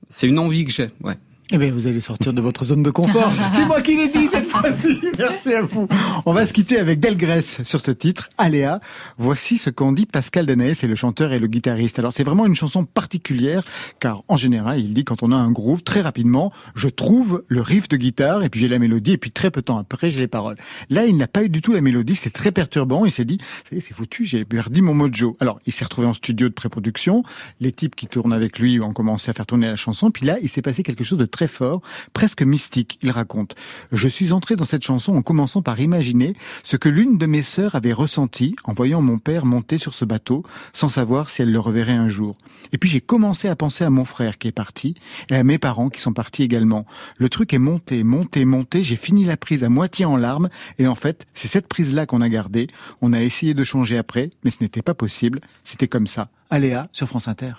c'est 0.09 0.27
une 0.27 0.39
envie 0.39 0.65
que 0.65 0.73
j'ai. 0.73 0.91
Ouais. 1.03 1.19
Eh 1.51 1.59
bien, 1.59 1.71
vous 1.71 1.87
allez 1.87 2.01
sortir 2.01 2.33
de 2.33 2.41
votre 2.41 2.65
zone 2.65 2.83
de 2.83 2.91
confort. 2.91 3.31
C'est 3.53 3.67
moi 3.67 3.83
qui 3.83 3.97
l'ai 3.97 4.09
dit 4.09 4.29
cette 4.29 4.47
fois-ci. 4.47 4.99
Merci 5.19 5.53
à 5.53 5.61
vous. 5.61 5.87
On 6.25 6.33
va 6.33 6.47
se 6.47 6.55
quitter 6.55 6.79
avec 6.79 7.01
Delgrès 7.01 7.43
sur 7.43 7.83
ce 7.83 7.91
titre, 7.91 8.31
Aléa. 8.39 8.81
Voici 9.19 9.59
ce 9.59 9.69
qu'en 9.69 9.93
dit 9.93 10.07
Pascal 10.07 10.47
Danaès, 10.47 10.79
c'est 10.79 10.87
le 10.87 10.95
chanteur 10.95 11.35
et 11.35 11.39
le 11.39 11.47
guitariste. 11.47 11.99
Alors, 11.99 12.15
c'est 12.15 12.25
vraiment 12.25 12.47
une 12.47 12.57
chanson 12.57 12.87
particulière, 12.87 13.63
car 14.01 14.25
en 14.29 14.37
général, 14.37 14.81
il 14.81 14.95
dit 14.95 15.05
quand 15.05 15.23
on 15.23 15.33
a 15.33 15.37
un 15.37 15.51
groove, 15.51 15.83
très 15.83 16.01
rapidement, 16.01 16.51
je 16.75 16.89
trouve 16.89 17.45
le 17.49 17.61
riff 17.61 17.89
de 17.89 17.99
guitare, 17.99 18.43
et 18.43 18.49
puis 18.49 18.61
j'ai 18.61 18.69
la 18.69 18.79
mélodie, 18.79 19.13
et 19.13 19.19
puis 19.19 19.31
très 19.31 19.51
peu 19.51 19.61
de 19.61 19.67
temps 19.67 19.79
après, 19.79 20.11
j'ai 20.11 20.21
les 20.21 20.29
paroles. 20.29 20.57
Là, 20.89 21.05
il 21.05 21.15
n'a 21.19 21.27
pas 21.27 21.43
eu 21.43 21.51
du 21.51 21.61
tout 21.61 21.75
la 21.75 21.83
mélodie, 21.83 22.15
c'est 22.15 22.33
très 22.33 22.53
perturbant. 22.53 23.05
Il 23.05 23.13
s'est 23.13 23.27
dit, 23.27 23.37
c'est 23.71 23.93
foutu, 23.93 24.25
j'ai 24.25 24.47
perdu 24.47 24.81
mon 24.81 24.95
mojo. 24.95 25.37
Alors, 25.41 25.61
il 25.67 25.75
s'est 25.75 25.85
retrouvé 25.85 26.07
en 26.07 26.15
studio 26.15 26.49
de 26.49 26.55
pré-production. 26.55 27.23
Les 27.61 27.71
types 27.71 27.97
qui 27.97 28.07
tournent 28.07 28.33
avec 28.33 28.59
lui 28.59 28.81
ont 28.81 28.95
commencé 28.95 29.31
à 29.31 29.35
faire 29.35 29.45
tourner 29.45 29.67
la 29.67 29.77
chanson. 29.77 30.11
Puis 30.11 30.25
là, 30.25 30.39
il 30.41 30.49
s'est 30.49 30.63
passé 30.63 30.83
quelque 30.83 31.05
chose 31.05 31.19
de 31.19 31.27
très 31.35 31.49
fort, 31.49 31.83
presque 32.13 32.43
mystique, 32.43 32.97
il 33.03 33.11
raconte. 33.11 33.57
Je 33.91 34.07
suis 34.07 34.33
entré 34.33 34.55
dans 34.55 34.65
cette 34.65 34.85
chanson 34.85 35.17
en 35.17 35.23
commençant 35.23 35.63
par 35.63 35.81
imaginer 35.81 36.37
ce 36.63 36.77
que 36.77 36.89
l'une 36.89 37.19
de 37.19 37.27
mes 37.27 37.43
sœurs 37.43 37.75
avait 37.75 37.93
ressenti 37.93 38.55
en 38.63 38.73
voyant 38.73 39.03
mon 39.03 39.19
père 39.19 39.45
monter 39.45 39.77
sur 39.77 39.95
ce 39.95 40.05
bateau 40.05 40.45
sans 40.73 40.89
savoir 40.89 41.29
si 41.29 41.43
elle 41.43 41.51
le 41.51 41.59
reverrait 41.59 41.93
un 41.93 42.07
jour. 42.09 42.35
Et 42.73 42.79
puis 42.79 42.89
j'ai 42.89 43.01
commencé 43.01 43.49
à 43.49 43.57
penser 43.57 43.83
à 43.83 43.91
mon 43.91 44.05
frère 44.05 44.39
qui 44.39 44.47
est 44.47 44.53
parti 44.53 44.95
et 45.29 45.35
à 45.35 45.43
mes 45.43 45.59
parents 45.59 45.89
qui 45.89 46.01
sont 46.01 46.13
partis 46.13 46.45
également. 46.45 46.87
Le 47.19 47.29
truc 47.29 47.53
est 47.53 47.59
monté, 47.59 48.05
monté, 48.05 48.45
monté, 48.45 48.85
j'ai 48.85 48.97
fini 48.97 49.25
la 49.25 49.37
prise 49.37 49.65
à 49.65 49.69
moitié 49.69 50.05
en 50.05 50.17
larmes 50.17 50.51
et 50.79 50.87
en 50.87 50.95
fait, 50.95 51.27
c'est 51.35 51.49
cette 51.49 51.67
prise-là 51.67 52.07
qu'on 52.07 52.21
a 52.21 52.29
gardée. 52.29 52.69
On 53.03 53.13
a 53.13 53.21
essayé 53.21 53.55
de 53.55 53.65
changer 53.65 53.99
après, 53.99 54.31
mais 54.45 54.53
ce 54.53 54.59
n'était 54.61 54.83
pas 54.83 54.95
possible. 54.95 55.41
C'était 55.65 55.89
comme 55.89 56.07
ça. 56.07 56.29
Aléa 56.51 56.89
sur 56.93 57.09
France 57.09 57.27
Inter. 57.27 57.55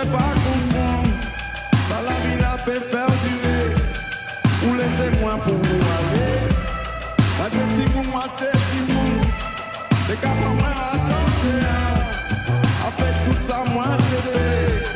pourrait 0.00 0.18
pas 0.18 0.34
comprendre. 0.34 1.08
Salabi 1.88 2.40
la 2.40 2.56
paix 2.64 2.80
faire 2.84 3.06
durer. 3.24 3.74
Ou 4.66 4.74
laissez-moi 4.74 5.38
pour 5.44 5.54
vous 5.54 5.80
aller. 5.98 6.40
La 7.38 7.50
tête 7.50 7.94
mou, 7.94 8.02
ma 8.14 8.28
tête 8.38 8.88
mou. 8.88 9.20
Les 10.08 10.16
capes 10.16 10.38
moi 10.38 10.68
à 10.92 10.96
danser. 10.96 11.66
Après 12.86 13.12
tout 13.24 13.36
ça, 13.40 13.64
moi 13.72 13.84
t'aider. 13.96 14.89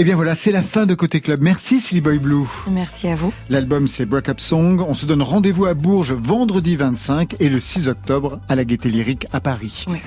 Et 0.00 0.02
eh 0.02 0.06
bien 0.06 0.16
voilà, 0.16 0.34
c'est 0.34 0.50
la 0.50 0.62
fin 0.62 0.86
de 0.86 0.94
Côté 0.94 1.20
Club. 1.20 1.42
Merci 1.42 1.78
Silly 1.78 2.00
Boy 2.00 2.16
Blue. 2.16 2.46
Merci 2.70 3.08
à 3.08 3.16
vous. 3.16 3.34
L'album 3.50 3.86
c'est 3.86 4.06
Break 4.06 4.30
Up 4.30 4.40
Song. 4.40 4.82
On 4.88 4.94
se 4.94 5.04
donne 5.04 5.20
rendez-vous 5.20 5.66
à 5.66 5.74
Bourges 5.74 6.14
vendredi 6.14 6.74
25 6.74 7.36
et 7.38 7.50
le 7.50 7.60
6 7.60 7.86
octobre 7.88 8.40
à 8.48 8.56
la 8.56 8.64
Gaîté 8.64 8.88
Lyrique 8.88 9.26
à 9.30 9.42
Paris. 9.42 9.84
Oui. 9.90 9.98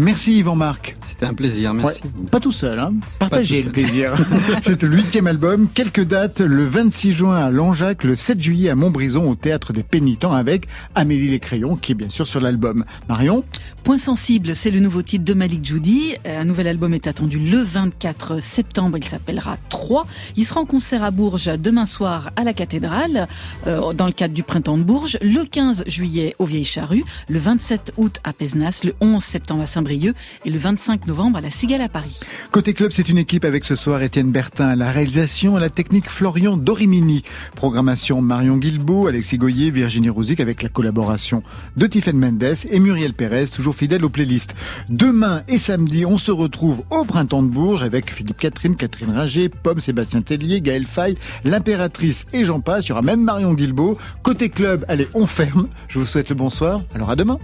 Merci 0.00 0.38
Yvan 0.38 0.54
Marc. 0.54 0.96
C'était 1.04 1.26
un 1.26 1.34
plaisir, 1.34 1.74
merci. 1.74 2.02
pas 2.30 2.38
tout 2.38 2.52
seul, 2.52 2.78
hein. 2.78 2.94
partagez 3.18 3.64
le 3.64 3.72
plaisir. 3.72 4.14
C'est 4.62 4.80
le 4.80 4.96
huitième 4.96 5.26
album. 5.26 5.66
Quelques 5.74 6.04
dates, 6.04 6.40
le 6.40 6.64
26 6.64 7.10
juin 7.10 7.36
à 7.36 7.50
Langeac, 7.50 8.04
le 8.04 8.14
7 8.14 8.40
juillet 8.40 8.70
à 8.70 8.76
Montbrison 8.76 9.28
au 9.28 9.34
Théâtre 9.34 9.72
des 9.72 9.82
Pénitents 9.82 10.32
avec 10.32 10.68
Amélie 10.94 11.30
Les 11.30 11.40
Crayons 11.40 11.74
qui 11.74 11.92
est 11.92 11.94
bien 11.96 12.10
sûr 12.10 12.28
sur 12.28 12.38
l'album. 12.38 12.84
Marion? 13.08 13.42
Point 13.82 13.98
sensible, 13.98 14.54
c'est 14.54 14.70
le 14.70 14.78
nouveau 14.78 15.02
titre 15.02 15.24
de 15.24 15.34
Malik 15.34 15.64
Judy. 15.64 16.14
Un 16.24 16.44
nouvel 16.44 16.68
album 16.68 16.94
est 16.94 17.08
attendu 17.08 17.40
le 17.40 17.60
24 17.60 18.40
septembre, 18.40 18.98
il 18.98 19.04
s'appellera 19.04 19.56
3. 19.68 20.06
Il 20.36 20.44
sera 20.44 20.60
en 20.60 20.64
concert 20.64 21.02
à 21.02 21.10
Bourges 21.10 21.50
demain 21.58 21.86
soir 21.86 22.30
à 22.36 22.44
la 22.44 22.52
cathédrale 22.52 23.26
euh, 23.66 23.92
dans 23.94 24.06
le 24.06 24.12
cadre 24.12 24.32
du 24.32 24.44
printemps 24.44 24.78
de 24.78 24.84
Bourges, 24.84 25.18
le 25.22 25.44
15 25.44 25.82
juillet 25.88 26.36
au 26.38 26.44
Vieilles 26.44 26.64
Charrues, 26.64 27.04
le 27.28 27.40
27 27.40 27.94
août 27.96 28.20
à 28.22 28.32
Pézenas, 28.32 28.82
le 28.84 28.94
11 29.00 29.24
septembre 29.24 29.62
à 29.62 29.66
Saint 29.66 29.87
et 29.90 30.50
le 30.50 30.58
25 30.58 31.06
novembre 31.06 31.38
à 31.38 31.40
la 31.40 31.50
Cigale 31.50 31.80
à 31.80 31.88
Paris. 31.88 32.20
Côté 32.50 32.74
club, 32.74 32.92
c'est 32.92 33.08
une 33.08 33.18
équipe 33.18 33.44
avec 33.44 33.64
ce 33.64 33.74
soir 33.74 34.02
Étienne 34.02 34.30
Bertin 34.30 34.68
à 34.68 34.76
la 34.76 34.90
réalisation 34.90 35.56
et 35.56 35.60
la 35.60 35.70
technique 35.70 36.08
Florian 36.08 36.56
Dorimini. 36.56 37.22
Programmation 37.54 38.20
Marion 38.20 38.56
Guilbault, 38.56 39.06
Alexis 39.06 39.38
Goyer, 39.38 39.70
Virginie 39.70 40.10
Rouzic 40.10 40.40
avec 40.40 40.62
la 40.62 40.68
collaboration 40.68 41.42
de 41.76 41.86
Tiffen 41.86 42.18
Mendes 42.18 42.54
et 42.70 42.80
Muriel 42.80 43.14
Pérez, 43.14 43.46
toujours 43.46 43.74
fidèle 43.74 44.04
aux 44.04 44.10
playlists. 44.10 44.54
Demain 44.88 45.42
et 45.48 45.58
samedi, 45.58 46.04
on 46.04 46.18
se 46.18 46.30
retrouve 46.30 46.82
au 46.90 47.04
Printemps 47.04 47.42
de 47.42 47.48
Bourges 47.48 47.82
avec 47.82 48.12
Philippe 48.12 48.38
Catherine, 48.38 48.76
Catherine 48.76 49.10
Ringer, 49.10 49.48
Pomme, 49.48 49.80
Sébastien 49.80 50.22
Tellier, 50.22 50.60
Gaël 50.60 50.86
Faye, 50.86 51.16
l'impératrice 51.44 52.26
et 52.32 52.44
j'en 52.44 52.60
passe. 52.60 52.86
Il 52.86 52.88
y 52.90 52.92
aura 52.92 53.02
même 53.02 53.22
Marion 53.22 53.54
Guilbault. 53.54 53.96
Côté 54.22 54.48
club, 54.50 54.84
allez, 54.88 55.08
on 55.14 55.26
ferme. 55.26 55.68
Je 55.88 55.98
vous 55.98 56.06
souhaite 56.06 56.28
le 56.28 56.34
bonsoir. 56.34 56.80
Alors 56.94 57.10
à 57.10 57.16
demain. 57.16 57.38